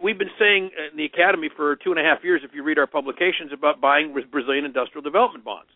We've 0.03 0.19
been 0.19 0.35
saying 0.39 0.71
in 0.91 0.97
the 0.99 1.05
academy 1.07 1.49
for 1.55 1.77
two 1.77 1.91
and 1.95 2.01
a 2.01 2.03
half 2.03 2.25
years, 2.25 2.43
if 2.45 2.51
you 2.53 2.63
read 2.65 2.79
our 2.79 2.87
publications, 2.87 3.53
about 3.53 3.81
buying 3.81 4.13
Brazilian 4.31 4.65
industrial 4.65 5.03
development 5.03 5.45
bonds. 5.45 5.71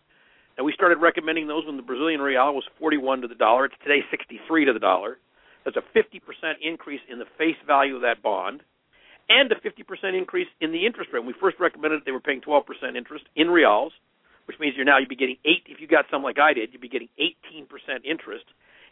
And 0.59 0.65
we 0.65 0.73
started 0.73 0.97
recommending 0.97 1.47
those 1.47 1.65
when 1.65 1.77
the 1.77 1.87
Brazilian 1.87 2.19
real 2.19 2.53
was 2.53 2.65
41 2.79 3.21
to 3.21 3.29
the 3.29 3.35
dollar. 3.35 3.63
It's 3.63 3.79
today 3.81 4.03
63 4.11 4.65
to 4.65 4.73
the 4.73 4.79
dollar. 4.79 5.17
That's 5.63 5.77
a 5.77 5.97
50% 5.97 6.19
increase 6.61 6.99
in 7.09 7.17
the 7.17 7.23
face 7.37 7.55
value 7.65 7.95
of 7.95 8.01
that 8.01 8.21
bond, 8.21 8.59
and 9.29 9.49
a 9.53 9.55
50% 9.55 10.17
increase 10.17 10.49
in 10.59 10.73
the 10.73 10.85
interest 10.85 11.11
rate. 11.13 11.19
When 11.19 11.27
we 11.27 11.39
first 11.39 11.55
recommended 11.61 12.01
they 12.05 12.11
were 12.11 12.19
paying 12.19 12.41
12% 12.41 12.65
interest 12.97 13.23
in 13.37 13.47
reals, 13.47 13.93
which 14.51 14.59
means 14.59 14.75
you're 14.75 14.83
now 14.83 14.97
you'd 14.97 15.07
be 15.07 15.15
getting 15.15 15.37
eight. 15.45 15.63
If 15.65 15.79
you 15.79 15.87
got 15.87 16.11
something 16.11 16.25
like 16.25 16.39
I 16.39 16.51
did, 16.51 16.73
you'd 16.73 16.81
be 16.81 16.89
getting 16.89 17.07
18% 17.17 17.63
interest, 18.03 18.43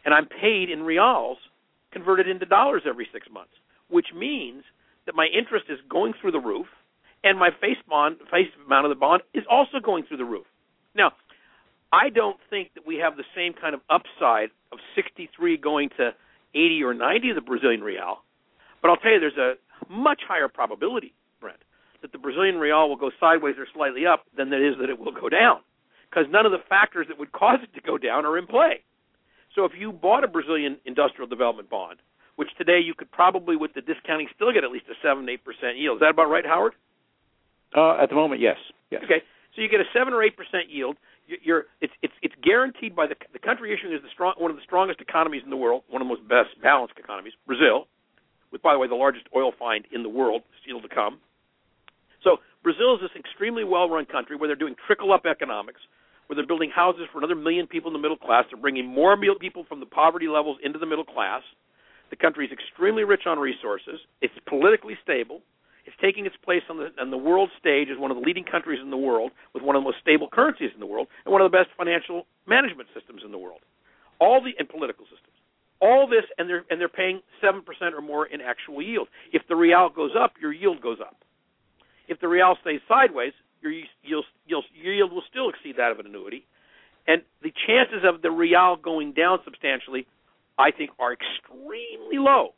and 0.06 0.14
I'm 0.14 0.24
paid 0.24 0.70
in 0.70 0.84
reals 0.84 1.36
converted 1.92 2.28
into 2.28 2.46
dollars 2.46 2.84
every 2.88 3.08
six 3.12 3.28
months, 3.30 3.52
which 3.90 4.06
means 4.16 4.64
that 5.04 5.14
my 5.14 5.26
interest 5.26 5.66
is 5.68 5.78
going 5.90 6.14
through 6.18 6.32
the 6.32 6.40
roof, 6.40 6.68
and 7.22 7.38
my 7.38 7.50
face 7.60 7.76
bond 7.86 8.16
face 8.32 8.48
amount 8.64 8.86
of 8.86 8.88
the 8.88 8.96
bond 8.96 9.20
is 9.34 9.44
also 9.50 9.80
going 9.84 10.04
through 10.08 10.16
the 10.16 10.24
roof. 10.24 10.46
Now, 10.94 11.12
I 11.92 12.10
don't 12.10 12.38
think 12.50 12.74
that 12.74 12.86
we 12.86 12.96
have 12.96 13.16
the 13.16 13.24
same 13.34 13.54
kind 13.54 13.74
of 13.74 13.80
upside 13.88 14.50
of 14.72 14.78
63 14.94 15.56
going 15.56 15.88
to 15.96 16.10
80 16.54 16.82
or 16.82 16.94
90 16.94 17.30
of 17.30 17.34
the 17.36 17.40
Brazilian 17.40 17.80
real, 17.80 18.18
but 18.82 18.90
I'll 18.90 18.96
tell 18.96 19.12
you, 19.12 19.20
there's 19.20 19.36
a 19.36 19.54
much 19.90 20.20
higher 20.26 20.48
probability, 20.48 21.14
Brent, 21.40 21.58
that 22.02 22.12
the 22.12 22.18
Brazilian 22.18 22.56
real 22.56 22.88
will 22.88 22.96
go 22.96 23.10
sideways 23.18 23.56
or 23.58 23.66
slightly 23.74 24.06
up 24.06 24.24
than 24.36 24.50
there 24.50 24.66
is 24.66 24.76
that 24.80 24.90
it 24.90 24.98
will 24.98 25.12
go 25.12 25.28
down, 25.28 25.60
because 26.10 26.26
none 26.30 26.46
of 26.46 26.52
the 26.52 26.62
factors 26.68 27.06
that 27.08 27.18
would 27.18 27.32
cause 27.32 27.58
it 27.62 27.74
to 27.74 27.80
go 27.80 27.96
down 27.96 28.26
are 28.26 28.36
in 28.36 28.46
play. 28.46 28.84
So 29.54 29.64
if 29.64 29.72
you 29.78 29.92
bought 29.92 30.24
a 30.24 30.28
Brazilian 30.28 30.76
industrial 30.84 31.26
development 31.26 31.70
bond, 31.70 31.98
which 32.36 32.48
today 32.56 32.78
you 32.78 32.94
could 32.94 33.10
probably, 33.10 33.56
with 33.56 33.74
the 33.74 33.80
discounting, 33.80 34.28
still 34.34 34.52
get 34.52 34.62
at 34.62 34.70
least 34.70 34.84
a 34.88 34.94
seven, 35.02 35.28
eight 35.28 35.44
percent 35.44 35.76
yield. 35.76 35.96
Is 35.96 36.00
that 36.00 36.10
about 36.10 36.30
right, 36.30 36.46
Howard? 36.46 36.74
Uh, 37.74 37.96
at 38.00 38.08
the 38.08 38.14
moment, 38.14 38.40
yes. 38.40 38.56
Yes. 38.90 39.02
Okay, 39.04 39.22
so 39.54 39.60
you 39.60 39.68
get 39.68 39.80
a 39.80 39.90
seven 39.92 40.14
or 40.14 40.22
eight 40.22 40.36
percent 40.36 40.70
yield. 40.70 40.96
You- 41.28 41.38
You're 41.42 41.64
it's 41.80 41.92
it's 42.02 42.14
it's 42.22 42.34
guaranteed 42.42 42.96
by 42.96 43.06
the 43.06 43.14
the 43.32 43.38
country 43.38 43.72
issuing 43.72 43.92
is 43.92 44.02
the 44.02 44.08
strong 44.10 44.34
one 44.38 44.50
of 44.50 44.56
the 44.56 44.64
strongest 44.64 45.00
economies 45.00 45.42
in 45.44 45.50
the 45.50 45.60
world, 45.60 45.84
one 45.88 46.00
of 46.02 46.08
the 46.08 46.14
most 46.14 46.26
best 46.26 46.56
balanced 46.62 46.98
economies, 46.98 47.34
Brazil, 47.46 47.86
with 48.50 48.62
by 48.62 48.72
the 48.72 48.78
way 48.80 48.88
the 48.88 48.96
largest 48.96 49.26
oil 49.36 49.52
find 49.58 49.84
in 49.92 50.02
the 50.02 50.08
world 50.08 50.42
still 50.64 50.80
to 50.80 50.88
come. 50.88 51.20
So 52.24 52.38
Brazil 52.64 52.96
is 52.96 53.00
this 53.00 53.14
extremely 53.14 53.62
well-run 53.62 54.06
country 54.06 54.34
where 54.36 54.48
they're 54.48 54.56
doing 54.56 54.74
trickle-up 54.86 55.24
economics, 55.24 55.80
where 56.26 56.34
they're 56.34 56.46
building 56.46 56.70
houses 56.74 57.06
for 57.12 57.18
another 57.18 57.36
million 57.36 57.66
people 57.68 57.88
in 57.88 57.92
the 57.92 58.02
middle 58.02 58.16
class. 58.16 58.44
They're 58.50 58.60
bringing 58.60 58.86
more 58.86 59.16
people 59.38 59.64
from 59.68 59.80
the 59.80 59.86
poverty 59.86 60.26
levels 60.26 60.58
into 60.64 60.78
the 60.78 60.86
middle 60.86 61.04
class. 61.04 61.42
The 62.10 62.16
country 62.16 62.46
is 62.46 62.52
extremely 62.52 63.04
rich 63.04 63.26
on 63.26 63.38
resources. 63.38 64.00
It's 64.20 64.34
politically 64.48 64.96
stable. 65.02 65.42
It's 65.88 65.96
taking 66.02 66.26
its 66.26 66.36
place 66.44 66.60
on 66.68 66.76
the 66.76 66.92
on 67.00 67.10
the 67.10 67.16
world 67.16 67.48
stage 67.58 67.88
as 67.88 67.96
one 67.96 68.10
of 68.10 68.18
the 68.18 68.22
leading 68.22 68.44
countries 68.44 68.78
in 68.82 68.90
the 68.90 69.00
world, 69.00 69.32
with 69.54 69.62
one 69.62 69.74
of 69.74 69.80
the 69.80 69.88
most 69.88 69.96
stable 70.02 70.28
currencies 70.30 70.68
in 70.74 70.80
the 70.80 70.86
world, 70.86 71.08
and 71.24 71.32
one 71.32 71.40
of 71.40 71.50
the 71.50 71.56
best 71.56 71.70
financial 71.78 72.26
management 72.46 72.90
systems 72.92 73.22
in 73.24 73.32
the 73.32 73.38
world. 73.38 73.60
All 74.20 74.42
the 74.44 74.52
and 74.58 74.68
political 74.68 75.06
systems. 75.06 75.32
All 75.80 76.06
this, 76.06 76.28
and 76.36 76.44
they're 76.46 76.66
and 76.68 76.78
they're 76.78 76.92
paying 76.92 77.22
seven 77.40 77.62
percent 77.62 77.94
or 77.94 78.02
more 78.02 78.26
in 78.26 78.42
actual 78.42 78.82
yield. 78.82 79.08
If 79.32 79.48
the 79.48 79.56
real 79.56 79.88
goes 79.88 80.12
up, 80.12 80.34
your 80.38 80.52
yield 80.52 80.82
goes 80.82 80.98
up. 81.00 81.16
If 82.06 82.20
the 82.20 82.28
real 82.28 82.58
stays 82.60 82.80
sideways, 82.86 83.32
your 83.62 83.72
you'll, 84.02 84.24
your 84.44 84.92
yield 84.92 85.10
will 85.10 85.24
still 85.30 85.48
exceed 85.48 85.76
that 85.78 85.90
of 85.90 86.00
an 86.00 86.06
annuity, 86.06 86.44
and 87.06 87.22
the 87.40 87.52
chances 87.66 88.04
of 88.04 88.20
the 88.20 88.30
real 88.30 88.76
going 88.76 89.14
down 89.14 89.38
substantially, 89.42 90.06
I 90.58 90.70
think, 90.70 90.90
are 90.98 91.14
extremely 91.14 92.18
low. 92.18 92.52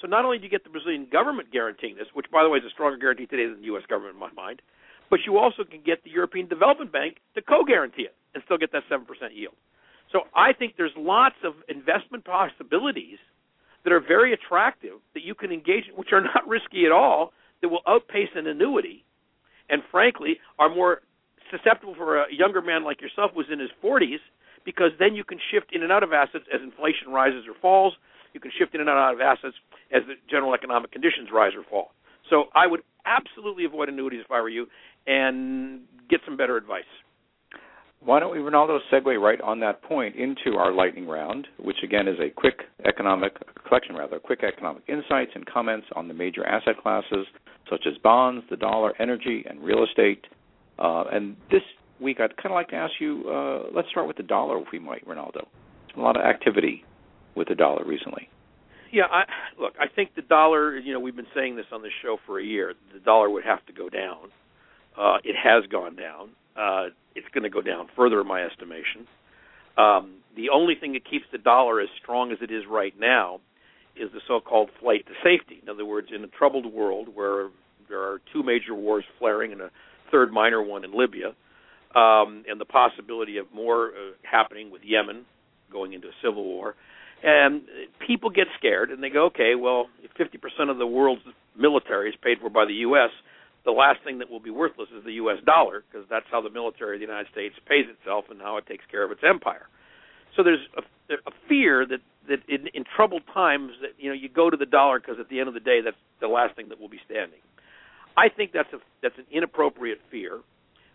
So 0.00 0.08
not 0.08 0.24
only 0.24 0.38
do 0.38 0.44
you 0.44 0.50
get 0.50 0.64
the 0.64 0.70
Brazilian 0.70 1.06
government 1.10 1.52
guaranteeing 1.52 1.96
this, 1.96 2.06
which 2.14 2.26
by 2.32 2.42
the 2.42 2.48
way 2.48 2.58
is 2.58 2.64
a 2.64 2.70
stronger 2.70 2.96
guarantee 2.96 3.26
today 3.26 3.46
than 3.46 3.60
the 3.60 3.66
U.S. 3.66 3.84
government 3.88 4.14
in 4.14 4.20
my 4.20 4.32
mind, 4.32 4.62
but 5.10 5.20
you 5.26 5.38
also 5.38 5.64
can 5.64 5.80
get 5.84 6.04
the 6.04 6.10
European 6.10 6.48
Development 6.48 6.90
Bank 6.90 7.18
to 7.34 7.42
co-guarantee 7.42 8.02
it 8.02 8.14
and 8.34 8.42
still 8.44 8.58
get 8.58 8.72
that 8.72 8.84
seven 8.88 9.04
percent 9.04 9.34
yield. 9.34 9.54
So 10.12 10.22
I 10.34 10.52
think 10.52 10.74
there's 10.76 10.94
lots 10.96 11.36
of 11.44 11.54
investment 11.68 12.24
possibilities 12.24 13.18
that 13.84 13.92
are 13.92 14.00
very 14.00 14.32
attractive 14.32 14.98
that 15.14 15.24
you 15.24 15.34
can 15.34 15.52
engage 15.52 15.84
in, 15.88 15.94
which 15.94 16.12
are 16.12 16.20
not 16.20 16.46
risky 16.48 16.86
at 16.86 16.92
all, 16.92 17.32
that 17.60 17.68
will 17.68 17.82
outpace 17.86 18.28
an 18.34 18.46
annuity, 18.46 19.04
and 19.68 19.82
frankly 19.90 20.38
are 20.58 20.74
more 20.74 21.02
susceptible 21.50 21.94
for 21.94 22.22
a 22.22 22.32
younger 22.32 22.62
man 22.62 22.84
like 22.84 23.00
yourself 23.00 23.32
who's 23.34 23.46
in 23.52 23.58
his 23.58 23.70
40s, 23.82 24.20
because 24.64 24.92
then 24.98 25.14
you 25.14 25.24
can 25.24 25.38
shift 25.50 25.72
in 25.72 25.82
and 25.82 25.92
out 25.92 26.02
of 26.02 26.12
assets 26.12 26.44
as 26.52 26.60
inflation 26.62 27.10
rises 27.10 27.44
or 27.48 27.54
falls. 27.60 27.94
You 28.32 28.40
can 28.40 28.50
shift 28.58 28.74
in 28.74 28.80
and 28.80 28.88
out 28.88 29.14
of 29.14 29.20
assets 29.20 29.56
as 29.92 30.02
the 30.06 30.14
general 30.30 30.54
economic 30.54 30.92
conditions 30.92 31.28
rise 31.32 31.52
or 31.56 31.64
fall. 31.68 31.92
So 32.28 32.44
I 32.54 32.66
would 32.66 32.80
absolutely 33.04 33.64
avoid 33.64 33.88
annuities 33.88 34.20
if 34.24 34.30
I 34.30 34.40
were 34.40 34.48
you, 34.48 34.66
and 35.06 35.80
get 36.08 36.20
some 36.24 36.36
better 36.36 36.56
advice. 36.56 36.84
Why 38.02 38.18
don't 38.18 38.32
we, 38.32 38.38
Rinaldo, 38.38 38.78
segue 38.90 39.20
right 39.20 39.40
on 39.42 39.60
that 39.60 39.82
point 39.82 40.16
into 40.16 40.56
our 40.56 40.72
lightning 40.72 41.06
round, 41.06 41.46
which 41.58 41.76
again 41.84 42.08
is 42.08 42.16
a 42.18 42.30
quick 42.30 42.60
economic 42.86 43.34
collection, 43.68 43.94
rather, 43.94 44.18
quick 44.18 44.42
economic 44.42 44.84
insights 44.88 45.32
and 45.34 45.44
comments 45.44 45.86
on 45.94 46.08
the 46.08 46.14
major 46.14 46.46
asset 46.46 46.78
classes 46.82 47.26
such 47.68 47.82
as 47.86 47.98
bonds, 48.02 48.44
the 48.48 48.56
dollar, 48.56 48.94
energy, 49.00 49.44
and 49.48 49.62
real 49.62 49.84
estate. 49.84 50.26
Uh, 50.78 51.04
and 51.12 51.36
this 51.50 51.62
week, 52.00 52.20
I'd 52.20 52.36
kind 52.36 52.46
of 52.46 52.52
like 52.52 52.68
to 52.68 52.76
ask 52.76 52.94
you. 53.00 53.24
Uh, 53.28 53.70
let's 53.74 53.88
start 53.90 54.06
with 54.06 54.16
the 54.16 54.22
dollar, 54.22 54.58
if 54.58 54.68
we 54.72 54.78
might, 54.78 55.06
Rinaldo. 55.06 55.46
A 55.96 56.00
lot 56.00 56.16
of 56.16 56.24
activity 56.24 56.84
with 57.40 57.48
the 57.48 57.54
dollar 57.54 57.82
recently. 57.86 58.28
Yeah, 58.92 59.04
I, 59.10 59.24
look, 59.58 59.72
I 59.80 59.86
think 59.88 60.14
the 60.14 60.22
dollar. 60.22 60.76
You 60.76 60.92
know, 60.92 61.00
we've 61.00 61.16
been 61.16 61.32
saying 61.34 61.56
this 61.56 61.66
on 61.72 61.82
this 61.82 61.92
show 62.02 62.18
for 62.26 62.38
a 62.38 62.44
year. 62.44 62.74
The 62.92 63.00
dollar 63.00 63.30
would 63.30 63.44
have 63.44 63.64
to 63.66 63.72
go 63.72 63.88
down. 63.88 64.28
Uh, 64.98 65.16
it 65.24 65.36
has 65.42 65.64
gone 65.70 65.96
down. 65.96 66.30
Uh, 66.54 66.90
it's 67.14 67.28
going 67.32 67.44
to 67.44 67.50
go 67.50 67.62
down 67.62 67.88
further, 67.96 68.20
in 68.20 68.26
my 68.26 68.42
estimation. 68.44 69.06
Um, 69.78 70.16
the 70.36 70.50
only 70.52 70.74
thing 70.74 70.92
that 70.92 71.08
keeps 71.08 71.24
the 71.32 71.38
dollar 71.38 71.80
as 71.80 71.88
strong 72.02 72.30
as 72.32 72.38
it 72.42 72.50
is 72.50 72.64
right 72.68 72.92
now 72.98 73.40
is 73.96 74.10
the 74.12 74.20
so-called 74.28 74.70
flight 74.80 75.06
to 75.06 75.12
safety. 75.24 75.60
In 75.62 75.68
other 75.68 75.86
words, 75.86 76.08
in 76.14 76.22
a 76.24 76.26
troubled 76.28 76.66
world 76.66 77.08
where 77.14 77.48
there 77.88 78.00
are 78.00 78.20
two 78.32 78.42
major 78.42 78.74
wars 78.74 79.04
flaring 79.18 79.52
and 79.52 79.60
a 79.60 79.70
third 80.10 80.32
minor 80.32 80.62
one 80.62 80.84
in 80.84 80.92
Libya, 80.92 81.28
um, 81.94 82.44
and 82.48 82.60
the 82.60 82.64
possibility 82.64 83.38
of 83.38 83.46
more 83.54 83.88
uh, 83.88 84.12
happening 84.22 84.70
with 84.70 84.82
Yemen 84.84 85.24
going 85.72 85.92
into 85.92 86.08
a 86.08 86.12
civil 86.22 86.44
war, 86.44 86.74
and 87.22 87.62
people 88.06 88.30
get 88.30 88.46
scared 88.58 88.90
and 88.90 89.02
they 89.02 89.10
go, 89.10 89.26
okay, 89.26 89.54
well, 89.54 89.88
if 90.02 90.10
50% 90.14 90.70
of 90.70 90.78
the 90.78 90.86
world's 90.86 91.22
military 91.56 92.10
is 92.10 92.16
paid 92.22 92.38
for 92.40 92.50
by 92.50 92.64
the 92.64 92.74
U.S., 92.88 93.10
the 93.64 93.72
last 93.72 94.00
thing 94.04 94.18
that 94.18 94.30
will 94.30 94.40
be 94.40 94.50
worthless 94.50 94.88
is 94.96 95.04
the 95.04 95.20
U.S. 95.24 95.36
dollar 95.44 95.84
because 95.90 96.06
that's 96.08 96.26
how 96.30 96.40
the 96.40 96.50
military 96.50 96.96
of 96.96 97.00
the 97.00 97.06
United 97.06 97.30
States 97.30 97.54
pays 97.68 97.84
itself 97.88 98.24
and 98.30 98.40
how 98.40 98.56
it 98.56 98.66
takes 98.66 98.84
care 98.90 99.04
of 99.04 99.10
its 99.10 99.20
empire. 99.22 99.66
So 100.36 100.42
there's 100.42 100.64
a, 100.76 101.14
a 101.14 101.32
fear 101.48 101.84
that 101.86 102.00
that 102.28 102.40
in, 102.48 102.68
in 102.74 102.84
troubled 102.96 103.22
times 103.34 103.72
that 103.82 103.90
you 103.98 104.08
know 104.08 104.14
you 104.14 104.28
go 104.28 104.48
to 104.48 104.56
the 104.56 104.66
dollar 104.66 105.00
because 105.00 105.16
at 105.18 105.28
the 105.28 105.40
end 105.40 105.48
of 105.48 105.54
the 105.54 105.60
day 105.60 105.80
that's 105.84 105.96
the 106.20 106.28
last 106.28 106.54
thing 106.56 106.68
that 106.68 106.80
will 106.80 106.88
be 106.88 107.00
standing. 107.04 107.40
I 108.16 108.28
think 108.28 108.52
that's 108.52 108.72
a 108.72 108.78
that's 109.02 109.18
an 109.18 109.26
inappropriate 109.30 109.98
fear. 110.10 110.38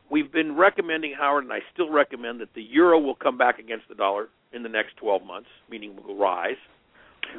We've 0.09 0.31
been 0.31 0.55
recommending 0.55 1.13
Howard, 1.17 1.43
and 1.45 1.53
I 1.53 1.59
still 1.73 1.89
recommend 1.89 2.39
that 2.41 2.53
the 2.53 2.61
euro 2.61 2.99
will 2.99 3.15
come 3.15 3.37
back 3.37 3.59
against 3.59 3.87
the 3.89 3.95
dollar 3.95 4.29
in 4.53 4.63
the 4.63 4.69
next 4.69 4.97
12 4.97 5.23
months, 5.25 5.49
meaning 5.69 5.95
will 5.95 6.15
rise. 6.15 6.57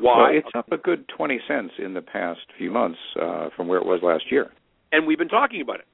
Why? 0.01 0.19
Well, 0.19 0.31
it's 0.33 0.49
up 0.55 0.73
a 0.73 0.77
good 0.77 1.07
20 1.17 1.41
cents 1.47 1.73
in 1.79 1.95
the 1.95 2.03
past 2.03 2.41
few 2.59 2.71
months 2.71 2.99
uh, 3.21 3.49
from 3.57 3.69
where 3.69 3.79
it 3.79 3.87
was 3.87 4.01
last 4.03 4.25
year 4.31 4.51
and 4.93 5.07
we've 5.07 5.19
been 5.19 5.29
talking 5.29 5.61
about 5.61 5.81
it, 5.81 5.87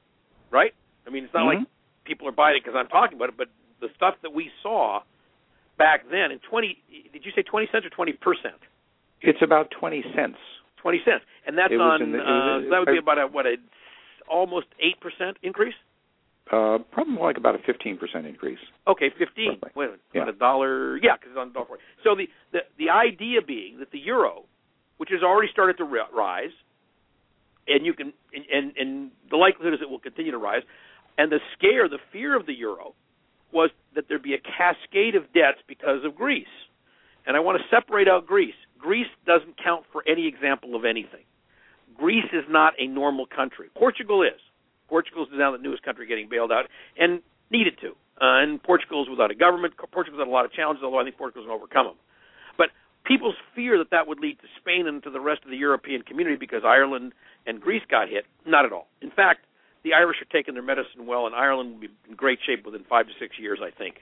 right? 0.51 0.73
I 1.07 1.11
mean, 1.11 1.25
it's 1.25 1.35
not 1.35 1.51
mm-hmm. 1.51 1.61
like 1.61 1.69
people 2.05 2.29
are 2.29 2.33
buying 2.33 2.57
it 2.57 2.65
because 2.65 2.77
I'm 2.79 2.89
talking 2.89 3.17
about 3.17 3.31
it, 3.31 3.37
but 3.37 3.49
the 3.81 3.89
stuff 3.97 4.15
that 4.23 4.33
we 4.33 4.51
saw 4.63 5.01
back 5.79 6.05
then 6.11 6.31
in 6.31 6.39
20 6.49 6.79
did 7.13 7.25
you 7.25 7.33
say 7.35 7.43
20 7.43 7.69
cents 7.73 7.87
or 7.87 7.91
20 7.91 8.13
percent? 8.13 8.61
It's 9.21 9.43
about 9.43 9.71
20 9.79 10.05
cents. 10.15 10.39
20 10.83 11.01
cents, 11.05 11.25
and 11.47 11.57
that's 11.57 11.73
on 11.73 12.11
the, 12.11 12.19
uh, 12.19 12.59
so 12.63 12.71
that 12.71 12.79
would 12.83 12.93
be 12.93 12.99
about 12.99 13.19
a 13.19 13.27
what 13.27 13.47
a 13.47 13.55
almost 14.29 14.67
eight 14.81 15.01
percent 15.01 15.37
increase. 15.43 15.79
Uh, 16.51 16.79
probably 16.91 17.17
like 17.21 17.37
about 17.37 17.55
a 17.55 17.59
15% 17.59 17.99
increase. 18.29 18.59
Okay, 18.87 19.11
15. 19.17 19.59
Probably. 19.61 19.71
Wait 19.75 19.85
a 19.85 19.89
minute. 19.89 20.01
Yeah. 20.15 20.29
a 20.29 20.33
dollar. 20.33 20.97
Yeah, 20.99 21.17
because 21.17 21.31
it's 21.31 21.39
on 21.39 21.53
dollar. 21.53 21.79
So 22.05 22.15
the, 22.15 22.29
the 22.53 22.61
the 22.79 22.91
idea 22.91 23.41
being 23.47 23.79
that 23.79 23.91
the 23.91 23.99
euro, 23.99 24.45
which 24.99 25.11
has 25.13 25.23
already 25.23 25.51
started 25.51 25.79
to 25.79 25.85
rise, 25.85 26.51
and 27.69 27.87
you 27.87 27.95
can 27.95 28.13
and 28.33 28.77
and 28.77 29.11
the 29.31 29.37
likelihood 29.37 29.75
is 29.75 29.81
it 29.81 29.89
will 29.89 30.01
continue 30.01 30.33
to 30.33 30.39
rise. 30.39 30.63
And 31.17 31.31
the 31.31 31.39
scare, 31.57 31.89
the 31.89 31.99
fear 32.11 32.37
of 32.37 32.47
the 32.47 32.55
euro, 32.55 32.95
was 33.53 33.71
that 33.95 34.05
there'd 34.09 34.23
be 34.23 34.35
a 34.35 34.41
cascade 34.41 35.15
of 35.15 35.33
debts 35.33 35.59
because 35.69 36.05
of 36.05 36.15
Greece. 36.15 36.47
And 37.27 37.37
I 37.37 37.41
want 37.41 37.61
to 37.61 37.65
separate 37.75 38.09
out 38.09 38.27
Greece. 38.27 38.55
Greece 38.79 39.07
doesn't 39.27 39.63
count 39.63 39.85
for 39.93 40.03
any 40.09 40.27
example 40.27 40.75
of 40.75 40.85
anything. 40.85 41.25
Greece 41.97 42.29
is 42.33 42.45
not 42.49 42.73
a 42.81 42.87
normal 42.87 43.27
country. 43.27 43.69
Portugal 43.77 44.23
is. 44.23 44.41
Portugal 44.93 45.25
is 45.25 45.31
now 45.33 45.57
the 45.57 45.57
newest 45.57 45.83
country 45.83 46.07
getting 46.07 46.29
bailed 46.29 46.53
out 46.53 46.69
and 46.99 47.23
needed 47.51 47.81
to. 47.81 47.97
Uh, 48.21 48.45
and 48.45 48.63
Portugal 48.63 49.03
is 49.03 49.09
without 49.09 49.31
a 49.31 49.35
government. 49.35 49.73
Portugal's 49.91 50.21
had 50.21 50.29
a 50.29 50.31
lot 50.31 50.45
of 50.45 50.53
challenges, 50.53 50.85
although 50.85 51.01
I 51.01 51.05
think 51.05 51.17
Portugal's 51.17 51.47
going 51.47 51.57
to 51.57 51.65
overcome 51.65 51.87
them. 51.87 52.01
But 52.59 52.69
people's 53.09 53.41
fear 53.57 53.79
that 53.79 53.89
that 53.91 54.07
would 54.07 54.21
lead 54.21 54.37
to 54.45 54.49
Spain 54.61 54.87
and 54.87 55.03
to 55.05 55.11
the 55.11 55.19
rest 55.19 55.45
of 55.45 55.51
the 55.51 55.57
European 55.57 56.03
community 56.03 56.37
because 56.37 56.61
Ireland 56.63 57.15
and 57.47 57.59
Greece 57.59 57.81
got 57.89 58.11
hit, 58.11 58.27
not 58.45 58.67
at 58.67 58.73
all. 58.73 58.87
In 59.01 59.11
fact, 59.11 59.47
the 59.83 59.95
Irish 59.95 60.21
are 60.21 60.29
taking 60.31 60.53
their 60.53 60.63
medicine 60.63 61.07
well, 61.07 61.25
and 61.25 61.35
Ireland 61.35 61.73
will 61.73 61.81
be 61.81 61.89
in 62.07 62.15
great 62.15 62.39
shape 62.45 62.67
within 62.67 62.85
five 62.85 63.07
to 63.07 63.13
six 63.19 63.39
years, 63.41 63.61
I 63.65 63.73
think. 63.73 63.97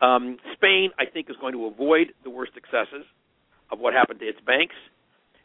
Um, 0.00 0.38
Spain, 0.54 0.90
I 1.02 1.04
think, 1.04 1.28
is 1.28 1.36
going 1.40 1.52
to 1.52 1.66
avoid 1.66 2.14
the 2.22 2.30
worst 2.30 2.52
excesses 2.56 3.04
of 3.72 3.80
what 3.80 3.92
happened 3.92 4.20
to 4.20 4.26
its 4.26 4.38
banks, 4.46 4.76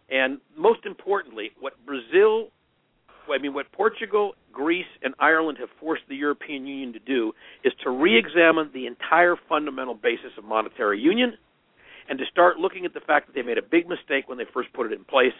and 0.07 0.37
most 0.55 0.85
importantly, 0.85 1.49
what 1.59 1.73
Brazil, 1.83 2.53
I 3.31 3.37
mean, 3.37 3.53
what 3.53 3.71
Portugal, 3.71 4.33
Greece, 4.51 4.89
and 5.01 5.13
Ireland 5.19 5.57
have 5.59 5.69
forced 5.79 6.03
the 6.09 6.15
European 6.15 6.65
Union 6.65 6.93
to 6.93 6.99
do 6.99 7.33
is 7.63 7.73
to 7.83 7.89
re-examine 7.89 8.71
the 8.73 8.85
entire 8.85 9.35
fundamental 9.47 9.95
basis 9.95 10.31
of 10.37 10.43
monetary 10.43 10.99
union 10.99 11.33
and 12.09 12.19
to 12.19 12.25
start 12.31 12.57
looking 12.57 12.85
at 12.85 12.93
the 12.93 12.99
fact 12.99 13.27
that 13.27 13.33
they 13.33 13.41
made 13.41 13.57
a 13.57 13.61
big 13.61 13.87
mistake 13.87 14.27
when 14.27 14.37
they 14.37 14.45
first 14.53 14.71
put 14.73 14.85
it 14.85 14.91
in 14.91 15.05
place, 15.05 15.33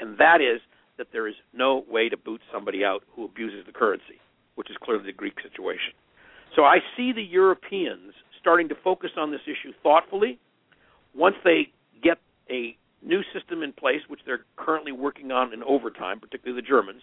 and 0.00 0.18
that 0.18 0.40
is 0.40 0.60
that 0.96 1.08
there 1.12 1.28
is 1.28 1.34
no 1.54 1.84
way 1.88 2.08
to 2.08 2.16
boot 2.16 2.40
somebody 2.52 2.84
out 2.84 3.04
who 3.14 3.24
abuses 3.24 3.64
the 3.66 3.72
currency, 3.72 4.18
which 4.56 4.68
is 4.68 4.76
clearly 4.82 5.04
the 5.06 5.12
Greek 5.12 5.34
situation. 5.42 5.94
So 6.56 6.64
I 6.64 6.78
see 6.96 7.12
the 7.12 7.22
Europeans 7.22 8.14
starting 8.40 8.68
to 8.70 8.74
focus 8.82 9.10
on 9.16 9.30
this 9.30 9.40
issue 9.46 9.72
thoughtfully. 9.82 10.38
Once 11.14 11.36
they 11.44 11.68
get 12.02 12.18
a 12.50 12.76
new 13.02 13.22
system 13.32 13.62
in 13.62 13.72
place, 13.72 14.00
which 14.08 14.20
they're 14.26 14.44
currently 14.56 14.92
working 14.92 15.30
on 15.30 15.52
in 15.52 15.62
overtime, 15.62 16.18
particularly 16.18 16.60
the 16.60 16.66
Germans, 16.66 17.02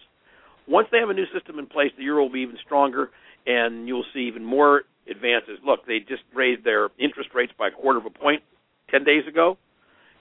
once 0.68 0.88
they 0.90 0.98
have 0.98 1.10
a 1.10 1.14
new 1.14 1.26
system 1.32 1.58
in 1.58 1.66
place, 1.66 1.92
the 1.96 2.04
euro 2.04 2.24
will 2.24 2.32
be 2.32 2.40
even 2.40 2.58
stronger, 2.64 3.10
and 3.46 3.86
you'll 3.86 4.04
see 4.12 4.20
even 4.20 4.44
more 4.44 4.82
advances. 5.08 5.58
Look, 5.64 5.86
they 5.86 6.00
just 6.00 6.22
raised 6.34 6.64
their 6.64 6.88
interest 6.98 7.30
rates 7.34 7.52
by 7.58 7.68
a 7.68 7.70
quarter 7.70 7.98
of 7.98 8.06
a 8.06 8.10
point 8.10 8.42
ten 8.90 9.04
days 9.04 9.26
ago, 9.28 9.58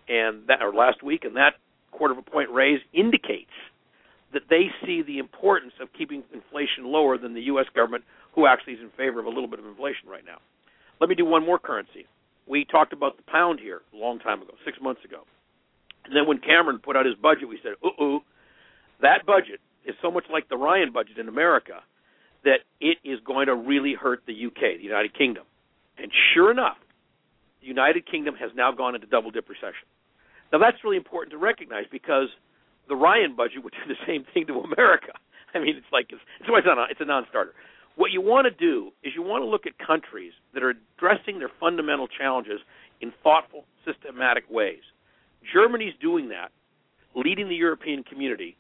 and 0.08 0.48
that 0.48 0.62
or 0.62 0.74
last 0.74 1.04
week, 1.04 1.24
and 1.24 1.36
that 1.36 1.54
quarter 1.92 2.14
of 2.14 2.18
a 2.18 2.30
point 2.30 2.50
raise 2.52 2.80
indicates 2.94 3.52
that 4.34 4.44
they 4.50 4.68
see 4.86 5.02
the 5.02 5.18
importance 5.18 5.74
of 5.82 5.88
keeping 5.98 6.24
inflation 6.34 6.86
lower 6.86 7.18
than 7.18 7.34
the 7.34 7.42
U.S. 7.44 7.66
government, 7.74 8.04
who 8.34 8.46
actually 8.46 8.74
is 8.74 8.82
in 8.82 8.90
favor 8.98 9.20
of 9.20 9.26
a 9.26 9.30
little 9.30 9.48
bit 9.48 9.60
of 9.60 9.66
inflation 9.66 10.10
right 10.10 10.26
now. 10.26 10.38
Let 11.00 11.10
me 11.10 11.16
do 11.16 11.26
one 11.26 11.46
more 11.46 11.58
currency. 11.58 12.06
We 12.48 12.66
talked 12.66 12.94
about 12.94 13.18
the 13.18 13.24
pound 13.24 13.60
here 13.60 13.82
a 13.94 13.98
long 13.98 14.20
time 14.20 14.42
ago, 14.42 14.54
six 14.66 14.78
months 14.82 15.04
ago. 15.06 15.22
And 16.06 16.16
then 16.16 16.28
when 16.28 16.40
Cameron 16.40 16.80
put 16.80 16.96
out 16.96 17.06
his 17.06 17.16
budget, 17.16 17.48
we 17.48 17.60
said, 17.64 17.74
"Uh 17.84 17.90
oh, 18.00 18.20
that 19.02 19.26
budget 19.26 19.60
is 19.86 19.96
so 20.02 20.12
much 20.12 20.26
like 20.32 20.50
the 20.50 20.58
Ryan 20.58 20.92
budget 20.92 21.18
in 21.18 21.28
America 21.28 21.82
that 22.44 22.60
it 22.80 22.98
is 23.04 23.20
going 23.26 23.48
to 23.48 23.56
really 23.56 23.94
hurt 23.94 24.24
the 24.28 24.34
UK, 24.34 24.78
the 24.78 24.84
United 24.84 25.18
Kingdom." 25.18 25.44
And 25.98 26.12
sure 26.34 26.52
enough, 26.52 26.78
the 27.62 27.68
United 27.68 28.10
Kingdom 28.10 28.36
has 28.36 28.52
now 28.56 28.72
gone 28.72 28.96
into 28.96 29.08
double 29.08 29.32
dip 29.32 29.50
recession. 29.50 29.88
Now 30.52 30.60
that's 30.60 30.78
really 30.84 30.98
important 30.98 31.32
to 31.32 31.38
recognize 31.38 31.86
because 31.92 32.30
the 32.88 32.96
Ryan 32.96 33.36
budget 33.36 33.64
would 33.64 33.74
do 33.88 33.94
the 33.94 34.00
same 34.06 34.26
thing 34.34 34.48
to 34.48 34.60
America. 34.60 35.14
I 35.54 35.60
mean, 35.60 35.76
it's 35.78 35.92
like 35.92 36.08
it's 36.10 36.22
it's, 36.40 36.50
it's, 36.50 36.68
a, 36.68 36.86
it's 36.90 37.02
a 37.02 37.06
non-starter. 37.06 37.54
What 37.96 38.12
you 38.12 38.20
want 38.20 38.46
to 38.46 38.52
do 38.52 38.92
is 39.04 39.14
you 39.16 39.22
want 39.22 39.42
to 39.42 39.48
look 39.48 39.66
at 39.66 39.80
countries 39.80 40.34
that 40.54 40.64
are 40.64 40.74
addressing 40.76 41.40
their 41.40 41.52
fundamental 41.60 42.08
challenges 42.08 42.60
in 43.00 43.14
thoughtful, 43.24 43.64
systematic 43.86 44.44
ways. 44.50 44.84
Germany's 45.54 45.94
doing 46.02 46.30
that, 46.30 46.52
leading 47.16 47.48
the 47.48 47.56
European 47.56 48.04
community, 48.04 48.58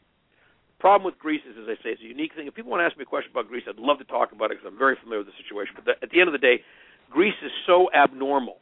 problem 0.85 1.03
with 1.03 1.17
Greece 1.17 1.41
is, 1.49 1.57
as 1.57 1.65
I 1.65 1.81
say, 1.81 1.97
it's 1.97 2.01
a 2.05 2.05
unique 2.05 2.37
thing. 2.37 2.45
If 2.45 2.53
people 2.53 2.69
want 2.69 2.81
to 2.81 2.85
ask 2.85 2.95
me 2.95 3.01
a 3.01 3.09
question 3.09 3.31
about 3.33 3.47
Greece, 3.49 3.63
I'd 3.67 3.81
love 3.81 3.97
to 3.97 4.05
talk 4.05 4.31
about 4.31 4.53
it 4.53 4.61
because 4.61 4.69
I'm 4.69 4.77
very 4.77 4.93
familiar 5.01 5.25
with 5.25 5.33
the 5.33 5.39
situation. 5.41 5.73
But 5.73 5.97
at 5.97 6.13
the 6.13 6.21
end 6.21 6.29
of 6.29 6.31
the 6.37 6.37
day, 6.37 6.61
Greece 7.09 7.33
is 7.41 7.49
so 7.65 7.89
abnormal. 7.89 8.61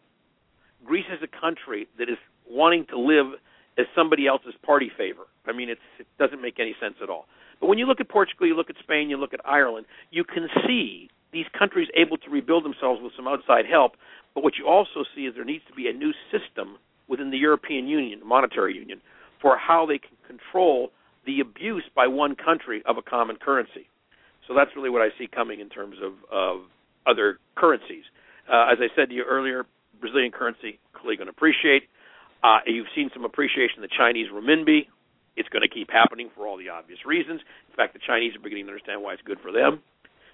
Greece 0.87 1.11
is 1.11 1.19
a 1.19 1.27
country 1.27 1.85
that 1.99 2.07
is 2.07 2.15
wanting 2.47 2.87
to 2.95 2.97
live 2.97 3.35
as 3.77 3.87
somebody 3.93 4.25
else's 4.25 4.55
party 4.63 4.89
favor. 4.95 5.27
I 5.43 5.51
mean, 5.51 5.67
it 5.67 5.79
doesn't 6.17 6.41
make 6.41 6.63
any 6.63 6.79
sense 6.79 6.95
at 7.03 7.09
all. 7.09 7.27
But 7.59 7.67
when 7.67 7.77
you 7.77 7.85
look 7.85 7.99
at 7.99 8.07
Portugal, 8.07 8.47
you 8.47 8.55
look 8.55 8.69
at 8.69 8.77
Spain, 8.79 9.09
you 9.09 9.17
look 9.17 9.33
at 9.33 9.43
Ireland, 9.43 9.85
you 10.09 10.23
can 10.23 10.47
see 10.65 11.09
these 11.33 11.47
countries 11.51 11.89
able 11.91 12.15
to 12.23 12.29
rebuild 12.29 12.63
themselves 12.63 13.01
with 13.03 13.11
some 13.17 13.27
outside 13.27 13.65
help. 13.67 13.99
But 14.33 14.45
what 14.45 14.55
you 14.57 14.65
also 14.65 15.03
see 15.13 15.27
is 15.27 15.35
there 15.35 15.43
needs 15.43 15.65
to 15.67 15.75
be 15.75 15.89
a 15.89 15.93
new 15.93 16.13
system 16.31 16.79
within 17.09 17.31
the 17.31 17.37
European 17.37 17.85
Union, 17.85 18.19
the 18.19 18.25
monetary 18.25 18.75
union, 18.75 19.01
for 19.41 19.57
how 19.57 19.85
they 19.85 19.99
can 19.99 20.15
control 20.25 20.91
the 21.25 21.39
abuse 21.39 21.83
by 21.95 22.07
one 22.07 22.35
country 22.35 22.83
of 22.85 22.97
a 22.97 23.01
common 23.01 23.37
currency. 23.37 23.87
So 24.47 24.53
that's 24.53 24.71
really 24.75 24.89
what 24.89 25.01
I 25.01 25.09
see 25.17 25.27
coming 25.27 25.59
in 25.59 25.69
terms 25.69 25.95
of, 26.03 26.13
of 26.31 26.61
other 27.07 27.39
currencies. 27.55 28.03
Uh, 28.51 28.67
as 28.71 28.77
I 28.79 28.87
said 28.95 29.09
to 29.09 29.15
you 29.15 29.23
earlier, 29.23 29.65
Brazilian 30.01 30.31
currency 30.31 30.79
clearly 30.93 31.17
going 31.17 31.27
to 31.27 31.31
appreciate. 31.31 31.83
Uh, 32.43 32.59
you've 32.65 32.91
seen 32.93 33.09
some 33.13 33.23
appreciation 33.23 33.77
in 33.77 33.81
the 33.81 33.95
Chinese 33.95 34.27
renminbi. 34.33 34.87
It's 35.35 35.49
going 35.49 35.63
to 35.63 35.73
keep 35.73 35.89
happening 35.89 36.29
for 36.35 36.45
all 36.45 36.57
the 36.57 36.69
obvious 36.69 36.99
reasons. 37.05 37.41
In 37.69 37.75
fact, 37.75 37.93
the 37.93 38.03
Chinese 38.05 38.35
are 38.35 38.39
beginning 38.43 38.65
to 38.65 38.71
understand 38.71 39.01
why 39.01 39.13
it's 39.13 39.21
good 39.23 39.39
for 39.41 39.51
them. 39.51 39.81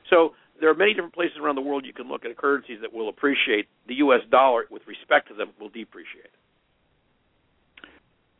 So 0.10 0.34
there 0.60 0.70
are 0.70 0.76
many 0.76 0.94
different 0.94 1.14
places 1.14 1.38
around 1.40 1.56
the 1.56 1.62
world 1.62 1.86
you 1.86 1.94
can 1.94 2.10
look 2.10 2.26
at 2.26 2.36
currencies 2.36 2.80
that 2.82 2.92
will 2.92 3.10
appreciate. 3.10 3.68
The 3.88 3.96
U.S. 3.96 4.22
dollar, 4.30 4.66
with 4.70 4.82
respect 4.88 5.30
to 5.30 5.34
them, 5.36 5.52
will 5.60 5.70
depreciate. 5.70 6.34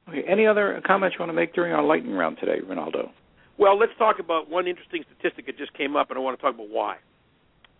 Okay. 0.10 0.24
Any 0.28 0.48
other 0.48 0.82
comments 0.86 1.16
you 1.16 1.20
want 1.24 1.30
to 1.30 1.36
make 1.36 1.54
during 1.54 1.72
our 1.72 1.84
lightning 1.84 2.14
round 2.14 2.38
today, 2.40 2.62
Rinaldo? 2.66 3.12
Well, 3.58 3.78
let's 3.78 3.92
talk 4.00 4.18
about 4.20 4.50
one 4.50 4.68
interesting 4.68 5.04
statistic 5.06 5.46
that 5.46 5.58
just 5.58 5.74
came 5.74 5.96
up, 5.96 6.10
and 6.10 6.18
I 6.18 6.22
want 6.22 6.38
to 6.38 6.42
talk 6.42 6.56
about 6.56 6.70
why. 6.70 6.98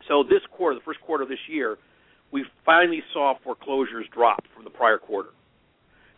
So 0.08 0.24
this 0.24 0.42
quarter, 0.52 0.76
the 0.76 0.86
first 0.86 1.02
quarter 1.02 1.24
of 1.24 1.30
this 1.30 1.40
year, 1.50 1.78
we 2.32 2.46
finally 2.66 3.02
saw 3.14 3.34
foreclosures 3.44 4.06
drop 4.14 4.44
from 4.54 4.64
the 4.64 4.70
prior 4.70 5.00
quarter. 5.00 5.30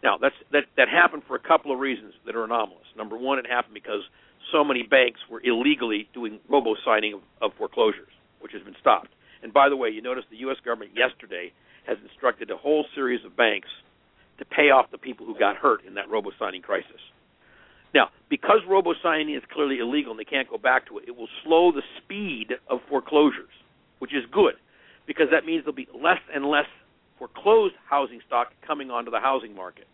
Now, 0.03 0.18
that's, 0.18 0.36
that, 0.51 0.64
that 0.76 0.89
happened 0.89 1.24
for 1.28 1.36
a 1.36 1.39
couple 1.39 1.72
of 1.72 1.80
reasons 1.80 2.14
that 2.26 2.36
are 2.36 2.43
anomalous. 2.43 2.88
Number 2.97 3.18
one, 3.18 3.39
it 3.39 3.45
happened 3.47 3.76
because 3.76 4.01
so 4.51 4.64
many 4.64 4.84
banks 4.84 5.20
were 5.30 5.41
illegally 5.43 6.09
doing 6.14 6.39
robo 6.49 6.76
signing 6.84 7.14
of, 7.14 7.22
of 7.41 7.51
foreclosures, 7.57 8.12
which 8.41 8.51
has 8.51 8.64
been 8.64 8.76
stopped. 8.82 9.09
And 9.43 9.53
by 9.53 9.70
the 9.70 9.78
way, 9.78 9.89
you 9.89 10.01
notice 10.01 10.26
the 10.30 10.38
U.S. 10.38 10.57
government 10.66 10.91
yesterday 10.95 11.53
has 11.88 11.97
instructed 12.03 12.49
a 12.49 12.57
whole 12.57 12.86
series 12.95 13.24
of 13.24 13.38
banks 13.38 13.70
to 14.42 14.46
pay 14.46 14.72
off 14.72 14.89
the 14.92 14.98
people 14.98 15.24
who 15.24 15.38
got 15.38 15.56
hurt 15.56 15.86
in 15.86 15.94
that 15.94 16.10
robo 16.10 16.32
signing 16.39 16.64
crisis. 16.64 17.00
Now, 17.94 18.10
because 18.28 18.58
robo 18.68 18.94
signing 19.04 19.36
is 19.36 19.44
clearly 19.54 19.78
illegal 19.78 20.12
and 20.12 20.20
they 20.20 20.26
can't 20.26 20.50
go 20.50 20.58
back 20.58 20.88
to 20.88 20.98
it, 20.98 21.06
it 21.08 21.16
will 21.16 21.30
slow 21.44 21.72
the 21.72 21.84
speed 22.02 22.54
of 22.68 22.80
foreclosures, 22.89 23.54
which 24.00 24.16
is 24.16 24.24
good 24.32 24.56
because 25.06 25.28
that 25.32 25.46
means 25.46 25.64
there'll 25.64 25.76
be 25.76 25.88
less 25.94 26.18
and 26.34 26.44
less 26.46 26.66
foreclosed 27.20 27.76
housing 27.88 28.20
stock 28.26 28.48
coming 28.66 28.89
onto 28.89 29.12
the 29.12 29.20
housing 29.20 29.54
market. 29.54 29.86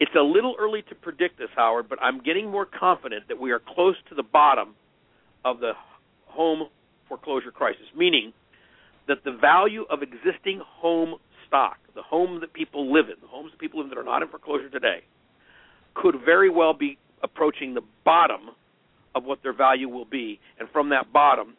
It's 0.00 0.14
a 0.18 0.22
little 0.22 0.56
early 0.58 0.82
to 0.88 0.96
predict 0.96 1.38
this, 1.38 1.50
Howard, 1.54 1.88
but 1.88 2.02
I'm 2.02 2.20
getting 2.20 2.50
more 2.50 2.66
confident 2.66 3.28
that 3.28 3.38
we 3.38 3.52
are 3.52 3.60
close 3.60 3.94
to 4.08 4.16
the 4.16 4.24
bottom 4.24 4.74
of 5.44 5.60
the 5.60 5.74
home 6.26 6.68
foreclosure 7.08 7.52
crisis, 7.52 7.86
meaning 7.96 8.32
that 9.06 9.18
the 9.24 9.30
value 9.30 9.84
of 9.88 10.00
existing 10.02 10.60
home 10.64 11.16
stock, 11.52 11.76
the 11.94 12.02
home 12.02 12.40
that 12.40 12.54
people 12.54 12.90
live 12.90 13.10
in, 13.10 13.16
the 13.20 13.28
homes 13.28 13.50
that 13.50 13.60
people 13.60 13.80
live 13.80 13.86
in 13.86 13.90
that 13.90 13.98
are 13.98 14.04
not 14.04 14.22
in 14.22 14.28
foreclosure 14.28 14.70
today, 14.70 15.00
could 15.94 16.14
very 16.24 16.48
well 16.48 16.72
be 16.72 16.96
approaching 17.22 17.74
the 17.74 17.82
bottom 18.04 18.40
of 19.14 19.24
what 19.24 19.42
their 19.42 19.52
value 19.52 19.86
will 19.86 20.06
be. 20.06 20.40
And 20.58 20.66
from 20.70 20.88
that 20.88 21.12
bottom, 21.12 21.54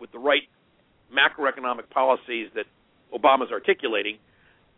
with 0.00 0.10
the 0.10 0.18
right 0.18 0.42
macroeconomic 1.14 1.88
policies 1.90 2.48
that 2.56 2.64
Obama's 3.14 3.52
articulating, 3.52 4.18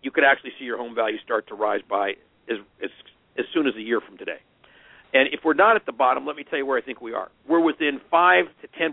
you 0.02 0.10
could 0.10 0.22
actually 0.22 0.50
see 0.58 0.66
your 0.66 0.76
home 0.76 0.94
value 0.94 1.16
start 1.24 1.48
to 1.48 1.54
rise 1.54 1.80
by 1.88 2.10
as, 2.50 2.58
as, 2.84 2.90
as 3.38 3.46
soon 3.54 3.66
as 3.66 3.74
a 3.74 3.80
year 3.80 4.02
from 4.06 4.18
today. 4.18 4.38
And 5.14 5.32
if 5.32 5.40
we're 5.46 5.54
not 5.54 5.76
at 5.76 5.86
the 5.86 5.92
bottom, 5.92 6.26
let 6.26 6.36
me 6.36 6.44
tell 6.44 6.58
you 6.58 6.66
where 6.66 6.76
I 6.76 6.82
think 6.82 7.00
we 7.00 7.14
are. 7.14 7.30
We're 7.48 7.64
within 7.64 8.02
5 8.10 8.44
to 8.60 8.68
10% 8.68 8.92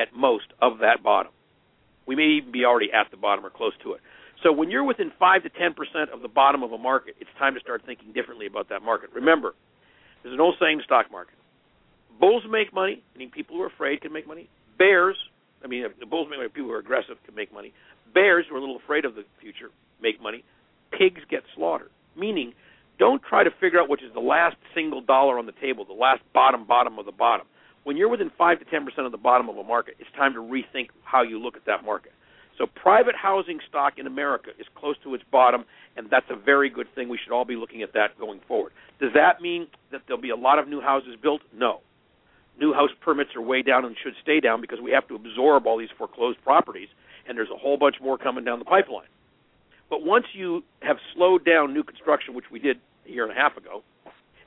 at 0.00 0.14
most 0.14 0.46
of 0.62 0.78
that 0.78 1.02
bottom. 1.02 1.32
We 2.06 2.14
may 2.14 2.38
even 2.38 2.52
be 2.52 2.64
already 2.64 2.92
at 2.92 3.10
the 3.10 3.16
bottom 3.16 3.44
or 3.44 3.50
close 3.50 3.72
to 3.82 3.94
it. 3.94 4.00
So 4.42 4.52
when 4.52 4.70
you're 4.70 4.84
within 4.84 5.12
5 5.18 5.42
to 5.44 5.50
10% 5.50 5.72
of 6.12 6.22
the 6.22 6.28
bottom 6.28 6.62
of 6.62 6.72
a 6.72 6.78
market, 6.78 7.16
it's 7.20 7.30
time 7.38 7.54
to 7.54 7.60
start 7.60 7.82
thinking 7.86 8.12
differently 8.12 8.46
about 8.46 8.68
that 8.68 8.82
market. 8.82 9.10
Remember, 9.14 9.54
there's 10.22 10.34
an 10.34 10.40
old 10.40 10.56
saying 10.60 10.82
stock 10.84 11.10
market. 11.10 11.34
Bulls 12.20 12.44
make 12.48 12.72
money, 12.72 13.02
meaning 13.14 13.30
people 13.30 13.56
who 13.56 13.62
are 13.62 13.68
afraid 13.68 14.00
can 14.00 14.12
make 14.12 14.26
money. 14.26 14.48
Bears, 14.78 15.16
I 15.64 15.68
mean, 15.68 15.84
the 16.00 16.06
bulls 16.06 16.28
make 16.30 16.38
money, 16.38 16.48
people 16.48 16.68
who 16.68 16.74
are 16.74 16.78
aggressive 16.78 17.16
can 17.24 17.34
make 17.34 17.52
money. 17.52 17.72
Bears, 18.14 18.46
who 18.48 18.54
are 18.54 18.58
a 18.58 18.60
little 18.60 18.76
afraid 18.76 19.04
of 19.04 19.14
the 19.14 19.24
future, 19.40 19.70
make 20.00 20.20
money. 20.20 20.44
Pigs 20.96 21.20
get 21.30 21.42
slaughtered, 21.54 21.90
meaning 22.16 22.52
don't 22.98 23.22
try 23.22 23.44
to 23.44 23.50
figure 23.60 23.80
out 23.80 23.88
which 23.88 24.02
is 24.02 24.12
the 24.14 24.20
last 24.20 24.56
single 24.74 25.00
dollar 25.00 25.38
on 25.38 25.46
the 25.46 25.52
table, 25.60 25.84
the 25.84 25.92
last 25.92 26.22
bottom 26.32 26.66
bottom 26.66 26.98
of 26.98 27.04
the 27.04 27.12
bottom. 27.12 27.46
When 27.84 27.96
you're 27.96 28.08
within 28.08 28.30
five 28.38 28.58
to 28.58 28.64
ten 28.64 28.84
percent 28.84 29.06
of 29.06 29.12
the 29.12 29.18
bottom 29.18 29.48
of 29.48 29.56
a 29.56 29.64
market, 29.64 29.96
it's 29.98 30.10
time 30.16 30.32
to 30.34 30.40
rethink 30.40 30.88
how 31.04 31.22
you 31.22 31.38
look 31.38 31.56
at 31.56 31.66
that 31.66 31.84
market. 31.84 32.12
So 32.58 32.66
private 32.66 33.14
housing 33.14 33.60
stock 33.68 33.94
in 33.98 34.06
America 34.06 34.50
is 34.58 34.66
close 34.74 34.96
to 35.04 35.14
its 35.14 35.24
bottom, 35.30 35.64
and 35.96 36.08
that's 36.10 36.26
a 36.30 36.36
very 36.36 36.70
good 36.70 36.86
thing. 36.94 37.08
We 37.08 37.18
should 37.22 37.32
all 37.32 37.44
be 37.44 37.56
looking 37.56 37.82
at 37.82 37.92
that 37.92 38.18
going 38.18 38.40
forward. 38.48 38.72
Does 39.00 39.12
that 39.14 39.42
mean 39.42 39.66
that 39.92 40.02
there'll 40.06 40.22
be 40.22 40.30
a 40.30 40.36
lot 40.36 40.58
of 40.58 40.68
new 40.68 40.80
houses 40.80 41.16
built? 41.22 41.42
No. 41.54 41.80
New 42.58 42.72
house 42.72 42.90
permits 43.02 43.30
are 43.36 43.42
way 43.42 43.60
down 43.60 43.84
and 43.84 43.94
should 44.02 44.14
stay 44.22 44.40
down 44.40 44.62
because 44.62 44.78
we 44.82 44.90
have 44.90 45.06
to 45.08 45.14
absorb 45.14 45.66
all 45.66 45.76
these 45.76 45.90
foreclosed 45.98 46.42
properties, 46.42 46.88
and 47.28 47.36
there's 47.36 47.50
a 47.54 47.58
whole 47.58 47.76
bunch 47.76 47.96
more 48.00 48.16
coming 48.16 48.44
down 48.44 48.58
the 48.58 48.64
pipeline. 48.64 49.08
But 49.90 50.04
once 50.04 50.24
you 50.32 50.64
have 50.80 50.96
slowed 51.14 51.44
down 51.44 51.74
new 51.74 51.82
construction, 51.82 52.34
which 52.34 52.46
we 52.50 52.58
did 52.58 52.78
a 53.06 53.10
year 53.10 53.24
and 53.24 53.32
a 53.32 53.40
half 53.40 53.56
ago, 53.56 53.82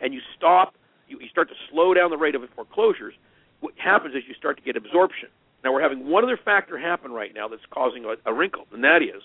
and 0.01 0.13
you 0.13 0.21
stop, 0.35 0.73
you, 1.07 1.19
you 1.19 1.27
start 1.29 1.49
to 1.49 1.55
slow 1.71 1.93
down 1.93 2.09
the 2.09 2.17
rate 2.17 2.35
of 2.35 2.41
foreclosures, 2.55 3.13
what 3.59 3.73
happens 3.77 4.15
is 4.15 4.23
you 4.27 4.33
start 4.33 4.57
to 4.57 4.63
get 4.63 4.75
absorption. 4.75 5.29
Now 5.63 5.73
we're 5.73 5.81
having 5.81 6.07
one 6.07 6.23
other 6.23 6.39
factor 6.43 6.77
happen 6.77 7.11
right 7.11 7.33
now 7.33 7.47
that's 7.47 7.61
causing 7.71 8.05
a, 8.05 8.15
a 8.29 8.33
wrinkle, 8.33 8.65
and 8.73 8.83
that 8.83 9.01
is 9.01 9.21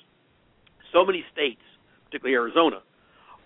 so 0.92 1.04
many 1.04 1.24
states, 1.32 1.60
particularly 2.06 2.34
Arizona, 2.34 2.82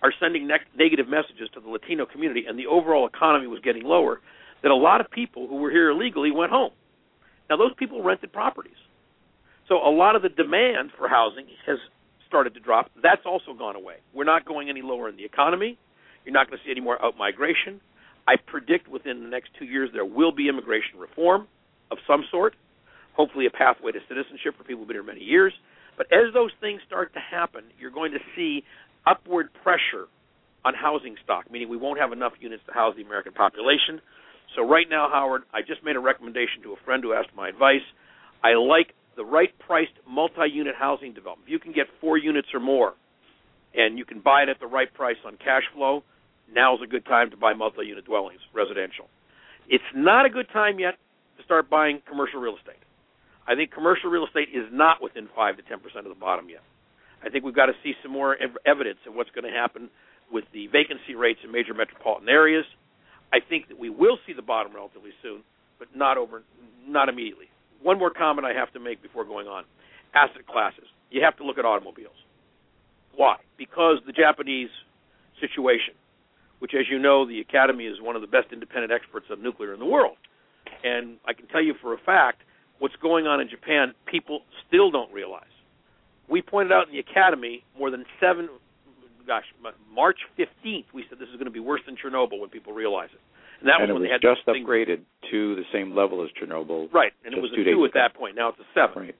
are 0.01 0.13
sending 0.19 0.47
ne- 0.47 0.57
negative 0.75 1.07
messages 1.07 1.49
to 1.53 1.59
the 1.59 1.69
Latino 1.69 2.05
community, 2.05 2.45
and 2.47 2.57
the 2.57 2.67
overall 2.67 3.07
economy 3.07 3.47
was 3.47 3.59
getting 3.61 3.83
lower. 3.83 4.21
That 4.61 4.71
a 4.71 4.75
lot 4.75 4.99
of 4.99 5.09
people 5.09 5.47
who 5.47 5.55
were 5.55 5.71
here 5.71 5.89
illegally 5.89 6.31
went 6.31 6.51
home. 6.51 6.71
Now 7.49 7.57
those 7.57 7.73
people 7.77 8.03
rented 8.03 8.33
properties, 8.33 8.75
so 9.67 9.75
a 9.75 9.89
lot 9.89 10.15
of 10.15 10.21
the 10.21 10.29
demand 10.29 10.91
for 10.97 11.07
housing 11.07 11.45
has 11.65 11.77
started 12.27 12.53
to 12.55 12.59
drop. 12.59 12.91
That's 13.01 13.21
also 13.25 13.53
gone 13.53 13.75
away. 13.75 13.95
We're 14.13 14.25
not 14.25 14.45
going 14.45 14.69
any 14.69 14.81
lower 14.81 15.09
in 15.09 15.15
the 15.15 15.25
economy. 15.25 15.77
You're 16.25 16.33
not 16.33 16.47
going 16.47 16.59
to 16.59 16.65
see 16.65 16.71
any 16.71 16.81
more 16.81 17.03
out 17.03 17.17
migration. 17.17 17.81
I 18.27 18.35
predict 18.35 18.87
within 18.87 19.23
the 19.23 19.29
next 19.29 19.49
two 19.57 19.65
years 19.65 19.89
there 19.93 20.05
will 20.05 20.31
be 20.31 20.49
immigration 20.49 20.99
reform 20.99 21.47
of 21.89 21.97
some 22.05 22.23
sort, 22.29 22.53
hopefully 23.19 23.45
a 23.45 23.51
pathway 23.51 23.91
to 23.91 23.99
citizenship 24.07 24.55
for 24.55 24.63
people 24.63 24.79
who've 24.79 24.87
been 24.87 24.95
here 24.95 25.03
many 25.03 25.19
years. 25.19 25.51
But 25.97 26.07
as 26.07 26.31
those 26.33 26.51
things 26.61 26.79
start 26.87 27.11
to 27.15 27.19
happen, 27.19 27.65
you're 27.77 27.91
going 27.91 28.13
to 28.13 28.23
see 28.33 28.63
upward 29.05 29.49
pressure 29.61 30.07
on 30.63 30.73
housing 30.73 31.17
stock, 31.21 31.51
meaning 31.51 31.67
we 31.67 31.75
won't 31.75 31.99
have 31.99 32.13
enough 32.13 32.31
units 32.39 32.63
to 32.67 32.71
house 32.71 32.95
the 32.95 33.03
American 33.03 33.33
population. 33.33 33.99
So 34.55 34.65
right 34.65 34.87
now, 34.89 35.09
Howard, 35.11 35.43
I 35.53 35.59
just 35.67 35.83
made 35.83 35.97
a 35.97 35.99
recommendation 35.99 36.63
to 36.63 36.71
a 36.71 36.79
friend 36.85 37.03
who 37.03 37.11
asked 37.11 37.35
my 37.35 37.49
advice. 37.49 37.83
I 38.41 38.55
like 38.55 38.95
the 39.17 39.25
right 39.25 39.51
priced 39.59 39.99
multi-unit 40.07 40.75
housing 40.79 41.13
development. 41.13 41.49
If 41.49 41.51
you 41.51 41.59
can 41.59 41.73
get 41.73 41.87
four 41.99 42.17
units 42.17 42.47
or 42.53 42.61
more, 42.61 42.93
and 43.75 43.97
you 43.97 44.05
can 44.05 44.21
buy 44.21 44.43
it 44.43 44.49
at 44.49 44.61
the 44.61 44.67
right 44.67 44.91
price 44.93 45.19
on 45.25 45.35
cash 45.35 45.63
flow, 45.75 46.03
now's 46.55 46.79
a 46.81 46.87
good 46.87 47.03
time 47.03 47.31
to 47.31 47.37
buy 47.37 47.53
multi-unit 47.53 48.05
dwellings, 48.05 48.39
residential. 48.55 49.11
It's 49.67 49.91
not 49.93 50.25
a 50.25 50.29
good 50.29 50.47
time 50.53 50.79
yet 50.79 50.95
to 51.37 51.43
start 51.43 51.69
buying 51.69 52.01
commercial 52.07 52.39
real 52.39 52.55
estate. 52.55 52.79
I 53.49 53.55
think 53.55 53.73
commercial 53.73 54.09
real 54.09 54.25
estate 54.25 54.49
is 54.53 54.69
not 54.71 55.01
within 55.01 55.27
five 55.35 55.57
to 55.57 55.63
ten 55.63 55.79
percent 55.79 56.05
of 56.05 56.13
the 56.13 56.19
bottom 56.19 56.47
yet. 56.49 56.61
I 57.25 57.29
think 57.29 57.43
we've 57.43 57.55
got 57.55 57.65
to 57.65 57.77
see 57.83 57.93
some 58.03 58.13
more 58.13 58.37
ev- 58.37 58.61
evidence 58.65 58.99
of 59.07 59.15
what's 59.15 59.31
going 59.31 59.43
to 59.43 59.57
happen 59.57 59.89
with 60.31 60.45
the 60.53 60.67
vacancy 60.67 61.15
rates 61.17 61.39
in 61.43 61.51
major 61.51 61.73
metropolitan 61.73 62.29
areas. 62.29 62.65
I 63.33 63.39
think 63.41 63.67
that 63.67 63.79
we 63.79 63.89
will 63.89 64.17
see 64.25 64.33
the 64.33 64.45
bottom 64.45 64.73
relatively 64.73 65.11
soon, 65.21 65.41
but 65.79 65.89
not 65.95 66.17
over, 66.17 66.43
not 66.87 67.09
immediately 67.09 67.49
one 67.81 67.97
more 67.97 68.11
comment 68.11 68.45
I 68.45 68.57
have 68.57 68.71
to 68.73 68.79
make 68.79 69.01
before 69.01 69.25
going 69.25 69.47
on. 69.47 69.63
Asset 70.13 70.45
classes. 70.47 70.85
You 71.11 71.23
have 71.23 71.37
to 71.37 71.43
look 71.43 71.57
at 71.57 71.65
automobiles. 71.65 72.15
Why? 73.15 73.37
Because 73.57 73.97
the 74.05 74.11
Japanese 74.11 74.69
situation, 75.39 75.93
which, 76.59 76.71
as 76.73 76.85
you 76.89 76.99
know, 76.99 77.27
the 77.27 77.39
Academy 77.39 77.85
is 77.85 78.01
one 78.01 78.15
of 78.15 78.21
the 78.21 78.27
best 78.27 78.47
independent 78.51 78.91
experts 78.91 79.27
on 79.31 79.41
nuclear 79.41 79.73
in 79.73 79.79
the 79.79 79.85
world. 79.85 80.17
And 80.83 81.17
I 81.27 81.33
can 81.33 81.47
tell 81.47 81.63
you 81.63 81.73
for 81.81 81.93
a 81.93 81.97
fact, 81.97 82.41
what's 82.79 82.95
going 83.01 83.27
on 83.27 83.39
in 83.39 83.49
Japan, 83.49 83.93
people 84.05 84.41
still 84.67 84.91
don't 84.91 85.11
realize. 85.13 85.43
We 86.29 86.41
pointed 86.41 86.71
out 86.71 86.87
in 86.87 86.93
the 86.93 86.99
Academy 86.99 87.63
more 87.77 87.89
than 87.89 88.05
seven, 88.19 88.49
gosh, 89.25 89.45
March 89.93 90.19
15th, 90.37 90.85
we 90.93 91.03
said 91.09 91.19
this 91.19 91.29
is 91.29 91.35
going 91.35 91.45
to 91.45 91.51
be 91.51 91.59
worse 91.59 91.81
than 91.85 91.95
Chernobyl 91.95 92.39
when 92.39 92.49
people 92.49 92.73
realize 92.73 93.09
it. 93.13 93.21
And 93.59 93.67
that 93.67 93.81
and 93.81 93.91
was 93.91 93.99
when 93.99 94.03
they 94.03 94.09
had 94.09 94.21
just 94.21 94.41
the 94.45 94.53
thing, 94.53 94.65
upgraded 94.65 95.01
to 95.31 95.55
the 95.55 95.63
same 95.73 95.95
level 95.95 96.23
as 96.23 96.29
Chernobyl. 96.39 96.93
right, 96.93 97.11
and 97.25 97.33
it 97.33 97.41
was 97.41 97.51
a 97.51 97.63
two 97.63 97.83
at 97.85 97.93
that 97.93 98.15
point. 98.15 98.35
Now 98.35 98.49
it's 98.49 98.59
a 98.59 98.67
seven. 98.73 99.03
Right. 99.03 99.15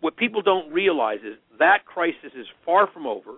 What 0.00 0.16
people 0.16 0.40
don't 0.42 0.72
realize 0.72 1.18
is 1.18 1.36
that 1.58 1.84
crisis 1.84 2.32
is 2.34 2.46
far 2.64 2.88
from 2.92 3.06
over. 3.06 3.32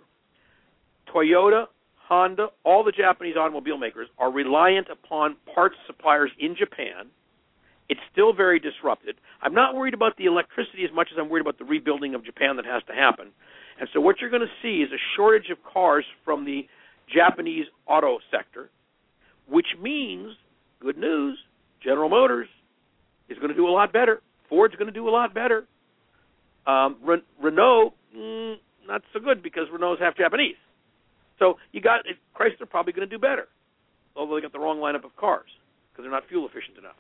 Toyota, 1.13 1.67
Honda, 1.97 2.49
all 2.65 2.85
the 2.85 2.93
Japanese 2.93 3.37
automobile 3.37 3.79
makers 3.79 4.09
are 4.19 4.31
reliant 4.31 4.89
upon 4.91 5.37
parts 5.55 5.77
suppliers 5.87 6.31
in 6.39 6.55
Japan. 6.57 7.11
It's 7.89 8.01
still 8.11 8.33
very 8.33 8.59
disrupted. 8.59 9.17
I'm 9.43 9.55
not 9.55 9.75
worried 9.75 9.95
about 9.95 10.17
the 10.17 10.25
electricity 10.25 10.85
as 10.85 10.95
much 10.95 11.09
as 11.13 11.19
I'm 11.19 11.29
worried 11.29 11.43
about 11.43 11.59
the 11.59 11.65
rebuilding 11.65 12.15
of 12.15 12.25
Japan 12.25 12.57
that 12.57 12.65
has 12.65 12.83
to 12.87 12.95
happen. 12.95 13.29
And 13.79 13.89
so 13.93 14.01
what 14.01 14.21
you're 14.21 14.31
going 14.31 14.43
to 14.43 14.63
see 14.63 14.83
is 14.83 14.91
a 14.93 15.01
shortage 15.17 15.51
of 15.51 15.59
cars 15.65 16.05
from 16.25 16.45
the 16.45 16.67
Japanese 17.13 17.67
auto 17.87 18.19
sector, 18.31 18.71
which 19.49 19.67
means 19.81 20.33
good 20.81 20.97
news, 20.97 21.39
General 21.83 22.09
Motors 22.09 22.49
is 23.29 23.39
going 23.39 23.51
to 23.51 23.57
do 23.57 23.67
a 23.67 23.71
lot 23.71 23.93
better. 23.93 24.21
Ford's 24.49 24.75
going 24.77 24.87
to 24.87 24.93
do 24.93 25.09
a 25.09 25.11
lot 25.11 25.35
better. 25.35 25.65
Um, 26.67 26.97
Ren- 27.03 27.23
Renault, 27.43 27.95
mm, 28.17 28.55
not 28.87 29.03
so 29.13 29.21
good 29.21 29.43
because 29.43 29.65
Renault's 29.73 30.01
half 30.01 30.17
Japanese. 30.17 30.57
So 31.39 31.59
you 31.73 31.81
got 31.81 32.01
Chrysler 32.37 32.69
probably 32.69 32.93
going 32.93 33.09
to 33.09 33.13
do 33.13 33.21
better, 33.21 33.49
although 34.15 34.37
they 34.37 34.43
got 34.43 34.53
the 34.53 34.61
wrong 34.61 34.79
lineup 34.79 35.05
of 35.05 35.17
cars 35.17 35.49
because 35.91 36.05
they're 36.05 36.13
not 36.13 36.29
fuel 36.29 36.47
efficient 36.47 36.79
enough. 36.79 36.97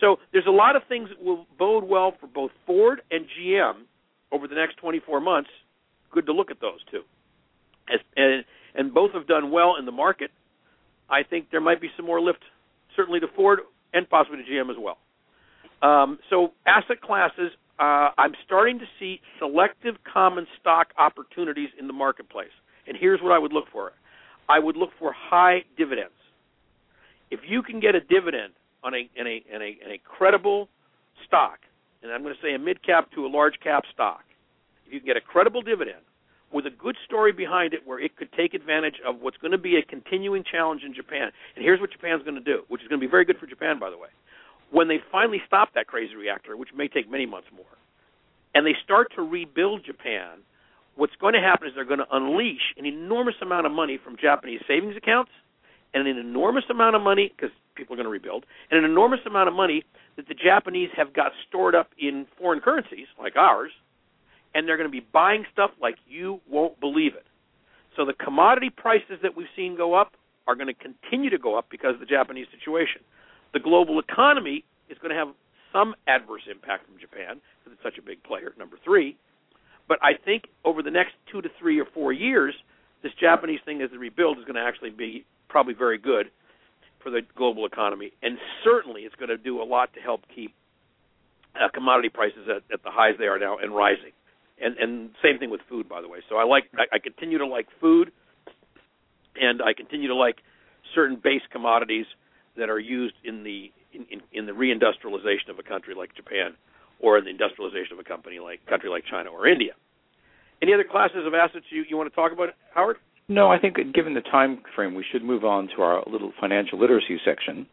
So 0.00 0.18
there's 0.32 0.46
a 0.46 0.50
lot 0.50 0.76
of 0.76 0.82
things 0.88 1.08
that 1.08 1.22
will 1.22 1.46
bode 1.58 1.84
well 1.84 2.14
for 2.20 2.26
both 2.26 2.50
Ford 2.66 3.02
and 3.10 3.26
GM 3.38 3.82
over 4.32 4.46
the 4.46 4.54
next 4.54 4.76
24 4.76 5.20
months. 5.20 5.50
Good 6.10 6.26
to 6.26 6.32
look 6.32 6.50
at 6.50 6.60
those 6.60 6.78
two, 6.90 7.02
As, 7.92 8.00
and 8.16 8.44
and 8.74 8.94
both 8.94 9.12
have 9.12 9.26
done 9.26 9.50
well 9.50 9.74
in 9.78 9.86
the 9.86 9.92
market. 9.92 10.30
I 11.10 11.22
think 11.22 11.50
there 11.50 11.60
might 11.60 11.80
be 11.80 11.88
some 11.96 12.06
more 12.06 12.20
lift, 12.20 12.40
certainly 12.94 13.20
to 13.20 13.26
Ford 13.34 13.60
and 13.92 14.08
possibly 14.08 14.42
to 14.42 14.50
GM 14.50 14.70
as 14.70 14.76
well. 14.78 14.98
Um, 15.82 16.18
so 16.30 16.52
asset 16.66 17.00
classes, 17.00 17.50
uh, 17.78 18.10
I'm 18.18 18.32
starting 18.44 18.78
to 18.78 18.84
see 18.98 19.20
selective 19.38 19.96
common 20.10 20.46
stock 20.60 20.88
opportunities 20.98 21.70
in 21.78 21.86
the 21.86 21.92
marketplace. 21.92 22.52
And 22.86 22.96
here's 22.98 23.20
what 23.20 23.32
I 23.32 23.38
would 23.38 23.52
look 23.52 23.66
for: 23.72 23.92
I 24.48 24.58
would 24.58 24.76
look 24.76 24.90
for 24.98 25.12
high 25.12 25.64
dividends. 25.76 26.12
If 27.30 27.40
you 27.46 27.62
can 27.62 27.80
get 27.80 27.94
a 27.94 28.00
dividend 28.00 28.54
on 28.82 28.94
a 28.94 29.08
in 29.16 29.26
a 29.26 29.44
in 29.52 29.62
a, 29.62 29.78
in 29.84 29.90
a 29.92 29.98
credible 29.98 30.68
stock, 31.26 31.58
and 32.02 32.12
I'm 32.12 32.22
going 32.22 32.34
to 32.34 32.40
say 32.42 32.54
a 32.54 32.58
mid 32.58 32.82
cap 32.84 33.10
to 33.14 33.26
a 33.26 33.28
large 33.28 33.54
cap 33.62 33.84
stock, 33.92 34.24
if 34.86 34.92
you 34.92 35.00
can 35.00 35.06
get 35.06 35.16
a 35.16 35.20
credible 35.20 35.62
dividend 35.62 36.02
with 36.52 36.66
a 36.66 36.70
good 36.70 36.96
story 37.04 37.32
behind 37.32 37.74
it 37.74 37.80
where 37.86 38.00
it 38.00 38.16
could 38.16 38.32
take 38.32 38.54
advantage 38.54 38.96
of 39.06 39.20
what's 39.20 39.36
going 39.36 39.52
to 39.52 39.58
be 39.58 39.76
a 39.76 39.82
continuing 39.82 40.42
challenge 40.50 40.82
in 40.82 40.94
Japan. 40.94 41.30
And 41.54 41.64
here's 41.64 41.80
what 41.80 41.90
Japan's 41.92 42.22
going 42.22 42.36
to 42.36 42.40
do, 42.40 42.62
which 42.68 42.82
is 42.82 42.88
going 42.88 43.00
to 43.00 43.06
be 43.06 43.10
very 43.10 43.24
good 43.24 43.36
for 43.38 43.46
Japan, 43.46 43.78
by 43.78 43.90
the 43.90 43.98
way. 43.98 44.08
When 44.70 44.88
they 44.88 44.98
finally 45.12 45.42
stop 45.46 45.74
that 45.74 45.86
crazy 45.86 46.14
reactor, 46.14 46.56
which 46.56 46.70
may 46.74 46.88
take 46.88 47.10
many 47.10 47.26
months 47.26 47.48
more, 47.54 47.66
and 48.54 48.66
they 48.66 48.74
start 48.82 49.08
to 49.16 49.22
rebuild 49.22 49.84
Japan, 49.84 50.40
what's 50.96 51.16
going 51.20 51.34
to 51.34 51.40
happen 51.40 51.68
is 51.68 51.74
they're 51.74 51.84
going 51.84 52.00
to 52.00 52.16
unleash 52.16 52.74
an 52.76 52.86
enormous 52.86 53.36
amount 53.42 53.66
of 53.66 53.72
money 53.72 53.98
from 54.02 54.16
Japanese 54.20 54.60
savings 54.66 54.96
accounts 54.96 55.30
and 55.94 56.06
an 56.06 56.18
enormous 56.18 56.64
amount 56.70 56.96
of 56.96 57.02
money 57.02 57.32
because 57.34 57.54
people 57.78 57.94
are 57.94 57.96
going 57.96 58.04
to 58.04 58.10
rebuild, 58.10 58.44
and 58.70 58.84
an 58.84 58.90
enormous 58.90 59.20
amount 59.24 59.48
of 59.48 59.54
money 59.54 59.84
that 60.16 60.28
the 60.28 60.34
Japanese 60.34 60.90
have 60.96 61.14
got 61.14 61.32
stored 61.48 61.74
up 61.74 61.88
in 61.98 62.26
foreign 62.36 62.60
currencies 62.60 63.06
like 63.18 63.36
ours, 63.36 63.70
and 64.54 64.68
they're 64.68 64.76
going 64.76 64.90
to 64.90 64.92
be 64.92 65.06
buying 65.12 65.46
stuff 65.52 65.70
like 65.80 65.94
you 66.06 66.40
won't 66.50 66.78
believe 66.80 67.14
it. 67.14 67.24
So 67.96 68.04
the 68.04 68.12
commodity 68.12 68.70
prices 68.70 69.18
that 69.22 69.36
we've 69.36 69.48
seen 69.56 69.76
go 69.76 69.94
up 69.94 70.12
are 70.46 70.54
going 70.54 70.66
to 70.66 70.74
continue 70.74 71.30
to 71.30 71.38
go 71.38 71.56
up 71.56 71.66
because 71.70 71.94
of 71.94 72.00
the 72.00 72.06
Japanese 72.06 72.46
situation. 72.50 73.02
The 73.52 73.60
global 73.60 73.98
economy 73.98 74.64
is 74.90 74.98
going 74.98 75.10
to 75.10 75.16
have 75.16 75.28
some 75.72 75.94
adverse 76.06 76.42
impact 76.50 76.86
from 76.86 76.98
Japan 77.00 77.40
because 77.60 77.72
it's 77.78 77.82
such 77.82 77.98
a 77.98 78.02
big 78.02 78.22
player, 78.22 78.52
number 78.58 78.76
three. 78.84 79.16
But 79.86 79.98
I 80.02 80.12
think 80.22 80.44
over 80.64 80.82
the 80.82 80.90
next 80.90 81.12
two 81.30 81.40
to 81.42 81.48
three 81.58 81.80
or 81.80 81.86
four 81.94 82.12
years, 82.12 82.54
this 83.02 83.12
Japanese 83.20 83.60
thing 83.64 83.80
as 83.82 83.90
the 83.90 83.98
rebuild 83.98 84.38
is 84.38 84.44
going 84.44 84.56
to 84.56 84.62
actually 84.62 84.90
be 84.90 85.24
probably 85.48 85.74
very 85.74 85.98
good 85.98 86.30
for 87.08 87.20
the 87.20 87.26
global 87.36 87.64
economy, 87.64 88.12
and 88.22 88.38
certainly 88.62 89.02
it's 89.02 89.14
going 89.14 89.30
to 89.30 89.38
do 89.38 89.62
a 89.62 89.64
lot 89.64 89.92
to 89.94 90.00
help 90.00 90.22
keep 90.34 90.54
uh, 91.56 91.68
commodity 91.72 92.10
prices 92.10 92.46
at, 92.48 92.62
at 92.72 92.82
the 92.84 92.90
highs 92.90 93.14
they 93.18 93.24
are 93.24 93.38
now 93.38 93.56
and 93.56 93.74
rising. 93.74 94.12
And 94.60 94.76
and 94.76 95.10
same 95.22 95.38
thing 95.38 95.50
with 95.50 95.60
food, 95.68 95.88
by 95.88 96.02
the 96.02 96.08
way. 96.08 96.18
So 96.28 96.36
I 96.36 96.44
like 96.44 96.64
I, 96.76 96.96
I 96.96 96.98
continue 96.98 97.38
to 97.38 97.46
like 97.46 97.66
food, 97.80 98.10
and 99.40 99.62
I 99.62 99.72
continue 99.72 100.08
to 100.08 100.14
like 100.14 100.36
certain 100.94 101.18
base 101.22 101.42
commodities 101.50 102.06
that 102.56 102.68
are 102.68 102.80
used 102.80 103.14
in 103.24 103.44
the 103.44 103.70
in, 103.92 104.04
in, 104.10 104.20
in 104.32 104.46
the 104.46 104.52
reindustrialization 104.52 105.48
of 105.48 105.58
a 105.58 105.62
country 105.62 105.94
like 105.94 106.14
Japan, 106.14 106.54
or 107.00 107.16
in 107.16 107.24
the 107.24 107.30
industrialization 107.30 107.92
of 107.92 108.00
a 108.00 108.04
company 108.04 108.38
like 108.40 108.66
country 108.66 108.90
like 108.90 109.04
China 109.08 109.30
or 109.30 109.46
India. 109.46 109.72
Any 110.60 110.74
other 110.74 110.84
classes 110.84 111.24
of 111.24 111.34
assets 111.34 111.66
you, 111.70 111.84
you 111.88 111.96
want 111.96 112.10
to 112.10 112.16
talk 112.16 112.32
about, 112.32 112.48
Howard? 112.74 112.96
No, 113.28 113.50
I 113.50 113.58
think 113.58 113.76
given 113.94 114.14
the 114.14 114.22
time 114.22 114.60
frame, 114.74 114.94
we 114.94 115.04
should 115.12 115.22
move 115.22 115.44
on 115.44 115.68
to 115.76 115.82
our 115.82 116.02
little 116.10 116.32
financial 116.40 116.78
literacy 116.80 117.18
section. 117.24 117.66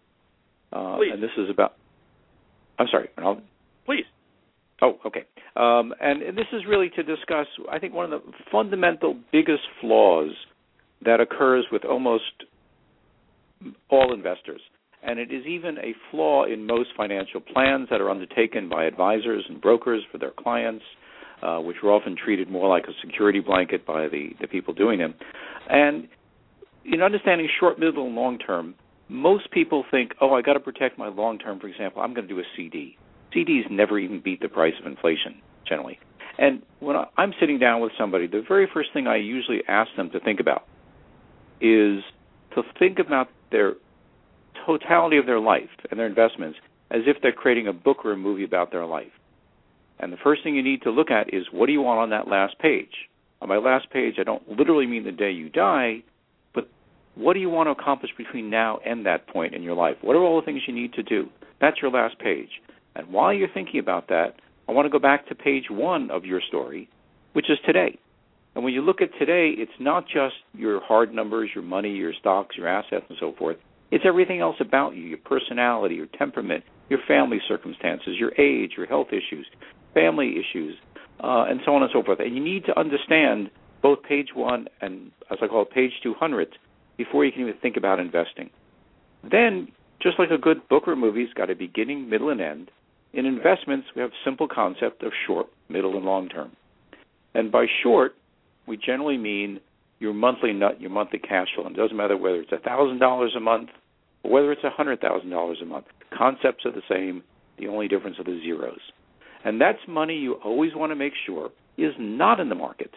Uh, 0.74 0.98
Please. 0.98 1.12
and 1.14 1.24
this 1.24 1.32
is 1.38 1.50
about. 1.50 1.76
I'm 2.78 2.88
sorry. 2.92 3.10
I'll, 3.18 3.42
Please. 3.86 4.04
Oh, 4.82 5.00
okay. 5.06 5.24
Um, 5.56 5.94
and, 6.02 6.22
and 6.22 6.38
this 6.38 6.48
is 6.52 6.64
really 6.68 6.90
to 6.90 7.04
discuss, 7.04 7.48
I 7.72 7.80
think, 7.80 7.94
one 7.94 8.12
of 8.12 8.22
the 8.22 8.32
fundamental 8.52 9.18
biggest 9.32 9.64
flaws 9.80 10.32
that 11.06 11.22
occurs 11.22 11.66
with 11.72 11.86
almost 11.86 12.24
all 13.90 14.14
investors. 14.14 14.62
And 15.02 15.20
it 15.20 15.32
is 15.32 15.46
even 15.46 15.78
a 15.78 15.94
flaw 16.12 16.46
in 16.46 16.66
most 16.66 16.90
financial 16.98 17.40
plans 17.40 17.88
that 17.92 18.02
are 18.02 18.10
undertaken 18.10 18.68
by 18.68 18.86
advisors 18.86 19.46
and 19.48 19.62
brokers 19.62 20.04
for 20.12 20.18
their 20.18 20.32
clients, 20.32 20.84
uh, 21.46 21.60
which 21.60 21.78
are 21.84 21.92
often 21.92 22.16
treated 22.16 22.50
more 22.50 22.68
like 22.68 22.86
a 22.86 22.94
security 23.06 23.40
blanket 23.40 23.86
by 23.86 24.08
the, 24.08 24.30
the 24.42 24.48
people 24.48 24.74
doing 24.74 25.00
them. 25.00 25.14
And 25.70 26.08
in 26.86 27.02
understanding 27.02 27.48
short, 27.60 27.78
middle, 27.80 28.08
and 28.08 28.16
long 28.16 28.40
term, 28.40 28.76
most 29.10 29.52
people 29.52 29.84
think, 29.92 30.14
oh, 30.22 30.34
I 30.34 30.42
got 30.42 30.54
to 30.54 30.60
protect 30.60 30.98
my 30.98 31.08
long 31.08 31.38
term. 31.38 31.60
For 31.60 31.68
example, 31.68 32.02
I'm 32.02 32.14
going 32.14 32.28
to 32.28 32.34
do 32.34 32.40
a 32.40 32.44
CD. 32.56 32.98
CDs 33.36 33.70
never 33.70 34.00
even 34.00 34.22
beat 34.22 34.42
the 34.42 34.48
price 34.48 34.74
of 34.80 34.88
inflation 34.88 35.42
generally. 35.68 36.00
And 36.38 36.64
when 36.80 36.96
I'm 37.18 37.34
sitting 37.40 37.60
down 37.60 37.82
with 37.82 37.92
somebody, 37.98 38.28
the 38.28 38.44
very 38.48 38.68
first 38.74 38.90
thing 38.94 39.08
I 39.08 39.18
usually 39.18 39.62
ask 39.68 39.90
them 39.96 40.10
to 40.12 40.20
think 40.20 40.40
about 40.40 40.64
is 41.62 42.04
to 42.56 42.64
think 42.80 43.00
about 43.00 43.30
their 43.52 43.74
totality 44.66 45.18
of 45.18 45.26
their 45.26 45.40
life 45.40 45.70
and 45.92 46.00
their 46.00 46.08
investments 46.08 46.58
as 46.92 47.02
if 47.06 47.18
they're 47.22 47.32
creating 47.32 47.68
a 47.68 47.74
book 47.74 48.04
or 48.04 48.14
a 48.14 48.18
movie 48.18 48.44
about 48.44 48.72
their 48.72 48.86
life. 48.86 49.12
And 50.00 50.12
the 50.12 50.18
first 50.24 50.44
thing 50.44 50.56
you 50.56 50.64
need 50.64 50.82
to 50.84 50.92
look 50.92 51.12
at 51.12 51.34
is 51.34 51.44
what 51.52 51.68
do 51.68 51.72
you 51.72 51.82
want 51.82 52.00
on 52.00 52.10
that 52.10 52.28
last 52.28 52.60
page? 52.60 52.92
On 53.42 53.50
my 53.50 53.58
last 53.58 53.90
page, 53.92 54.16
I 54.20 54.24
don't 54.24 54.48
literally 54.50 54.86
mean 54.86 55.04
the 55.04 55.12
day 55.12 55.32
you 55.32 55.50
die, 55.50 56.04
but 56.54 56.68
what 57.16 57.34
do 57.34 57.40
you 57.40 57.50
want 57.50 57.68
to 57.68 57.72
accomplish 57.72 58.12
between 58.18 58.50
now 58.50 58.80
and 58.86 59.06
that 59.06 59.28
point 59.28 59.54
in 59.54 59.64
your 59.64 59.76
life? 59.76 59.98
What 60.02 60.16
are 60.16 60.24
all 60.24 60.40
the 60.40 60.46
things 60.46 60.62
you 60.68 60.74
need 60.74 60.94
to 60.94 61.04
do? 61.04 61.30
That's 61.62 61.78
your 61.82 61.92
last 61.92 62.20
page. 62.20 62.50
And 62.96 63.12
while 63.12 63.34
you're 63.34 63.50
thinking 63.54 63.80
about 63.80 64.08
that, 64.10 64.36
I 64.68 64.72
want 64.72 64.86
to 64.86 64.90
go 64.90 65.00
back 65.00 65.28
to 65.28 65.36
page 65.36 65.66
one 65.70 66.10
of 66.12 66.26
your 66.26 66.42
story, 66.48 66.90
which 67.34 67.50
is 67.50 67.58
today. 67.66 68.00
And 68.56 68.64
when 68.64 68.74
you 68.74 68.82
look 68.82 69.02
at 69.02 69.10
today, 69.20 69.52
it's 69.58 69.72
not 69.80 70.06
just 70.08 70.36
your 70.54 70.82
hard 70.82 71.14
numbers, 71.14 71.50
your 71.54 71.64
money, 71.64 71.92
your 71.92 72.14
stocks, 72.20 72.56
your 72.58 72.68
assets, 72.68 73.06
and 73.10 73.18
so 73.20 73.34
forth. 73.38 73.58
It's 73.92 74.06
everything 74.08 74.40
else 74.40 74.56
about 74.60 74.96
you 74.96 75.04
your 75.04 75.18
personality, 75.20 75.96
your 75.96 76.08
temperament, 76.18 76.64
your 76.90 77.00
family 77.08 77.40
circumstances, 77.48 78.16
your 78.18 78.32
age, 78.40 78.72
your 78.78 78.88
health 78.88 79.08
issues, 79.10 79.48
family 79.96 80.36
issues, 80.36 80.76
uh, 81.24 81.46
and 81.50 81.62
so 81.66 81.74
on 81.74 81.82
and 81.82 81.90
so 81.92 82.04
forth. 82.04 82.20
And 82.20 82.36
you 82.36 82.44
need 82.44 82.66
to 82.66 82.80
understand 82.80 83.50
both 83.82 84.04
page 84.04 84.30
one 84.36 84.68
and, 84.82 85.12
as 85.32 85.40
I 85.42 85.48
call 85.48 85.64
it, 85.64 85.72
page 85.72 85.92
200 86.04 86.50
before 86.98 87.26
you 87.26 87.32
can 87.32 87.42
even 87.42 87.56
think 87.62 87.78
about 87.78 88.00
investing. 88.00 88.52
Then, 89.30 89.70
just 90.02 90.20
like 90.20 90.30
a 90.30 90.38
good 90.38 90.68
book 90.70 90.88
or 90.88 90.96
movie, 90.96 91.24
it's 91.24 91.34
got 91.34 91.50
a 91.50 91.56
beginning, 91.56 92.10
middle, 92.10 92.30
and 92.30 92.40
end. 92.40 92.70
In 93.14 93.26
investments, 93.26 93.88
we 93.96 94.02
have 94.02 94.12
a 94.12 94.24
simple 94.26 94.48
concept 94.48 95.02
of 95.02 95.12
short, 95.26 95.48
middle, 95.70 95.96
and 95.96 96.06
long 96.06 96.30
term. 96.30 96.52
And 97.34 97.52
by 97.52 97.66
short, 97.82 98.16
we 98.68 98.78
generally 98.78 99.18
mean 99.18 99.60
your 100.00 100.14
monthly 100.14 100.54
nut, 100.54 100.82
your 100.82 100.90
monthly 100.90 101.20
cash 101.20 101.48
flow. 101.56 101.66
And 101.66 101.76
it 101.76 101.80
doesn't 101.80 101.96
matter 101.96 102.18
whether 102.18 102.42
it's 102.42 102.52
thousand 102.64 103.00
dollars 103.00 103.34
a 103.36 103.40
month 103.40 103.70
or 104.24 104.32
whether 104.32 104.52
it's 104.52 104.62
hundred 104.64 105.00
thousand 105.02 105.30
dollars 105.30 105.60
a 105.62 105.66
month. 105.66 105.86
Concepts 106.16 106.66
are 106.66 106.72
the 106.72 106.82
same. 106.90 107.24
The 107.58 107.68
only 107.68 107.88
difference 107.88 108.20
are 108.20 108.24
the 108.24 108.40
zeros. 108.44 108.80
And 109.46 109.62
that's 109.62 109.80
money 109.88 110.18
you 110.18 110.34
always 110.44 110.72
want 110.76 110.92
to 110.92 110.96
make 110.96 111.14
sure 111.26 111.52
is 111.78 111.94
not 112.00 112.40
in 112.40 112.50
the 112.50 112.56
market, 112.56 112.92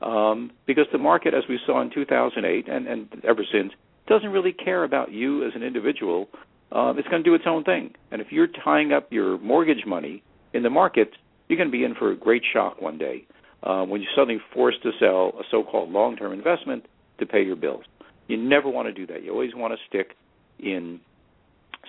um, 0.00 0.52
because 0.66 0.86
the 0.92 0.98
market, 0.98 1.34
as 1.34 1.42
we 1.48 1.58
saw 1.66 1.82
in 1.82 1.90
2008 1.90 2.68
and, 2.68 2.86
and 2.86 3.08
ever 3.28 3.44
since, 3.52 3.72
doesn't 4.06 4.30
really 4.30 4.52
care 4.52 4.84
about 4.84 5.12
you 5.12 5.46
as 5.46 5.52
an 5.54 5.62
individual. 5.62 6.28
Um, 6.72 6.98
it's 6.98 7.08
going 7.08 7.22
to 7.22 7.28
do 7.28 7.34
its 7.34 7.44
own 7.46 7.64
thing. 7.64 7.94
And 8.12 8.20
if 8.20 8.28
you're 8.30 8.46
tying 8.64 8.92
up 8.92 9.12
your 9.12 9.38
mortgage 9.38 9.84
money 9.84 10.22
in 10.54 10.62
the 10.62 10.70
market, 10.70 11.10
you're 11.48 11.56
going 11.56 11.68
to 11.68 11.76
be 11.76 11.84
in 11.84 11.94
for 11.96 12.12
a 12.12 12.16
great 12.16 12.42
shock 12.52 12.80
one 12.80 12.96
day 12.96 13.26
uh, 13.64 13.84
when 13.84 14.00
you're 14.00 14.10
suddenly 14.14 14.40
forced 14.54 14.82
to 14.84 14.92
sell 15.00 15.32
a 15.40 15.42
so-called 15.50 15.90
long-term 15.90 16.32
investment 16.32 16.86
to 17.18 17.26
pay 17.26 17.42
your 17.42 17.56
bills. 17.56 17.84
You 18.28 18.36
never 18.36 18.68
want 18.68 18.86
to 18.86 18.92
do 18.92 19.06
that. 19.12 19.24
You 19.24 19.32
always 19.32 19.54
want 19.56 19.74
to 19.74 19.78
stick 19.88 20.16
in 20.60 21.00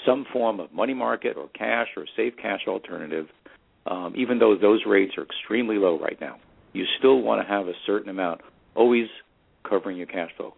some 0.05 0.25
form 0.33 0.59
of 0.59 0.71
money 0.71 0.95
market 0.95 1.37
or 1.37 1.49
cash 1.49 1.89
or 1.95 2.05
safe 2.15 2.33
cash 2.41 2.61
alternative, 2.67 3.27
um, 3.87 4.13
even 4.15 4.39
though 4.39 4.55
those 4.55 4.81
rates 4.85 5.13
are 5.17 5.23
extremely 5.23 5.77
low 5.77 5.99
right 5.99 6.19
now. 6.21 6.37
You 6.73 6.85
still 6.99 7.21
want 7.21 7.45
to 7.45 7.47
have 7.47 7.67
a 7.67 7.73
certain 7.85 8.09
amount 8.09 8.41
always 8.75 9.07
covering 9.67 9.97
your 9.97 10.07
cash 10.07 10.31
flow. 10.37 10.53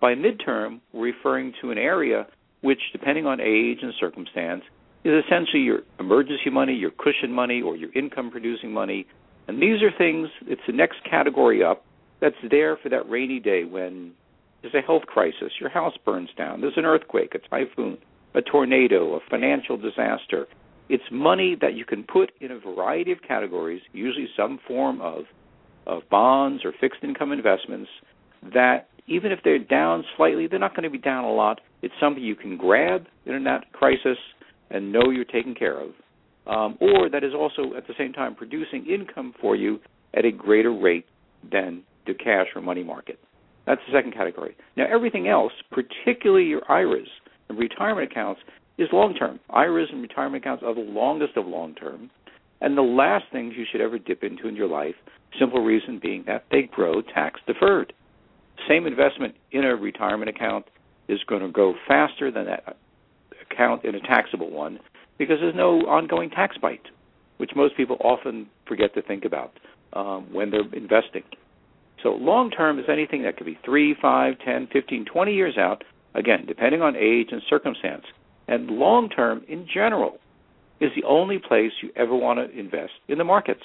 By 0.00 0.14
midterm, 0.14 0.80
we're 0.92 1.12
referring 1.12 1.52
to 1.60 1.70
an 1.70 1.78
area 1.78 2.26
which, 2.62 2.80
depending 2.92 3.26
on 3.26 3.40
age 3.40 3.78
and 3.82 3.92
circumstance, 4.00 4.62
is 5.04 5.24
essentially 5.24 5.62
your 5.62 5.80
emergency 5.98 6.50
money, 6.50 6.74
your 6.74 6.92
cushion 6.92 7.32
money, 7.32 7.60
or 7.60 7.76
your 7.76 7.92
income 7.92 8.30
producing 8.30 8.72
money. 8.72 9.06
And 9.48 9.60
these 9.60 9.82
are 9.82 9.90
things, 9.96 10.28
it's 10.46 10.62
the 10.66 10.72
next 10.72 10.98
category 11.08 11.62
up 11.62 11.84
that's 12.20 12.36
there 12.50 12.76
for 12.76 12.88
that 12.88 13.08
rainy 13.10 13.40
day 13.40 13.64
when 13.64 14.12
there's 14.62 14.74
a 14.74 14.80
health 14.80 15.02
crisis, 15.06 15.52
your 15.60 15.70
house 15.70 15.94
burns 16.04 16.30
down, 16.38 16.60
there's 16.60 16.76
an 16.76 16.84
earthquake, 16.84 17.34
a 17.34 17.38
typhoon, 17.48 17.98
a 18.34 18.42
tornado, 18.42 19.14
a 19.14 19.20
financial 19.28 19.76
disaster. 19.76 20.46
It's 20.92 21.02
money 21.10 21.56
that 21.62 21.72
you 21.72 21.86
can 21.86 22.04
put 22.04 22.32
in 22.42 22.50
a 22.50 22.58
variety 22.58 23.12
of 23.12 23.18
categories, 23.26 23.80
usually 23.94 24.28
some 24.36 24.58
form 24.68 25.00
of 25.00 25.22
of 25.86 26.02
bonds 26.10 26.66
or 26.66 26.72
fixed 26.78 27.02
income 27.02 27.32
investments 27.32 27.88
that 28.52 28.88
even 29.06 29.32
if 29.32 29.38
they're 29.42 29.58
down 29.58 30.04
slightly, 30.18 30.46
they're 30.46 30.58
not 30.58 30.76
going 30.76 30.82
to 30.84 30.90
be 30.90 30.98
down 30.98 31.24
a 31.24 31.32
lot. 31.32 31.62
It's 31.80 31.94
something 31.98 32.22
you 32.22 32.36
can 32.36 32.58
grab 32.58 33.06
in 33.24 33.34
a 33.34 33.42
that 33.44 33.72
crisis 33.72 34.18
and 34.70 34.92
know 34.92 35.08
you're 35.10 35.24
taken 35.24 35.54
care 35.54 35.80
of, 35.80 35.92
um, 36.46 36.76
or 36.78 37.08
that 37.08 37.24
is 37.24 37.32
also 37.34 37.74
at 37.74 37.86
the 37.86 37.94
same 37.96 38.12
time 38.12 38.34
producing 38.34 38.84
income 38.86 39.32
for 39.40 39.56
you 39.56 39.80
at 40.12 40.26
a 40.26 40.30
greater 40.30 40.72
rate 40.72 41.06
than 41.50 41.84
the 42.06 42.12
cash 42.12 42.48
or 42.54 42.60
money 42.60 42.84
market. 42.84 43.18
That's 43.66 43.80
the 43.88 43.96
second 43.96 44.12
category. 44.12 44.56
Now, 44.76 44.84
everything 44.92 45.26
else, 45.26 45.52
particularly 45.70 46.44
your 46.44 46.70
IRAs 46.70 47.08
and 47.48 47.58
retirement 47.58 48.12
accounts, 48.12 48.42
is 48.78 48.88
long 48.92 49.14
term. 49.14 49.40
IRAs 49.50 49.88
and 49.92 50.02
retirement 50.02 50.42
accounts 50.42 50.62
are 50.64 50.74
the 50.74 50.80
longest 50.80 51.36
of 51.36 51.46
long 51.46 51.74
term, 51.74 52.10
and 52.60 52.76
the 52.76 52.82
last 52.82 53.24
things 53.32 53.54
you 53.56 53.64
should 53.70 53.80
ever 53.80 53.98
dip 53.98 54.22
into 54.22 54.48
in 54.48 54.56
your 54.56 54.68
life. 54.68 54.94
Simple 55.38 55.64
reason 55.64 55.98
being 56.02 56.24
that 56.26 56.44
they 56.50 56.62
grow 56.62 57.02
tax 57.02 57.40
deferred. 57.46 57.92
Same 58.68 58.86
investment 58.86 59.34
in 59.50 59.64
a 59.64 59.74
retirement 59.74 60.28
account 60.28 60.66
is 61.08 61.18
going 61.26 61.42
to 61.42 61.50
go 61.50 61.74
faster 61.88 62.30
than 62.30 62.46
that 62.46 62.76
account 63.50 63.84
in 63.84 63.94
a 63.94 64.00
taxable 64.00 64.50
one 64.50 64.78
because 65.18 65.38
there's 65.40 65.54
no 65.54 65.80
ongoing 65.80 66.30
tax 66.30 66.56
bite, 66.58 66.86
which 67.38 67.50
most 67.56 67.76
people 67.76 67.96
often 68.00 68.46
forget 68.66 68.94
to 68.94 69.02
think 69.02 69.24
about 69.24 69.58
um, 69.92 70.32
when 70.32 70.50
they're 70.50 70.72
investing. 70.72 71.22
So 72.02 72.10
long 72.10 72.50
term 72.50 72.78
is 72.78 72.86
anything 72.88 73.22
that 73.22 73.36
could 73.36 73.46
be 73.46 73.58
3, 73.64 73.96
5, 74.00 74.34
10, 74.44 74.68
15, 74.72 75.04
20 75.04 75.34
years 75.34 75.56
out, 75.58 75.84
again, 76.14 76.44
depending 76.46 76.82
on 76.82 76.96
age 76.96 77.28
and 77.30 77.42
circumstance. 77.48 78.04
And 78.48 78.70
long 78.70 79.08
term, 79.08 79.42
in 79.48 79.66
general, 79.72 80.18
is 80.80 80.90
the 80.96 81.04
only 81.04 81.38
place 81.38 81.70
you 81.82 81.90
ever 81.96 82.14
want 82.14 82.38
to 82.38 82.58
invest 82.58 82.92
in 83.08 83.18
the 83.18 83.24
markets, 83.24 83.62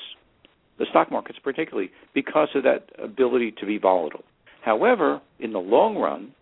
the 0.77 0.85
stock 0.89 1.11
markets 1.11 1.39
particularly, 1.43 1.91
because 2.13 2.49
of 2.55 2.63
that 2.63 2.89
ability 3.03 3.53
to 3.59 3.65
be 3.65 3.77
volatile. 3.77 4.23
However, 4.61 5.21
in 5.39 5.53
the 5.53 5.59
long 5.59 5.97
run, 5.97 6.33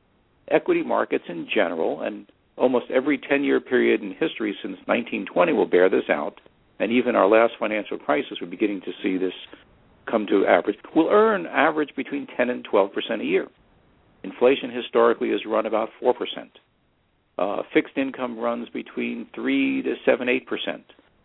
equity 0.50 0.84
markets 0.84 1.26
in 1.30 1.48
general, 1.54 2.02
and 2.02 2.26
almost 2.58 2.86
every 2.94 3.18
10 3.18 3.44
year 3.44 3.60
period 3.60 4.02
in 4.02 4.12
history 4.12 4.56
since 4.62 4.78
1920 4.86 5.54
will 5.54 5.66
bear 5.66 5.90
this 5.90 6.10
out, 6.10 6.40
and 6.80 6.92
even 6.92 7.16
our 7.16 7.28
last 7.28 7.54
financial 7.58 7.98
crisis, 7.98 8.38
we're 8.42 8.48
beginning 8.48 8.82
to 8.82 8.92
see 9.02 9.18
this 9.18 9.34
come 10.10 10.28
to 10.28 10.46
average, 10.46 10.78
will 10.96 11.10
earn 11.10 11.46
average 11.48 11.90
between 11.96 12.28
10 12.38 12.50
and 12.50 12.64
12 12.64 12.94
percent 12.94 13.22
a 13.22 13.26
year. 13.26 13.48
Inflation 14.24 14.72
historically 14.72 15.30
has 15.30 15.46
run 15.46 15.66
about 15.66 15.90
4 16.00 16.14
percent. 16.14 16.52
Uh, 17.38 17.64
fixed 17.74 17.98
income 17.98 18.40
runs 18.40 18.70
between 18.70 19.28
3 19.36 19.82
to 19.84 19.96
7, 20.06 20.30
8 20.30 20.48
percent, 20.48 20.84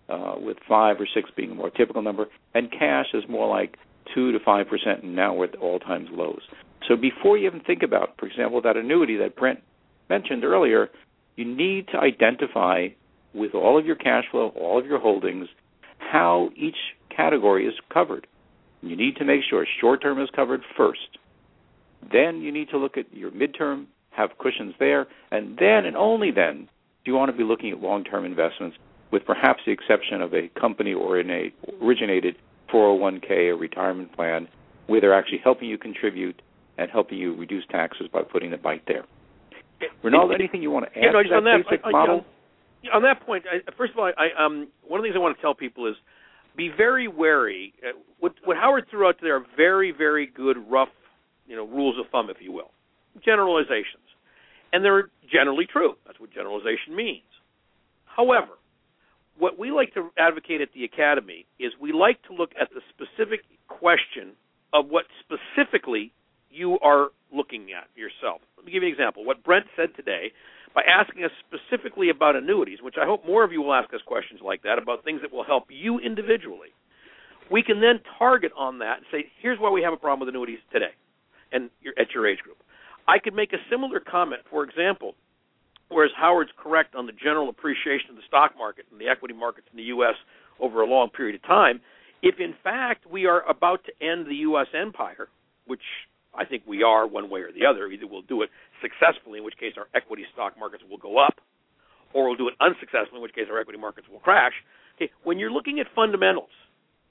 uh, 0.09 0.35
with 0.39 0.57
5 0.69 1.01
or 1.01 1.07
6 1.13 1.31
being 1.37 1.53
a 1.53 1.55
more 1.55 1.71
typical 1.71 2.03
number, 2.03 2.27
and 2.55 2.71
cash 2.71 3.07
is 3.15 3.23
more 3.29 3.49
like 3.49 3.77
2 4.15 4.33
to 4.33 4.39
5 4.45 4.67
percent, 4.67 5.03
and 5.05 5.15
now 5.15 5.35
we're 5.35 5.45
at 5.45 5.57
all 5.57 5.79
times 5.79 6.09
lows. 6.11 6.43
So 6.89 6.97
before 6.97 7.39
you 7.39 7.47
even 7.47 7.61
think 7.61 7.83
about, 7.83 8.15
for 8.19 8.27
example, 8.27 8.61
that 8.63 8.77
annuity 8.77 9.17
that 9.19 9.37
Brent 9.37 9.61
mentioned 10.09 10.45
earlier, 10.45 10.89
you 11.37 11.45
need 11.45 11.87
to 11.89 11.99
identify 11.99 12.89
with 13.33 13.55
all 13.55 13.79
of 13.79 13.87
your 13.87 13.97
cash 13.97 14.25
flow, 14.31 14.49
all 14.57 14.79
of 14.79 14.87
your 14.87 14.99
holdings, 14.99 15.49
how 15.99 16.51
each 16.57 16.77
category 17.15 17.67
is 17.67 17.75
covered. 17.93 18.27
You 18.83 18.97
need 18.97 19.17
to 19.17 19.25
make 19.25 19.43
sure 19.49 19.67
short 19.81 20.03
term 20.03 20.21
is 20.21 20.29
covered 20.35 20.63
first. 20.77 21.19
Then 22.13 22.41
you 22.41 22.51
need 22.51 22.71
to 22.71 22.79
look 22.79 22.97
at 22.97 23.13
your 23.15 23.31
midterm, 23.31 23.87
have 24.21 24.39
cushions 24.39 24.75
there, 24.79 25.07
and 25.31 25.57
then 25.59 25.85
and 25.87 25.97
only 25.97 26.31
then 26.31 26.69
do 27.05 27.11
you 27.11 27.17
want 27.17 27.31
to 27.31 27.37
be 27.37 27.45
looking 27.45 27.71
at 27.71 27.81
long 27.81 28.05
term 28.05 28.25
investments, 28.25 28.77
with 29.11 29.25
perhaps 29.25 29.61
the 29.67 29.73
exception 29.73 30.21
of 30.21 30.35
a 30.35 30.49
company 30.61 30.93
or 30.93 31.19
in 31.19 31.31
a 31.31 31.53
originated 31.83 32.37
401k 32.73 33.49
or 33.49 33.57
retirement 33.57 34.15
plan 34.15 34.49
where 34.87 35.01
they're 35.01 35.15
actually 35.15 35.41
helping 35.43 35.69
you 35.69 35.79
contribute 35.79 36.41
and 36.79 36.91
helping 36.91 37.19
you 37.19 37.35
reduce 37.37 37.65
taxes 37.71 38.07
by 38.13 38.23
putting 38.23 38.51
the 38.51 38.57
bite 38.57 38.83
there. 38.87 39.05
Rinaldo, 40.03 40.35
anything 40.35 40.63
you 40.63 40.71
want 40.71 40.87
to 40.87 40.99
add 40.99 41.05
yeah, 41.05 41.11
no, 41.13 41.23
to 41.23 41.29
that, 41.29 41.37
on 41.37 41.45
that 41.45 41.65
basic 41.69 41.81
I, 41.85 41.91
model? 41.91 42.17
Know, 42.19 42.91
on 42.95 43.03
that 43.03 43.25
point, 43.25 43.45
I, 43.51 43.71
first 43.77 43.93
of 43.93 43.99
all, 43.99 44.11
I, 44.17 44.45
um, 44.45 44.69
one 44.87 45.01
of 45.01 45.05
the 45.05 45.09
things 45.09 45.17
I 45.17 45.19
want 45.19 45.37
to 45.37 45.43
tell 45.43 45.55
people 45.55 45.87
is 45.87 45.95
be 46.57 46.71
very 46.75 47.09
wary. 47.09 47.75
Uh, 47.83 47.99
what, 48.19 48.35
what 48.45 48.57
Howard 48.57 48.87
threw 48.91 49.07
out 49.07 49.17
there 49.23 49.37
are 49.37 49.47
very, 49.57 49.93
very 49.93 50.27
good, 50.27 50.57
rough, 50.69 50.89
you 51.47 51.57
know, 51.57 51.67
rules 51.67 51.99
of 51.99 52.11
thumb, 52.11 52.31
if 52.31 52.37
you 52.41 52.53
will, 52.53 52.71
generalizations, 53.25 54.05
and 54.73 54.85
they're 54.85 55.11
generally 55.31 55.67
true. 55.67 55.95
That's 56.07 56.21
what 56.21 56.33
generalization 56.33 56.95
means. 56.95 57.27
However, 58.05 58.59
what 59.39 59.59
we 59.59 59.71
like 59.71 59.95
to 59.95 60.11
advocate 60.19 60.61
at 60.61 60.69
the 60.75 60.85
academy 60.85 61.47
is 61.59 61.73
we 61.81 61.93
like 61.93 62.23
to 62.25 62.35
look 62.35 62.51
at 62.61 62.69
the 62.75 62.81
specific 62.91 63.41
question 63.69 64.37
of 64.73 64.89
what 64.89 65.07
specifically 65.25 66.13
you 66.51 66.79
are 66.81 67.09
looking 67.33 67.69
at 67.73 67.89
yourself. 67.97 68.43
Let 68.57 68.67
me 68.67 68.73
give 68.73 68.83
you 68.83 68.89
an 68.89 68.93
example. 68.93 69.25
What 69.25 69.43
Brent 69.43 69.67
said 69.77 69.95
today 69.97 70.33
by 70.75 70.83
asking 70.83 71.25
us 71.25 71.31
specifically 71.47 72.11
about 72.11 72.37
annuities, 72.37 72.79
which 72.83 72.97
I 73.01 73.07
hope 73.07 73.27
more 73.27 73.43
of 73.45 73.53
you 73.53 73.63
will 73.63 73.75
ask 73.75 73.93
us 73.95 74.01
questions 74.07 74.41
like 74.45 74.63
that 74.63 74.79
about 74.79 75.05
things 75.05 75.21
that 75.23 75.33
will 75.33 75.45
help 75.45 75.65
you 75.71 75.99
individually. 75.99 76.71
We 77.51 77.63
can 77.63 77.81
then 77.81 78.01
target 78.19 78.53
on 78.57 78.79
that 78.79 78.99
and 78.99 79.07
say, 79.11 79.31
here's 79.43 79.59
why 79.59 79.71
we 79.71 79.83
have 79.83 79.93
a 79.93 79.97
problem 79.97 80.27
with 80.27 80.29
annuities 80.29 80.61
today 80.73 80.95
and 81.51 81.71
at 81.99 82.15
your 82.15 82.27
age 82.29 82.39
group. 82.39 82.59
I 83.11 83.19
could 83.19 83.35
make 83.35 83.53
a 83.53 83.59
similar 83.69 83.99
comment, 83.99 84.43
for 84.49 84.63
example, 84.63 85.15
whereas 85.89 86.13
Howard's 86.17 86.53
correct 86.57 86.95
on 86.95 87.07
the 87.07 87.13
general 87.13 87.49
appreciation 87.49 88.11
of 88.11 88.17
the 88.17 88.23
stock 88.29 88.53
market 88.57 88.87
and 88.93 89.01
the 89.01 89.09
equity 89.09 89.35
markets 89.35 89.67
in 89.73 89.77
the 89.77 89.91
U.S. 89.95 90.15
over 90.61 90.83
a 90.83 90.87
long 90.87 91.11
period 91.11 91.35
of 91.35 91.43
time, 91.43 91.81
if 92.23 92.39
in 92.39 92.55
fact 92.63 93.11
we 93.11 93.27
are 93.27 93.43
about 93.51 93.81
to 93.87 93.93
end 94.07 94.27
the 94.27 94.47
U.S. 94.47 94.69
empire, 94.81 95.27
which 95.67 95.83
I 96.39 96.45
think 96.45 96.63
we 96.69 96.85
are 96.85 97.05
one 97.09 97.29
way 97.29 97.41
or 97.41 97.51
the 97.51 97.67
other. 97.67 97.89
Either 97.89 98.07
we'll 98.07 98.23
do 98.23 98.43
it 98.43 98.51
successfully, 98.81 99.39
in 99.39 99.45
which 99.45 99.59
case 99.59 99.75
our 99.77 99.89
equity 99.93 100.25
stock 100.33 100.55
markets 100.57 100.85
will 100.89 100.99
go 100.99 101.19
up, 101.19 101.41
or 102.15 102.29
we'll 102.29 102.37
do 102.37 102.47
it 102.47 102.55
unsuccessfully, 102.61 103.17
in 103.17 103.23
which 103.23 103.35
case 103.35 103.47
our 103.51 103.59
equity 103.59 103.79
markets 103.79 104.07
will 104.11 104.21
crash. 104.21 104.53
Okay, 104.95 105.11
when 105.25 105.39
you're 105.41 105.51
looking 105.51 105.81
at 105.81 105.87
fundamentals, 105.97 106.55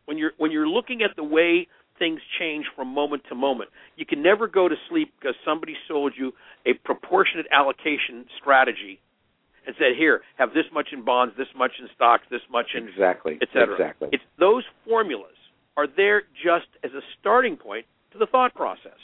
when 0.06 0.18
you're 0.18 0.32
when 0.38 0.52
you're 0.52 0.68
looking 0.68 1.02
at 1.04 1.12
the 1.18 1.24
way 1.24 1.68
things 2.00 2.22
change 2.39 2.66
from 2.76 2.88
moment 2.88 3.24
to 3.30 3.36
moment, 3.36 3.70
you 3.97 4.06
can 4.06 4.24
never 4.24 4.47
go 4.47 4.68
to 4.68 4.76
sleep 4.89 5.14
because 5.20 5.36
somebody 5.45 5.76
sold 5.88 6.14
you 6.18 6.32
a 6.66 6.74
proportionate 6.74 7.45
allocation 7.52 8.26
strategy 8.41 9.00
and 9.68 9.76
said, 9.78 9.95
"Here, 9.95 10.22
have 10.38 10.54
this 10.54 10.66
much 10.74 10.88
in 10.91 11.04
bonds, 11.04 11.36
this 11.38 11.54
much 11.56 11.74
in 11.80 11.88
stocks, 11.93 12.24
this 12.32 12.41
much 12.50 12.74
in 12.74 12.88
exactly, 12.88 13.38
etc." 13.41 13.76
Exactly. 13.76 14.10
It's 14.12 14.24
those 14.39 14.64
formulas 14.88 15.36
are 15.78 15.88
there 15.88 16.24
just 16.43 16.68
as 16.84 16.91
a 16.93 17.02
starting 17.20 17.56
point 17.56 17.86
to 18.12 18.18
the 18.18 18.26
thought 18.26 18.56
process. 18.56 18.97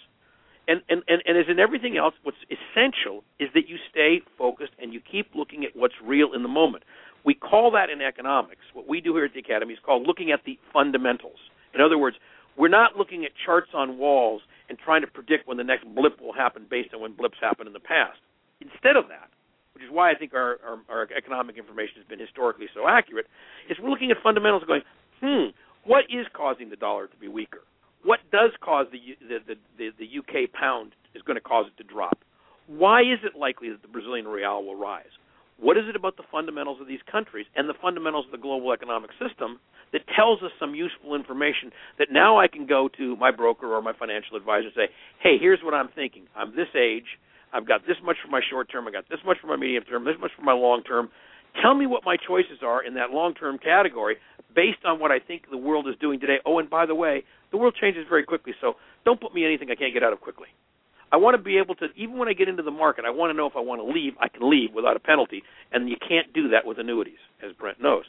And, 0.68 0.82
and, 0.90 1.04
and, 1.08 1.22
and 1.26 1.38
as 1.38 1.46
in 1.48 1.60
everything 1.60 1.96
else, 1.96 2.16
what's 2.24 2.42
essential 2.50 3.24
is 3.40 3.50
that 3.54 3.70
you 3.70 3.78
stay 3.92 4.22
focused 4.38 4.74
and 4.82 4.92
you 4.92 5.00
keep 5.00 5.28
looking 5.36 5.64
at 5.64 5.76
what's 5.76 5.94
real 6.04 6.34
in 6.34 6.42
the 6.42 6.50
moment. 6.50 6.84
We 7.24 7.34
call 7.34 7.72
that 7.72 7.90
in 7.90 8.02
economics, 8.02 8.62
what 8.74 8.88
we 8.88 9.00
do 9.00 9.16
here 9.16 9.26
at 9.26 9.34
the 9.34 9.40
Academy 9.40 9.74
is 9.74 9.80
called 9.86 10.08
looking 10.08 10.32
at 10.32 10.42
the 10.46 10.58
fundamentals. 10.74 11.38
In 11.74 11.82
other 11.82 11.98
words, 11.98 12.18
we're 12.58 12.70
not 12.70 12.96
looking 12.96 13.26
at 13.26 13.32
charts 13.46 13.70
on 13.74 13.98
walls 13.98 14.42
and 14.70 14.78
trying 14.78 15.02
to 15.02 15.08
predict 15.08 15.48
when 15.48 15.58
the 15.58 15.64
next 15.64 15.86
blip 15.94 16.20
will 16.22 16.34
happen 16.34 16.66
based 16.70 16.94
on 16.94 17.02
when 17.02 17.14
blips 17.14 17.38
happened 17.42 17.68
in 17.68 17.74
the 17.74 17.80
past. 17.80 18.20
Instead 18.62 18.96
of 18.96 19.08
that, 19.10 19.30
which 19.74 19.84
is 19.84 19.90
why 19.92 20.10
I 20.10 20.16
think 20.16 20.34
our, 20.34 20.58
our, 20.66 20.80
our 20.90 21.08
economic 21.16 21.58
information 21.58 21.96
has 21.98 22.08
been 22.08 22.20
historically 22.20 22.68
so 22.74 22.88
accurate, 22.88 23.28
is 23.70 23.78
we're 23.82 23.90
looking 23.90 24.10
at 24.12 24.18
fundamentals 24.24 24.64
going, 24.66 24.82
hmm, 25.22 25.52
what 25.84 26.06
is 26.10 26.26
causing 26.34 26.70
the 26.70 26.76
dollar 26.76 27.08
to 27.08 27.18
be 27.18 27.28
weaker? 27.28 27.62
What 28.04 28.20
does 28.32 28.52
cause 28.62 28.88
the 28.92 29.00
the, 29.28 29.56
the, 29.78 29.90
the 29.98 30.08
UK 30.20 30.52
pound 30.54 30.94
is 31.14 31.22
going 31.24 31.36
to 31.36 31.42
cause 31.42 31.66
it 31.68 31.78
to 31.82 31.84
drop? 31.84 32.20
Why 32.68 33.02
is 33.02 33.20
it 33.24 33.38
likely 33.38 33.70
that 33.70 33.82
the 33.82 33.88
Brazilian 33.88 34.28
real 34.28 34.64
will 34.64 34.76
rise? 34.76 35.12
What 35.60 35.78
is 35.78 35.86
it 35.88 35.96
about 35.96 36.18
the 36.18 36.28
fundamentals 36.32 36.82
of 36.82 36.88
these 36.88 37.00
countries 37.10 37.46
and 37.56 37.70
the 37.70 37.74
fundamentals 37.82 38.26
of 38.26 38.32
the 38.32 38.38
global 38.38 38.74
economic 38.74 39.12
system 39.16 39.60
that 39.94 40.02
tells 40.16 40.44
us 40.44 40.52
some 40.60 40.76
useful 40.76 41.16
information 41.16 41.72
that 41.98 42.10
now 42.12 42.38
I 42.38 42.48
can 42.48 42.68
go 42.68 42.90
to 42.98 43.16
my 43.16 43.32
broker 43.32 43.74
or 43.74 43.82
my 43.82 43.94
financial 43.94 44.36
advisor 44.36 44.68
and 44.68 44.76
say, 44.76 44.88
hey, 45.24 45.38
here's 45.40 45.60
what 45.64 45.74
I'm 45.74 45.90
thinking. 45.96 46.24
I'm 46.36 46.56
this 46.56 46.68
age. 46.76 47.08
I've 47.54 47.68
got 47.68 47.88
this 47.88 47.96
much 48.04 48.18
for 48.24 48.30
my 48.30 48.42
short 48.50 48.70
term. 48.70 48.88
I 48.88 48.92
got 48.92 49.08
this 49.10 49.20
much 49.26 49.38
for 49.40 49.48
my 49.48 49.56
medium 49.56 49.84
term. 49.86 50.04
This 50.04 50.20
much 50.20 50.32
for 50.36 50.44
my 50.44 50.52
long 50.54 50.84
term. 50.84 51.10
Tell 51.62 51.74
me 51.74 51.86
what 51.86 52.04
my 52.04 52.18
choices 52.18 52.60
are 52.62 52.84
in 52.84 52.96
that 52.96 53.12
long 53.12 53.34
term 53.34 53.58
category 53.58 54.18
based 54.54 54.84
on 54.86 55.00
what 55.00 55.12
I 55.12 55.20
think 55.20 55.50
the 55.50 55.58
world 55.58 55.88
is 55.88 55.96
doing 56.02 56.20
today. 56.20 56.38
Oh, 56.46 56.60
and 56.60 56.70
by 56.70 56.86
the 56.86 56.96
way, 56.96 57.24
the 57.52 57.58
world 57.58 57.78
changes 57.80 58.06
very 58.10 58.26
quickly, 58.26 58.54
so 58.60 58.74
don't 59.06 59.22
put 59.22 59.34
me 59.34 59.46
anything 59.46 59.70
I 59.72 59.76
can't 59.76 59.94
get 59.94 60.04
out 60.04 60.12
of 60.12 60.20
quickly. 60.20 60.48
I 61.16 61.18
want 61.18 61.38
to 61.38 61.42
be 61.42 61.58
able 61.58 61.76
to, 61.76 61.88
even 61.96 62.18
when 62.18 62.28
I 62.28 62.34
get 62.34 62.50
into 62.50 62.62
the 62.62 62.76
market, 62.76 63.06
I 63.06 63.10
want 63.10 63.32
to 63.32 63.38
know 63.38 63.48
if 63.48 63.56
I 63.56 63.62
want 63.62 63.80
to 63.80 63.88
leave, 63.88 64.16
I 64.20 64.28
can 64.28 64.50
leave 64.50 64.74
without 64.74 64.98
a 64.98 65.00
penalty, 65.00 65.44
and 65.72 65.88
you 65.88 65.96
can't 65.96 66.34
do 66.34 66.50
that 66.50 66.66
with 66.68 66.78
annuities, 66.78 67.24
as 67.42 67.54
Brent 67.54 67.82
knows. 67.82 68.04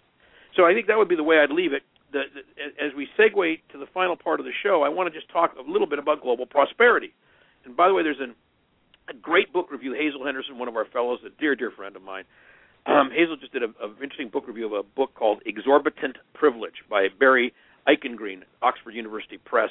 So 0.57 0.65
I 0.67 0.75
think 0.75 0.89
that 0.89 0.99
would 0.99 1.09
be 1.09 1.15
the 1.15 1.23
way 1.23 1.39
I'd 1.39 1.53
leave 1.53 1.73
it. 1.73 1.83
The, 2.11 2.23
the, 2.35 2.85
as 2.85 2.91
we 2.97 3.07
segue 3.17 3.61
to 3.71 3.79
the 3.79 3.87
final 3.95 4.17
part 4.17 4.41
of 4.41 4.47
the 4.47 4.51
show, 4.61 4.83
I 4.83 4.89
want 4.89 5.07
to 5.07 5.17
just 5.17 5.31
talk 5.31 5.55
a 5.55 5.71
little 5.71 5.87
bit 5.87 6.01
about 6.01 6.21
global 6.21 6.47
prosperity. 6.47 7.15
And 7.65 7.77
by 7.77 7.87
the 7.87 7.95
way, 7.95 8.03
there's 8.03 8.19
an, 8.19 8.35
a 9.09 9.15
great 9.15 9.53
book 9.53 9.71
review. 9.71 9.93
Hazel 9.93 10.27
Henderson, 10.27 10.59
one 10.59 10.67
of 10.67 10.75
our 10.75 10.87
fellows, 10.87 11.21
a 11.25 11.31
dear, 11.41 11.55
dear 11.55 11.71
friend 11.71 11.95
of 11.95 12.03
mine. 12.03 12.25
Um, 12.87 13.11
Hazel 13.15 13.37
just 13.37 13.53
did 13.53 13.63
an 13.63 13.73
interesting 14.03 14.31
book 14.31 14.49
review 14.49 14.67
of 14.67 14.73
a 14.73 14.83
book 14.83 15.15
called 15.15 15.43
Exorbitant 15.47 16.17
Privilege 16.35 16.83
by 16.91 17.07
Barry 17.21 17.55
Eichengreen, 17.87 18.43
Oxford 18.63 18.95
University 18.95 19.39
Press 19.39 19.71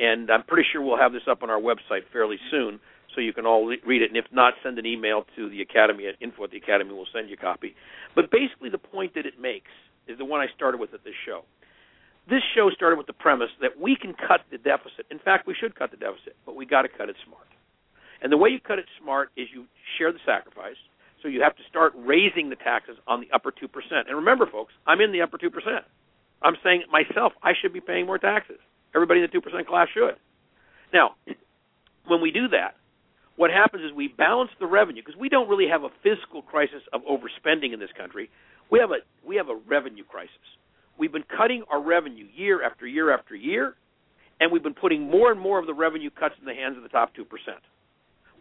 and 0.00 0.30
I'm 0.30 0.42
pretty 0.42 0.66
sure 0.72 0.82
we'll 0.82 0.98
have 0.98 1.12
this 1.12 1.28
up 1.30 1.42
on 1.42 1.50
our 1.50 1.60
website 1.60 2.08
fairly 2.12 2.38
soon, 2.50 2.80
so 3.14 3.20
you 3.20 3.32
can 3.32 3.44
all 3.44 3.66
read 3.66 4.02
it. 4.02 4.08
And 4.08 4.16
if 4.16 4.24
not, 4.32 4.54
send 4.62 4.78
an 4.78 4.86
email 4.86 5.26
to 5.36 5.50
the 5.50 5.60
Academy 5.60 6.06
at 6.06 6.14
info 6.20 6.44
at 6.44 6.50
the 6.50 6.56
Academy. 6.56 6.94
We'll 6.94 7.06
send 7.12 7.28
you 7.28 7.34
a 7.34 7.42
copy. 7.42 7.74
But 8.14 8.30
basically, 8.30 8.70
the 8.70 8.78
point 8.78 9.14
that 9.14 9.26
it 9.26 9.38
makes 9.38 9.70
is 10.08 10.18
the 10.18 10.24
one 10.24 10.40
I 10.40 10.46
started 10.56 10.80
with 10.80 10.94
at 10.94 11.04
this 11.04 11.14
show. 11.26 11.42
This 12.28 12.42
show 12.54 12.70
started 12.70 12.96
with 12.96 13.06
the 13.06 13.12
premise 13.12 13.50
that 13.60 13.78
we 13.78 13.96
can 13.96 14.14
cut 14.14 14.42
the 14.50 14.58
deficit. 14.58 15.06
In 15.10 15.18
fact, 15.18 15.46
we 15.46 15.54
should 15.54 15.74
cut 15.74 15.90
the 15.90 15.96
deficit, 15.96 16.36
but 16.46 16.56
we 16.56 16.64
got 16.64 16.82
to 16.82 16.88
cut 16.88 17.08
it 17.08 17.16
smart. 17.26 17.46
And 18.22 18.30
the 18.30 18.36
way 18.36 18.50
you 18.50 18.60
cut 18.60 18.78
it 18.78 18.86
smart 19.00 19.30
is 19.36 19.48
you 19.52 19.66
share 19.98 20.12
the 20.12 20.20
sacrifice. 20.24 20.76
So 21.22 21.28
you 21.28 21.42
have 21.42 21.56
to 21.56 21.62
start 21.68 21.92
raising 21.96 22.48
the 22.48 22.56
taxes 22.56 22.96
on 23.06 23.20
the 23.20 23.28
upper 23.34 23.52
2%. 23.52 23.66
And 24.06 24.16
remember, 24.16 24.46
folks, 24.46 24.72
I'm 24.86 25.00
in 25.00 25.12
the 25.12 25.20
upper 25.22 25.38
2%. 25.38 25.50
I'm 26.42 26.56
saying 26.64 26.84
myself, 26.90 27.32
I 27.42 27.52
should 27.60 27.72
be 27.72 27.80
paying 27.80 28.06
more 28.06 28.18
taxes. 28.18 28.58
Everybody 28.94 29.20
in 29.20 29.28
the 29.30 29.38
2% 29.38 29.66
class 29.66 29.88
should. 29.94 30.16
Now, 30.92 31.14
when 32.06 32.20
we 32.20 32.30
do 32.30 32.48
that, 32.48 32.74
what 33.36 33.50
happens 33.50 33.84
is 33.84 33.92
we 33.96 34.08
balance 34.08 34.50
the 34.60 34.66
revenue 34.66 35.02
because 35.04 35.18
we 35.18 35.28
don't 35.28 35.48
really 35.48 35.68
have 35.68 35.82
a 35.82 35.88
fiscal 36.02 36.42
crisis 36.42 36.82
of 36.92 37.02
overspending 37.02 37.72
in 37.72 37.80
this 37.80 37.90
country. 37.96 38.28
We 38.70 38.78
have 38.80 38.90
a 38.90 39.00
we 39.26 39.36
have 39.36 39.48
a 39.48 39.56
revenue 39.66 40.04
crisis. 40.04 40.36
We've 40.98 41.12
been 41.12 41.24
cutting 41.24 41.64
our 41.70 41.80
revenue 41.80 42.26
year 42.34 42.62
after 42.62 42.86
year 42.86 43.12
after 43.14 43.34
year, 43.34 43.76
and 44.40 44.52
we've 44.52 44.62
been 44.62 44.74
putting 44.74 45.08
more 45.08 45.32
and 45.32 45.40
more 45.40 45.58
of 45.58 45.66
the 45.66 45.74
revenue 45.74 46.10
cuts 46.10 46.34
in 46.38 46.44
the 46.44 46.54
hands 46.54 46.76
of 46.76 46.82
the 46.82 46.90
top 46.90 47.14
two 47.14 47.24
percent. 47.24 47.64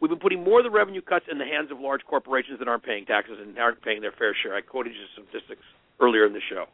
We've 0.02 0.10
been 0.10 0.20
putting 0.20 0.43
more 0.43 0.60
of 0.60 0.66
the 0.66 0.72
revenue 0.72 1.02
cuts 1.02 1.26
in 1.32 1.38
the 1.38 1.45
hands 1.45 1.72
of 1.72 1.80
large 1.80 2.02
corporations 2.06 2.60
that 2.60 2.68
aren't 2.68 2.84
paying 2.84 3.06
taxes 3.06 3.38
and 3.39 3.58
aren't 3.58 3.82
paying 3.82 4.02
their 4.02 4.14
fair 4.14 4.36
share. 4.43 4.56
I 4.56 4.62
quoted 4.62 4.91
you 4.91 5.06
some 5.16 5.26
statistics 5.30 5.64
earlier 6.00 6.26
in 6.26 6.34
the 6.34 6.43
show. 6.50 6.66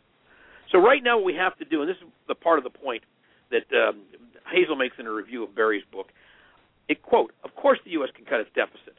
So 0.71 0.80
right 0.80 1.03
now, 1.03 1.17
what 1.17 1.26
we 1.26 1.36
have 1.36 1.57
to 1.57 1.65
do, 1.65 1.82
and 1.82 1.89
this 1.89 1.97
is 1.97 2.09
the 2.28 2.36
part 2.36 2.57
of 2.57 2.63
the 2.63 2.69
point 2.69 3.03
that 3.52 3.66
um, 3.76 4.02
Hazel 4.52 4.76
makes 4.76 4.96
in 5.00 5.08
a 5.08 5.12
review 5.12 5.43
of 5.43 5.56
Barry's 5.56 5.84
book. 5.91 6.08
It 6.88 7.02
quote, 7.02 7.34
"Of 7.43 7.56
course, 7.56 7.80
the 7.84 7.91
U.S. 7.91 8.10
can 8.16 8.26
cut 8.26 8.39
its 8.39 8.50
deficit, 8.54 8.96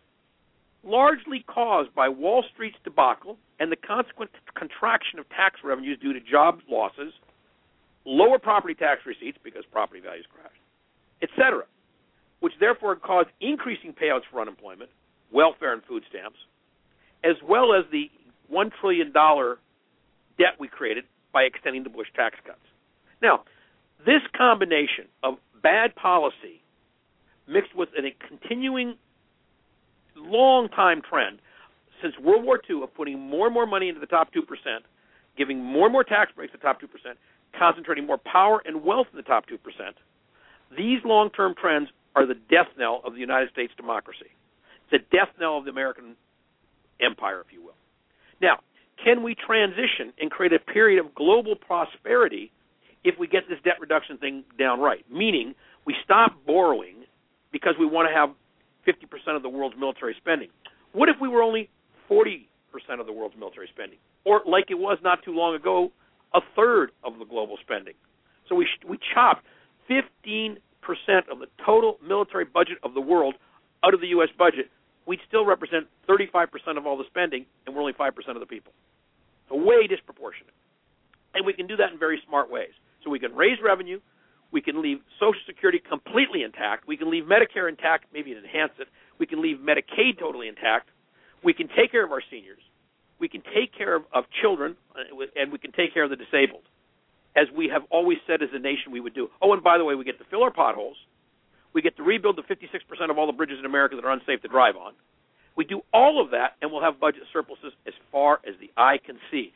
largely 0.85 1.45
caused 1.47 1.95
by 1.95 2.09
Wall 2.09 2.45
Street's 2.53 2.79
debacle 2.85 3.37
and 3.61 3.71
the 3.71 3.77
consequent 3.77 4.31
contraction 4.55 5.19
of 5.19 5.29
tax 5.31 5.61
revenues 5.65 5.99
due 6.01 6.13
to 6.13 6.21
job 6.21 6.61
losses, 6.69 7.13
lower 8.05 8.39
property 8.39 8.75
tax 8.75 9.03
receipts 9.07 9.39
because 9.43 9.65
property 9.73 10.01
values 10.01 10.27
crashed, 10.33 10.61
etc., 11.23 11.65
which 12.41 12.53
therefore 12.61 12.97
caused 12.97 13.29
increasing 13.41 13.93
payouts 13.93 14.23
for 14.31 14.41
unemployment, 14.41 14.91
welfare, 15.33 15.73
and 15.73 15.83
food 15.85 16.03
stamps, 16.09 16.39
as 17.25 17.37
well 17.43 17.73
as 17.73 17.85
the 17.91 18.11
one 18.49 18.71
trillion 18.81 19.13
dollar 19.13 19.59
debt 20.39 20.55
we 20.59 20.69
created 20.69 21.05
by 21.33 21.43
extending 21.43 21.83
the 21.83 21.91
Bush 21.91 22.09
tax 22.15 22.37
cuts." 22.45 22.59
Now, 23.23 23.45
this 24.05 24.23
combination 24.37 25.07
of 25.23 25.35
bad 25.63 25.95
policy 25.95 26.63
mixed 27.49 27.75
with 27.75 27.89
a 27.97 28.15
continuing 28.27 28.97
long 30.17 30.69
time 30.69 31.03
trend 31.03 31.39
since 32.03 32.15
World 32.19 32.45
War 32.45 32.61
II 32.69 32.83
of 32.83 32.95
putting 32.95 33.19
more 33.19 33.47
and 33.47 33.55
more 33.55 33.67
money 33.67 33.89
into 33.89 34.01
the 34.01 34.07
top 34.07 34.33
2%, 34.35 34.43
giving 35.37 35.63
more 35.63 35.87
and 35.87 35.93
more 35.93 36.05
tax 36.05 36.33
breaks 36.35 36.53
to 36.53 36.59
the 36.59 36.63
top 36.63 36.81
2%, 36.81 36.87
concentrating 37.59 38.07
more 38.07 38.19
power 38.19 38.63
and 38.65 38.85
wealth 38.85 39.07
in 39.13 39.17
the 39.17 39.23
top 39.23 39.45
2%, 39.49 39.59
these 40.77 41.01
long 41.05 41.31
term 41.31 41.55
trends 41.61 41.89
are 42.15 42.27
the 42.27 42.35
death 42.35 42.69
knell 42.79 43.01
of 43.05 43.15
the 43.15 43.21
United 43.21 43.51
States 43.51 43.73
democracy. 43.77 44.31
It's 44.83 45.03
the 45.05 45.17
death 45.17 45.29
knell 45.39 45.59
of 45.59 45.65
the 45.65 45.71
American 45.71 46.17
empire, 47.01 47.41
if 47.41 47.53
you 47.53 47.63
will. 47.63 47.77
Now, 48.41 48.61
can 49.03 49.23
we 49.23 49.35
transition 49.35 50.13
and 50.19 50.31
create 50.31 50.53
a 50.53 50.59
period 50.59 51.05
of 51.05 51.15
global 51.15 51.55
prosperity 51.55 52.51
if 53.07 53.19
we 53.19 53.29
get 53.29 53.49
this 53.49 53.59
debt 53.65 53.81
reduction 53.81 54.19
thing 54.19 54.45
down 54.59 54.81
right. 54.81 55.05
Meaning, 55.11 55.55
we 55.87 55.95
stop 56.05 56.33
borrowing 56.45 57.07
because 57.53 57.75
we 57.79 57.87
want 57.87 58.09
to 58.09 58.15
have 58.15 58.31
50% 58.87 59.37
of 59.37 59.43
the 59.43 59.49
world's 59.49 59.77
military 59.79 60.15
spending. 60.19 60.49
What 60.93 61.09
if 61.09 61.17
we 61.21 61.29
were 61.29 61.41
only 61.41 61.71
40% 62.11 62.47
of 62.99 63.07
the 63.07 63.13
world's 63.13 63.37
military 63.39 63.69
spending? 63.73 63.99
Or, 64.25 64.43
like 64.45 64.67
it 64.71 64.79
was 64.79 64.99
not 65.03 65.23
too 65.25 65.33
long 65.33 65.55
ago, 65.55 65.93
a 66.35 66.41
third 66.57 66.91
of 67.05 67.19
the 67.21 67.25
global 67.25 67.57
spending. 67.63 67.95
So 68.49 68.57
we, 68.57 68.65
sh- 68.65 68.85
we 68.87 68.99
chopped 69.15 69.45
15% 69.89 70.57
of 71.31 71.39
the 71.39 71.47
total 71.65 71.99
military 72.07 72.45
budget 72.45 72.79
of 72.83 72.95
the 72.95 73.01
world 73.01 73.35
out 73.85 73.95
of 73.95 74.01
the 74.01 74.09
U.S. 74.09 74.29
budget. 74.37 74.69
We'd 75.07 75.21
still 75.29 75.47
represent 75.47 75.87
35% 76.09 76.49
of 76.77 76.87
all 76.87 76.99
the 76.99 77.05
spending, 77.07 77.47
and 77.67 77.75
we're 77.75 77.83
only 77.83 77.93
5% 77.93 78.11
of 78.29 78.41
the 78.41 78.47
people. 78.47 78.73
So 79.49 79.55
way 79.55 79.87
disproportionate. 79.87 80.55
And 81.35 81.47
we 81.47 81.53
can 81.53 81.69
do 81.69 81.77
that 81.77 81.93
in 81.93 81.99
very 81.99 82.21
smart 82.27 82.51
ways. 82.51 82.73
So 83.07 83.11
we 83.11 83.21
can 83.21 83.37
raise 83.37 83.59
revenue, 83.63 84.01
we 84.51 84.61
can 84.61 84.83
leave 84.83 84.99
Social 85.21 85.41
Security 85.47 85.79
completely 85.79 86.43
intact, 86.43 86.89
we 86.89 86.97
can 86.97 87.09
leave 87.09 87.23
Medicare 87.23 87.69
intact, 87.69 88.07
maybe 88.13 88.33
enhance 88.33 88.73
it, 88.81 88.89
we 89.21 89.27
can 89.27 89.41
leave 89.41 89.59
Medicaid 89.59 90.19
totally 90.19 90.49
intact, 90.49 90.89
we 91.45 91.55
can 91.55 91.69
take 91.69 91.93
care 91.93 92.05
of 92.05 92.11
our 92.11 92.23
seniors, 92.29 92.59
we 93.21 93.29
can 93.29 93.43
take 93.55 93.73
care 93.79 93.95
of, 93.95 94.03
of 94.13 94.25
children, 94.43 94.75
uh, 94.97 95.23
and 95.37 95.53
we 95.53 95.59
can 95.59 95.71
take 95.71 95.95
care 95.95 96.03
of 96.03 96.11
the 96.11 96.17
disabled, 96.17 96.67
as 97.37 97.47
we 97.57 97.69
have 97.73 97.83
always 97.91 98.19
said 98.27 98.43
as 98.43 98.49
a 98.53 98.59
nation 98.59 98.91
we 98.91 98.99
would 98.99 99.15
do. 99.15 99.29
Oh, 99.41 99.53
and 99.53 99.63
by 99.63 99.79
the 99.79 99.85
way, 99.85 99.95
we 99.95 100.03
get 100.03 100.19
to 100.19 100.25
fill 100.29 100.43
our 100.43 100.51
potholes, 100.51 100.97
we 101.73 101.81
get 101.81 101.97
to 101.99 102.03
rebuild 102.03 102.37
the 102.37 102.43
56% 102.43 103.09
of 103.09 103.19
all 103.19 103.29
the 103.29 103.33
bridges 103.33 103.61
in 103.61 103.67
America 103.67 103.95
that 103.95 104.05
are 104.05 104.11
unsafe 104.11 104.43
to 104.43 104.49
drive 104.49 104.75
on. 104.75 104.95
We 105.57 105.65
do 105.65 105.83
all 105.95 106.21
of 106.21 106.33
that, 106.33 106.57
and 106.61 106.73
we'll 106.73 106.83
have 106.83 106.99
budget 106.99 107.23
surpluses 107.33 107.73
as 107.87 107.95
far 108.11 108.41
as 108.49 108.55
the 108.59 108.73
eye 108.77 108.99
can 108.99 109.19
see. 109.31 109.53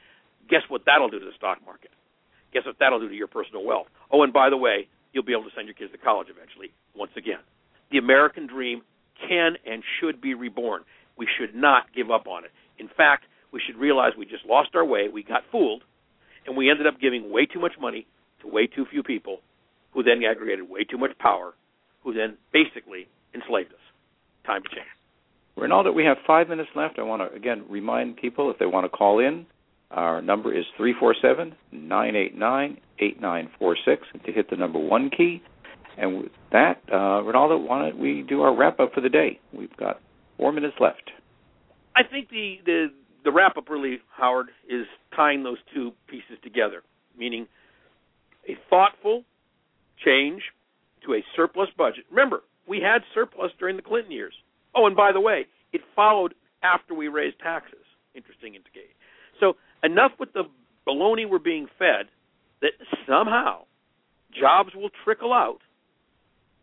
Guess 0.49 0.63
what 0.69 0.83
that'll 0.87 1.09
do 1.11 1.19
to 1.19 1.25
the 1.25 1.35
stock 1.37 1.59
market? 1.67 1.91
Guess 2.53 2.67
what 2.67 2.77
that'll 2.81 3.01
do 3.01 3.09
to 3.09 3.15
your 3.15 3.29
personal 3.29 3.65
wealth? 3.65 3.87
Oh, 4.11 4.23
and 4.23 4.33
by 4.33 4.51
the 4.51 4.57
way, 4.57 4.89
you'll 5.13 5.25
be 5.25 5.33
able 5.33 5.45
to 5.45 5.55
send 5.55 5.67
your 5.67 5.75
kids 5.75 5.93
to 5.93 5.99
college 5.99 6.29
eventually, 6.31 6.73
once 6.95 7.13
again. 7.17 7.41
The 7.91 7.99
American 7.99 8.47
dream 8.47 8.83
can 9.29 9.55
and 9.67 9.83
should 10.01 10.21
be 10.21 10.35
reborn. 10.35 10.83
We 11.17 11.27
should 11.39 11.55
not 11.55 11.93
give 11.95 12.11
up 12.11 12.27
on 12.27 12.45
it. 12.45 12.51
In 12.79 12.89
fact, 12.97 13.25
we 13.53 13.61
should 13.65 13.77
realize 13.77 14.13
we 14.17 14.25
just 14.27 14.47
lost 14.47 14.71
our 14.75 14.85
way, 14.85 15.09
we 15.13 15.23
got 15.23 15.43
fooled, 15.51 15.83
and 16.47 16.57
we 16.57 16.71
ended 16.71 16.87
up 16.87 17.01
giving 17.01 17.31
way 17.31 17.47
too 17.47 17.61
much 17.61 17.73
money 17.81 18.07
to 18.41 18.49
way 18.49 18.67
too 18.67 18.87
few 18.91 19.03
people 19.03 19.41
who 19.93 20.03
then 20.03 20.23
aggregated 20.25 20.69
way 20.69 20.85
too 20.85 20.99
much 20.99 21.17
power, 21.19 21.55
who 22.03 22.15
then 22.15 22.37
basically 22.53 23.09
enslaved 23.35 23.73
us. 23.73 23.81
Time 24.47 24.63
to 24.63 24.69
change. 24.69 24.87
Rinaldo, 25.57 25.93
we 25.93 26.05
have 26.05 26.17
five 26.27 26.49
minutes 26.49 26.71
left. 26.75 26.99
I 26.99 27.03
want 27.03 27.23
to 27.23 27.37
again 27.37 27.65
remind 27.69 28.17
people 28.17 28.51
if 28.51 28.59
they 28.59 28.67
want 28.67 28.91
to 28.91 28.97
call 28.97 29.19
in, 29.19 29.47
our 29.91 30.23
number 30.23 30.57
is 30.57 30.65
347 30.77 31.55
989 31.73 32.79
8946 32.99 34.03
to 34.27 34.33
hit 34.33 34.51
the 34.51 34.57
number 34.57 34.79
one 34.79 35.11
key. 35.11 35.43
And 35.99 36.19
with 36.19 36.33
that, 36.53 36.81
uh, 36.93 37.23
Rinaldo, 37.23 37.59
why 37.59 37.89
don't 37.89 37.99
we 37.99 38.25
do 38.27 38.43
our 38.43 38.55
wrap 38.57 38.79
up 38.81 38.93
for 38.95 39.01
the 39.01 39.09
day? 39.09 39.41
We've 39.53 39.77
got 39.77 40.01
four 40.37 40.53
minutes 40.53 40.77
left. 40.81 41.11
I 41.97 42.03
think 42.05 42.31
the, 42.31 42.57
the, 42.65 42.87
the 43.25 43.33
wrap 43.33 43.57
up 43.57 43.69
really, 43.69 43.99
Howard, 44.17 44.49
is 44.69 44.87
tying 45.15 45.43
those 45.43 45.59
two 45.75 45.93
pieces 46.09 46.39
together, 46.43 46.83
meaning 47.19 47.47
a 48.49 48.57
thoughtful 48.71 49.25
change 50.05 50.43
to 51.05 51.15
a 51.15 51.25
surplus 51.35 51.69
budget. 51.77 52.05
Remember, 52.11 52.43
we 52.69 52.81
had 52.81 53.03
surplus 53.13 53.51
during 53.59 53.77
the 53.77 53.83
Clinton 53.83 54.13
years. 54.13 54.35
Oh, 54.75 54.87
and 54.87 54.97
by 54.97 55.13
the 55.13 55.21
way, 55.21 55.47
it 55.73 55.81
followed 55.97 56.35
after 56.63 56.95
we 56.95 57.09
raised 57.09 57.39
taxes. 57.41 57.85
Interesting 58.15 58.55
indication. 58.55 58.95
So 59.41 59.55
enough 59.83 60.13
with 60.19 60.33
the 60.33 60.45
baloney 60.87 61.29
we're 61.29 61.39
being 61.39 61.67
fed 61.79 62.07
that 62.63 62.73
somehow 63.09 63.63
jobs 64.39 64.71
will 64.75 64.91
trickle 65.05 65.33
out 65.33 65.61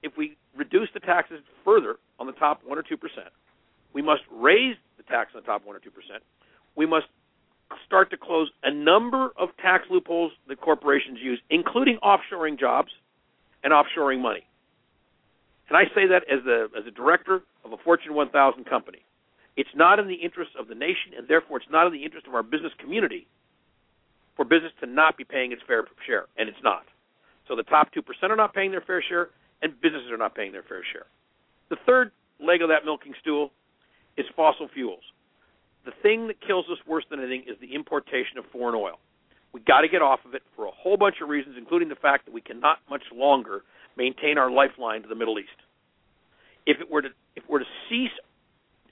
if 0.03 0.13
we 0.17 0.37
reduce 0.55 0.89
the 0.93 0.99
taxes 0.99 1.39
further 1.65 1.95
on 2.19 2.27
the 2.27 2.33
top 2.33 2.61
one 2.65 2.77
or 2.77 2.83
two 2.83 2.97
percent. 2.97 3.29
We 3.93 4.01
must 4.01 4.21
raise 4.31 4.75
the 4.97 5.03
tax 5.03 5.31
on 5.35 5.41
the 5.41 5.45
top 5.45 5.65
one 5.65 5.75
or 5.75 5.79
two 5.79 5.91
percent. 5.91 6.23
We 6.75 6.85
must 6.85 7.07
start 7.85 8.09
to 8.11 8.17
close 8.17 8.49
a 8.63 8.73
number 8.73 9.31
of 9.37 9.49
tax 9.61 9.85
loopholes 9.89 10.31
that 10.47 10.61
corporations 10.61 11.19
use, 11.21 11.39
including 11.49 11.97
offshoring 12.03 12.59
jobs 12.59 12.91
and 13.63 13.73
offshoring 13.73 14.21
money. 14.21 14.45
And 15.69 15.77
I 15.77 15.83
say 15.93 16.07
that 16.07 16.23
as 16.31 16.43
the 16.45 16.69
as 16.77 16.85
a 16.87 16.91
director 16.91 17.41
of 17.65 17.73
a 17.73 17.77
Fortune 17.77 18.13
1000 18.13 18.65
company. 18.65 18.99
It's 19.57 19.73
not 19.75 19.97
in 19.97 20.07
the 20.07 20.13
interest 20.13 20.51
of 20.57 20.67
the 20.67 20.75
nation, 20.75 21.17
and 21.17 21.27
therefore 21.27 21.57
it's 21.57 21.71
not 21.71 21.87
in 21.87 21.93
the 21.93 22.05
interest 22.05 22.27
of 22.27 22.35
our 22.35 22.43
business 22.43 22.71
community 22.79 23.27
for 24.35 24.45
business 24.45 24.71
to 24.79 24.85
not 24.85 25.17
be 25.17 25.23
paying 25.23 25.51
its 25.51 25.63
fair 25.65 25.83
share, 26.05 26.25
and 26.37 26.47
it's 26.47 26.61
not. 26.63 26.85
So 27.47 27.55
the 27.55 27.63
top 27.63 27.89
2% 27.91 28.03
are 28.29 28.35
not 28.35 28.53
paying 28.53 28.71
their 28.71 28.81
fair 28.81 29.03
share, 29.07 29.29
and 29.63 29.73
businesses 29.81 30.11
are 30.11 30.17
not 30.17 30.35
paying 30.35 30.51
their 30.51 30.61
fair 30.61 30.83
share. 30.93 31.07
The 31.69 31.77
third 31.87 32.11
leg 32.39 32.61
of 32.61 32.69
that 32.69 32.85
milking 32.85 33.13
stool 33.19 33.51
is 34.15 34.25
fossil 34.35 34.69
fuels. 34.71 35.03
The 35.85 35.91
thing 36.03 36.27
that 36.27 36.39
kills 36.45 36.65
us 36.71 36.77
worse 36.85 37.05
than 37.09 37.19
anything 37.19 37.45
is 37.47 37.57
the 37.59 37.73
importation 37.73 38.37
of 38.37 38.45
foreign 38.51 38.75
oil. 38.75 38.99
We've 39.53 39.65
got 39.65 39.81
to 39.81 39.87
get 39.87 40.03
off 40.03 40.19
of 40.25 40.35
it 40.35 40.43
for 40.55 40.65
a 40.65 40.71
whole 40.71 40.97
bunch 40.97 41.15
of 41.23 41.29
reasons, 41.29 41.55
including 41.57 41.89
the 41.89 41.95
fact 41.95 42.25
that 42.25 42.33
we 42.33 42.41
cannot 42.41 42.77
much 42.89 43.03
longer 43.11 43.63
maintain 43.97 44.37
our 44.37 44.51
lifeline 44.51 45.01
to 45.01 45.07
the 45.07 45.15
Middle 45.15 45.39
East. 45.39 45.49
If 46.67 46.79
it 46.79 46.91
were 46.91 47.01
to 47.01 47.09
if 47.35 47.43
it 47.43 47.49
were 47.49 47.59
to 47.59 47.65
cease 47.89 48.11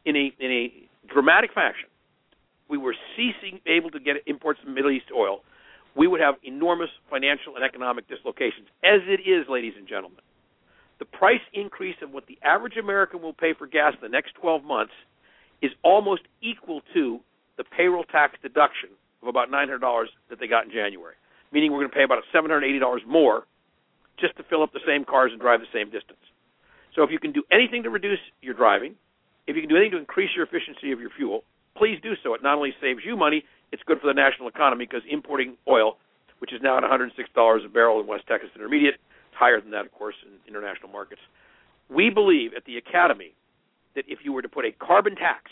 in 0.05 0.15
a 0.15 0.33
in 0.39 0.51
a 0.51 1.13
dramatic 1.13 1.53
fashion, 1.53 1.89
we 2.69 2.77
were 2.77 2.95
ceasing 3.15 3.59
able 3.67 3.91
to 3.91 3.99
get 3.99 4.15
imports 4.25 4.59
of 4.63 4.69
Middle 4.69 4.91
East 4.91 5.05
oil, 5.15 5.41
we 5.95 6.07
would 6.07 6.21
have 6.21 6.35
enormous 6.43 6.89
financial 7.09 7.55
and 7.55 7.63
economic 7.63 8.07
dislocations. 8.07 8.67
As 8.83 9.01
it 9.07 9.21
is, 9.21 9.47
ladies 9.49 9.73
and 9.77 9.87
gentlemen, 9.87 10.19
the 10.99 11.05
price 11.05 11.41
increase 11.53 11.95
of 12.01 12.11
what 12.11 12.25
the 12.27 12.37
average 12.43 12.77
American 12.77 13.21
will 13.21 13.33
pay 13.33 13.53
for 13.53 13.67
gas 13.67 13.93
in 13.93 14.01
the 14.01 14.09
next 14.09 14.33
12 14.35 14.63
months 14.63 14.93
is 15.61 15.71
almost 15.83 16.21
equal 16.41 16.81
to 16.93 17.19
the 17.57 17.63
payroll 17.63 18.03
tax 18.03 18.35
deduction 18.41 18.89
of 19.21 19.27
about 19.27 19.49
$900 19.49 20.05
that 20.29 20.39
they 20.39 20.47
got 20.47 20.65
in 20.65 20.71
January. 20.71 21.15
Meaning 21.51 21.71
we're 21.71 21.79
going 21.79 21.89
to 21.89 21.95
pay 21.95 22.03
about 22.03 22.23
$780 22.33 23.05
more 23.07 23.43
just 24.19 24.35
to 24.37 24.43
fill 24.43 24.63
up 24.63 24.73
the 24.73 24.79
same 24.85 25.05
cars 25.05 25.31
and 25.31 25.39
drive 25.39 25.59
the 25.59 25.71
same 25.73 25.89
distance. 25.89 26.19
So 26.95 27.03
if 27.03 27.11
you 27.11 27.19
can 27.19 27.31
do 27.31 27.43
anything 27.51 27.83
to 27.83 27.89
reduce 27.89 28.19
your 28.41 28.53
driving, 28.53 28.95
if 29.47 29.55
you 29.55 29.61
can 29.61 29.69
do 29.69 29.75
anything 29.75 29.91
to 29.91 29.97
increase 29.99 30.31
your 30.35 30.45
efficiency 30.45 30.91
of 30.91 30.99
your 30.99 31.09
fuel, 31.15 31.43
please 31.77 31.99
do 32.01 32.13
so. 32.23 32.33
It 32.33 32.43
not 32.43 32.55
only 32.57 32.73
saves 32.81 33.01
you 33.05 33.15
money, 33.15 33.43
it's 33.71 33.83
good 33.85 33.99
for 33.99 34.07
the 34.07 34.13
national 34.13 34.47
economy 34.47 34.85
because 34.85 35.01
importing 35.09 35.57
oil, 35.67 35.97
which 36.39 36.53
is 36.53 36.61
now 36.61 36.77
at 36.77 36.83
$106 36.83 37.65
a 37.65 37.69
barrel 37.69 37.99
in 37.99 38.07
West 38.07 38.25
Texas 38.27 38.49
Intermediate, 38.55 38.95
it's 38.95 39.37
higher 39.37 39.59
than 39.59 39.71
that, 39.71 39.85
of 39.85 39.91
course, 39.91 40.15
in 40.25 40.31
international 40.47 40.89
markets. 40.89 41.21
We 41.89 42.09
believe 42.09 42.53
at 42.55 42.65
the 42.65 42.77
Academy 42.77 43.33
that 43.95 44.05
if 44.07 44.19
you 44.23 44.33
were 44.33 44.41
to 44.41 44.49
put 44.49 44.65
a 44.65 44.71
carbon 44.71 45.15
tax 45.15 45.51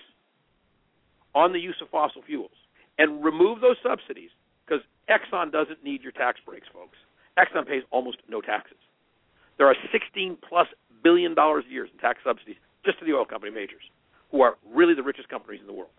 on 1.36 1.54
the 1.54 1.60
use 1.60 1.76
of 1.82 1.89
fossil 1.89 2.22
fuels 2.26 2.52
and 2.98 3.24
remove 3.24 3.62
those 3.62 3.78
subsidies, 3.84 4.30
because 4.66 4.82
Exxon 5.10 5.52
doesn't 5.52 5.84
need 5.84 6.02
your 6.02 6.12
tax 6.12 6.39
breaks, 6.46 6.68
folks. 6.72 6.98
Exxon 7.38 7.68
pays 7.68 7.84
almost 7.91 8.18
no 8.30 8.41
taxes. 8.41 8.78
There 9.58 9.68
are 9.68 9.76
16 9.91 10.38
plus 10.48 10.68
billion 11.04 11.36
dollars 11.36 11.66
a 11.68 11.72
year 11.72 11.86
in 11.86 11.98
tax 12.00 12.20
subsidies 12.24 12.56
just 12.86 13.00
to 13.00 13.06
the 13.06 13.14
oil 13.14 13.26
company 13.26 13.52
majors, 13.52 13.84
who 14.32 14.42
are 14.42 14.56
really 14.74 14.94
the 14.94 15.04
richest 15.04 15.30
companies 15.30 15.62
in 15.62 15.68
the 15.68 15.74
world. 15.74 15.92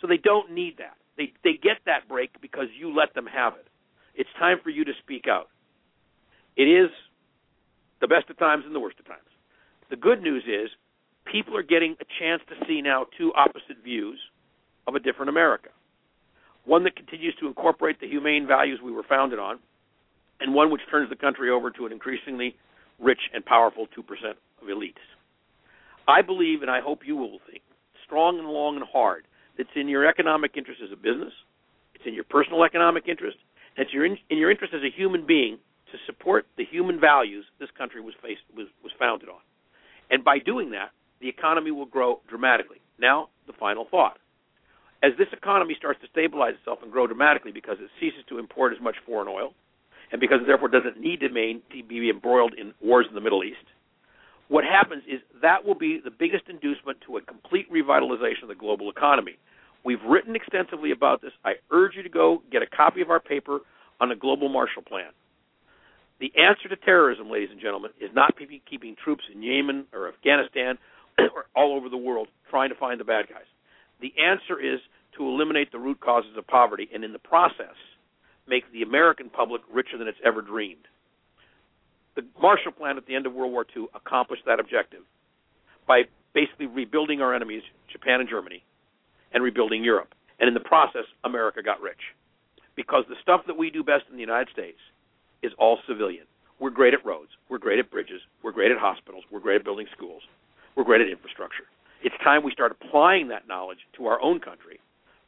So 0.00 0.06
they 0.06 0.16
don't 0.16 0.52
need 0.52 0.78
that. 0.78 0.96
They 1.16 1.32
they 1.44 1.58
get 1.60 1.78
that 1.86 2.08
break 2.08 2.40
because 2.40 2.66
you 2.78 2.94
let 2.94 3.14
them 3.14 3.26
have 3.26 3.54
it. 3.54 3.66
It's 4.14 4.30
time 4.38 4.58
for 4.62 4.70
you 4.70 4.84
to 4.84 4.92
speak 5.02 5.26
out. 5.28 5.48
It 6.56 6.64
is 6.64 6.90
the 8.00 8.08
best 8.08 8.30
of 8.30 8.38
times 8.38 8.64
and 8.66 8.74
the 8.74 8.80
worst 8.80 8.98
of 8.98 9.06
times. 9.06 9.28
The 9.90 9.96
good 9.96 10.22
news 10.22 10.44
is 10.46 10.70
people 11.30 11.56
are 11.56 11.62
getting 11.62 11.96
a 12.00 12.04
chance 12.18 12.42
to 12.48 12.66
see 12.66 12.80
now 12.80 13.06
two 13.18 13.32
opposite 13.34 13.82
views 13.84 14.18
of 14.86 14.94
a 14.94 15.00
different 15.00 15.28
America. 15.28 15.68
One 16.64 16.84
that 16.84 16.96
continues 16.96 17.34
to 17.40 17.46
incorporate 17.46 18.00
the 18.00 18.08
humane 18.08 18.46
values 18.46 18.80
we 18.82 18.92
were 18.92 19.04
founded 19.08 19.38
on, 19.38 19.58
and 20.40 20.54
one 20.54 20.70
which 20.70 20.82
turns 20.90 21.10
the 21.10 21.16
country 21.16 21.50
over 21.50 21.70
to 21.70 21.86
an 21.86 21.92
increasingly 21.92 22.56
rich 22.98 23.20
and 23.34 23.44
powerful 23.44 23.86
2% 23.86 24.00
of 24.30 24.68
elites. 24.68 25.02
I 26.10 26.22
believe, 26.22 26.62
and 26.62 26.70
I 26.70 26.80
hope 26.80 27.00
you 27.06 27.16
will 27.16 27.38
think, 27.50 27.62
strong 28.04 28.38
and 28.38 28.48
long 28.48 28.76
and 28.76 28.84
hard, 28.84 29.24
that 29.56 29.62
it's 29.62 29.76
in 29.76 29.88
your 29.88 30.06
economic 30.06 30.52
interest 30.56 30.80
as 30.84 30.92
a 30.92 30.96
business, 30.96 31.32
it's 31.94 32.04
in 32.06 32.14
your 32.14 32.24
personal 32.24 32.64
economic 32.64 33.04
interest, 33.08 33.36
it's 33.76 33.92
your 33.92 34.04
in, 34.04 34.18
in 34.28 34.38
your 34.38 34.50
interest 34.50 34.74
as 34.74 34.82
a 34.82 34.90
human 34.90 35.26
being 35.26 35.58
to 35.92 35.98
support 36.06 36.46
the 36.56 36.64
human 36.64 37.00
values 37.00 37.44
this 37.58 37.70
country 37.76 38.00
was 38.00 38.14
faced 38.22 38.42
was, 38.56 38.66
was 38.82 38.92
founded 38.98 39.28
on. 39.28 39.40
And 40.10 40.24
by 40.24 40.38
doing 40.38 40.70
that, 40.70 40.90
the 41.20 41.28
economy 41.28 41.70
will 41.70 41.86
grow 41.86 42.20
dramatically. 42.28 42.78
Now, 42.98 43.28
the 43.46 43.52
final 43.58 43.86
thought. 43.90 44.18
As 45.02 45.12
this 45.16 45.28
economy 45.32 45.74
starts 45.78 46.00
to 46.02 46.08
stabilize 46.08 46.54
itself 46.58 46.80
and 46.82 46.92
grow 46.92 47.06
dramatically 47.06 47.52
because 47.52 47.76
it 47.80 47.88
ceases 47.98 48.24
to 48.28 48.38
import 48.38 48.72
as 48.74 48.82
much 48.82 48.96
foreign 49.06 49.28
oil, 49.28 49.54
and 50.12 50.20
because 50.20 50.40
it 50.42 50.46
therefore 50.46 50.68
doesn't 50.68 51.00
need 51.00 51.20
to, 51.20 51.28
main, 51.28 51.62
to 51.72 51.82
be 51.82 52.10
embroiled 52.10 52.54
in 52.54 52.74
wars 52.82 53.06
in 53.08 53.14
the 53.14 53.20
Middle 53.20 53.44
East, 53.44 53.64
what 54.50 54.64
happens 54.64 55.04
is 55.06 55.20
that 55.42 55.64
will 55.64 55.76
be 55.76 56.00
the 56.02 56.10
biggest 56.10 56.44
inducement 56.48 56.98
to 57.06 57.16
a 57.16 57.22
complete 57.22 57.70
revitalization 57.72 58.42
of 58.42 58.48
the 58.48 58.56
global 58.56 58.90
economy. 58.90 59.38
We've 59.84 60.02
written 60.02 60.34
extensively 60.34 60.90
about 60.90 61.22
this. 61.22 61.30
I 61.44 61.52
urge 61.70 61.94
you 61.94 62.02
to 62.02 62.08
go 62.08 62.42
get 62.50 62.60
a 62.60 62.66
copy 62.66 63.00
of 63.00 63.10
our 63.10 63.20
paper 63.20 63.60
on 64.00 64.08
the 64.08 64.16
global 64.16 64.48
Marshall 64.48 64.82
Plan. 64.82 65.12
The 66.18 66.32
answer 66.36 66.68
to 66.68 66.74
terrorism, 66.74 67.30
ladies 67.30 67.50
and 67.52 67.60
gentlemen, 67.60 67.92
is 68.00 68.10
not 68.12 68.34
keeping 68.68 68.96
troops 69.02 69.22
in 69.32 69.40
Yemen 69.40 69.86
or 69.94 70.08
Afghanistan 70.08 70.78
or 71.18 71.46
all 71.54 71.76
over 71.76 71.88
the 71.88 71.96
world 71.96 72.26
trying 72.50 72.70
to 72.70 72.74
find 72.74 72.98
the 72.98 73.04
bad 73.04 73.28
guys. 73.28 73.46
The 74.00 74.12
answer 74.20 74.60
is 74.60 74.80
to 75.16 75.28
eliminate 75.28 75.70
the 75.70 75.78
root 75.78 76.00
causes 76.00 76.36
of 76.36 76.44
poverty 76.48 76.88
and, 76.92 77.04
in 77.04 77.12
the 77.12 77.20
process, 77.20 77.78
make 78.48 78.70
the 78.72 78.82
American 78.82 79.30
public 79.30 79.62
richer 79.72 79.96
than 79.96 80.08
it's 80.08 80.18
ever 80.24 80.42
dreamed. 80.42 80.88
The 82.16 82.26
Marshall 82.40 82.72
Plan 82.72 82.96
at 82.96 83.06
the 83.06 83.14
end 83.14 83.26
of 83.26 83.34
World 83.34 83.52
War 83.52 83.66
II 83.76 83.86
accomplished 83.94 84.42
that 84.46 84.60
objective 84.60 85.02
by 85.86 86.02
basically 86.34 86.66
rebuilding 86.66 87.20
our 87.20 87.34
enemies, 87.34 87.62
Japan 87.90 88.20
and 88.20 88.28
Germany, 88.28 88.62
and 89.32 89.42
rebuilding 89.42 89.84
Europe. 89.84 90.14
And 90.38 90.48
in 90.48 90.54
the 90.54 90.60
process, 90.60 91.04
America 91.24 91.62
got 91.62 91.80
rich. 91.80 92.00
Because 92.76 93.04
the 93.08 93.16
stuff 93.22 93.42
that 93.46 93.58
we 93.58 93.70
do 93.70 93.84
best 93.84 94.04
in 94.10 94.16
the 94.16 94.20
United 94.20 94.50
States 94.52 94.78
is 95.42 95.52
all 95.58 95.78
civilian. 95.86 96.24
We're 96.58 96.70
great 96.70 96.94
at 96.94 97.04
roads. 97.04 97.30
We're 97.48 97.58
great 97.58 97.78
at 97.78 97.90
bridges. 97.90 98.20
We're 98.42 98.52
great 98.52 98.70
at 98.70 98.78
hospitals. 98.78 99.24
We're 99.30 99.40
great 99.40 99.56
at 99.56 99.64
building 99.64 99.86
schools. 99.96 100.22
We're 100.76 100.84
great 100.84 101.00
at 101.00 101.08
infrastructure. 101.08 101.64
It's 102.02 102.14
time 102.24 102.42
we 102.42 102.52
start 102.52 102.72
applying 102.72 103.28
that 103.28 103.48
knowledge 103.48 103.78
to 103.96 104.06
our 104.06 104.20
own 104.22 104.40
country, 104.40 104.80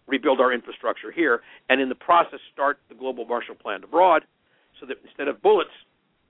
rebuild 0.06 0.40
our 0.40 0.52
infrastructure 0.52 1.10
here, 1.10 1.40
and 1.68 1.80
in 1.80 1.88
the 1.88 1.94
process 1.94 2.40
start 2.52 2.78
the 2.88 2.94
global 2.94 3.24
Marshall 3.24 3.54
Plan 3.54 3.82
abroad 3.84 4.24
so 4.80 4.86
that 4.86 4.96
instead 5.04 5.28
of 5.28 5.42
bullets, 5.42 5.70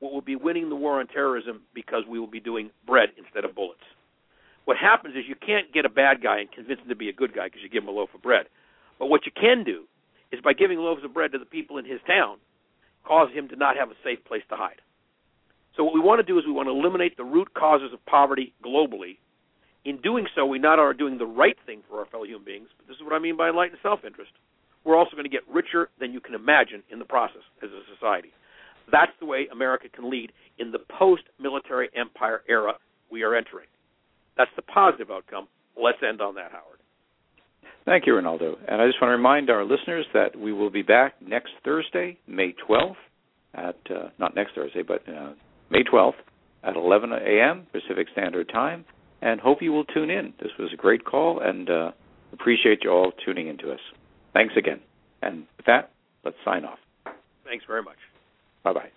we 0.03 0.09
will 0.09 0.21
be 0.21 0.37
winning 0.37 0.69
the 0.69 0.75
war 0.75 0.99
on 0.99 1.07
terrorism 1.07 1.63
because 1.75 2.03
we 2.09 2.19
will 2.19 2.27
be 2.27 2.41
doing 2.41 2.71
bread 2.87 3.11
instead 3.17 3.45
of 3.45 3.55
bullets. 3.55 3.81
What 4.65 4.77
happens 4.77 5.15
is 5.15 5.25
you 5.29 5.37
can't 5.37 5.73
get 5.73 5.85
a 5.85 5.89
bad 5.89 6.23
guy 6.23 6.41
and 6.41 6.51
convince 6.51 6.81
him 6.81 6.89
to 6.89 6.97
be 6.97 7.09
a 7.09 7.13
good 7.13 7.35
guy 7.35 7.47
because 7.47 7.63
you 7.63 7.69
give 7.69 7.85
him 7.85 7.89
a 7.89 7.93
loaf 7.93 8.11
of 8.15 8.23
bread. 8.23 8.47
But 8.99 9.07
what 9.07 9.27
you 9.27 9.33
can 9.33 9.65
do 9.65 9.85
is 10.33 10.41
by 10.41 10.53
giving 10.53 10.79
loaves 10.79 11.05
of 11.05 11.15
bread 11.15 11.33
to 11.33 11.39
the 11.39 11.45
people 11.45 11.79
in 11.79 11.85
his 11.85 12.01
town, 12.07 12.39
cause 13.05 13.29
him 13.33 13.49
to 13.49 13.57
not 13.57 13.77
have 13.77 13.91
a 13.91 13.99
safe 14.03 14.25
place 14.25 14.43
to 14.49 14.57
hide. 14.57 14.81
So 15.77 15.85
what 15.85 15.95
we 15.95 16.01
want 16.01 16.19
to 16.19 16.27
do 16.27 16.39
is 16.39 16.47
we 16.47 16.53
want 16.53 16.69
to 16.69 16.73
eliminate 16.73 17.17
the 17.17 17.25
root 17.25 17.55
causes 17.55 17.93
of 17.93 18.05
poverty 18.07 18.53
globally. 18.65 19.19
In 19.85 20.01
doing 20.01 20.27
so, 20.35 20.47
we 20.47 20.59
not 20.59 20.79
only 20.79 20.91
are 20.91 20.95
doing 20.95 21.19
the 21.19 21.27
right 21.27 21.57
thing 21.67 21.83
for 21.89 21.99
our 21.99 22.07
fellow 22.07 22.25
human 22.25 22.45
beings, 22.45 22.69
but 22.77 22.87
this 22.87 22.97
is 22.97 23.03
what 23.03 23.15
I 23.15 23.19
mean 23.19 23.37
by 23.37 23.49
enlightened 23.49 23.79
self-interest. 23.83 24.31
We're 24.85 24.97
also 24.97 25.13
going 25.13 25.25
to 25.25 25.31
get 25.31 25.43
richer 25.49 25.91
than 25.99 26.13
you 26.13 26.21
can 26.21 26.35
imagine 26.35 26.83
in 26.91 26.99
the 26.99 27.05
process 27.05 27.43
as 27.63 27.71
a 27.71 27.83
society. 27.95 28.33
That's 28.91 29.13
the 29.21 29.27
way 29.27 29.49
America 29.53 29.89
can 29.89 30.11
lead 30.11 30.33
in 30.59 30.73
the 30.73 30.79
post-military 30.99 31.89
empire 31.97 32.43
era 32.49 32.75
we 33.11 33.23
are 33.23 33.35
entering. 33.35 33.67
That's 34.37 34.51
the 34.57 34.63
positive 34.63 35.11
outcome. 35.11 35.49
Let's 35.77 35.99
end 36.07 36.21
on 36.21 36.35
that, 36.37 36.53
Howard. 36.53 36.79
Thank 37.85 38.07
you, 38.07 38.15
Rinaldo. 38.15 38.57
And 38.69 38.81
I 38.81 38.87
just 38.87 39.01
want 39.01 39.11
to 39.11 39.17
remind 39.17 39.51
our 39.51 39.65
listeners 39.65 40.07
that 40.15 40.39
we 40.39 40.53
will 40.53 40.71
be 40.71 40.83
back 40.83 41.15
next 41.21 41.51
Thursday, 41.65 42.19
May 42.27 42.55
12th, 42.69 42.95
at 43.55 43.77
uh, 43.91 44.09
not 44.19 44.35
next 44.35 44.55
Thursday, 44.55 44.83
but 44.83 45.03
uh, 45.09 45.33
May 45.71 45.83
12th 45.83 46.13
at 46.65 46.77
11 46.77 47.13
a.m. 47.13 47.67
Pacific 47.73 48.07
Standard 48.13 48.49
Time, 48.49 48.85
and 49.21 49.41
hope 49.41 49.61
you 49.61 49.73
will 49.73 49.85
tune 49.85 50.11
in. 50.11 50.33
This 50.41 50.53
was 50.59 50.71
a 50.73 50.77
great 50.77 51.05
call, 51.05 51.41
and 51.41 51.69
uh, 51.69 51.91
appreciate 52.33 52.81
you 52.85 52.91
all 52.91 53.13
tuning 53.25 53.49
into 53.49 53.73
us. 53.73 53.81
Thanks 54.33 54.55
again. 54.57 54.81
And 55.21 55.47
with 55.57 55.67
that, 55.67 55.91
let's 56.25 56.37
sign 56.45 56.65
off. 56.65 56.79
Thanks 57.45 57.65
very 57.67 57.83
much. 57.83 57.97
Bye 58.65 58.73
bye. 58.75 58.93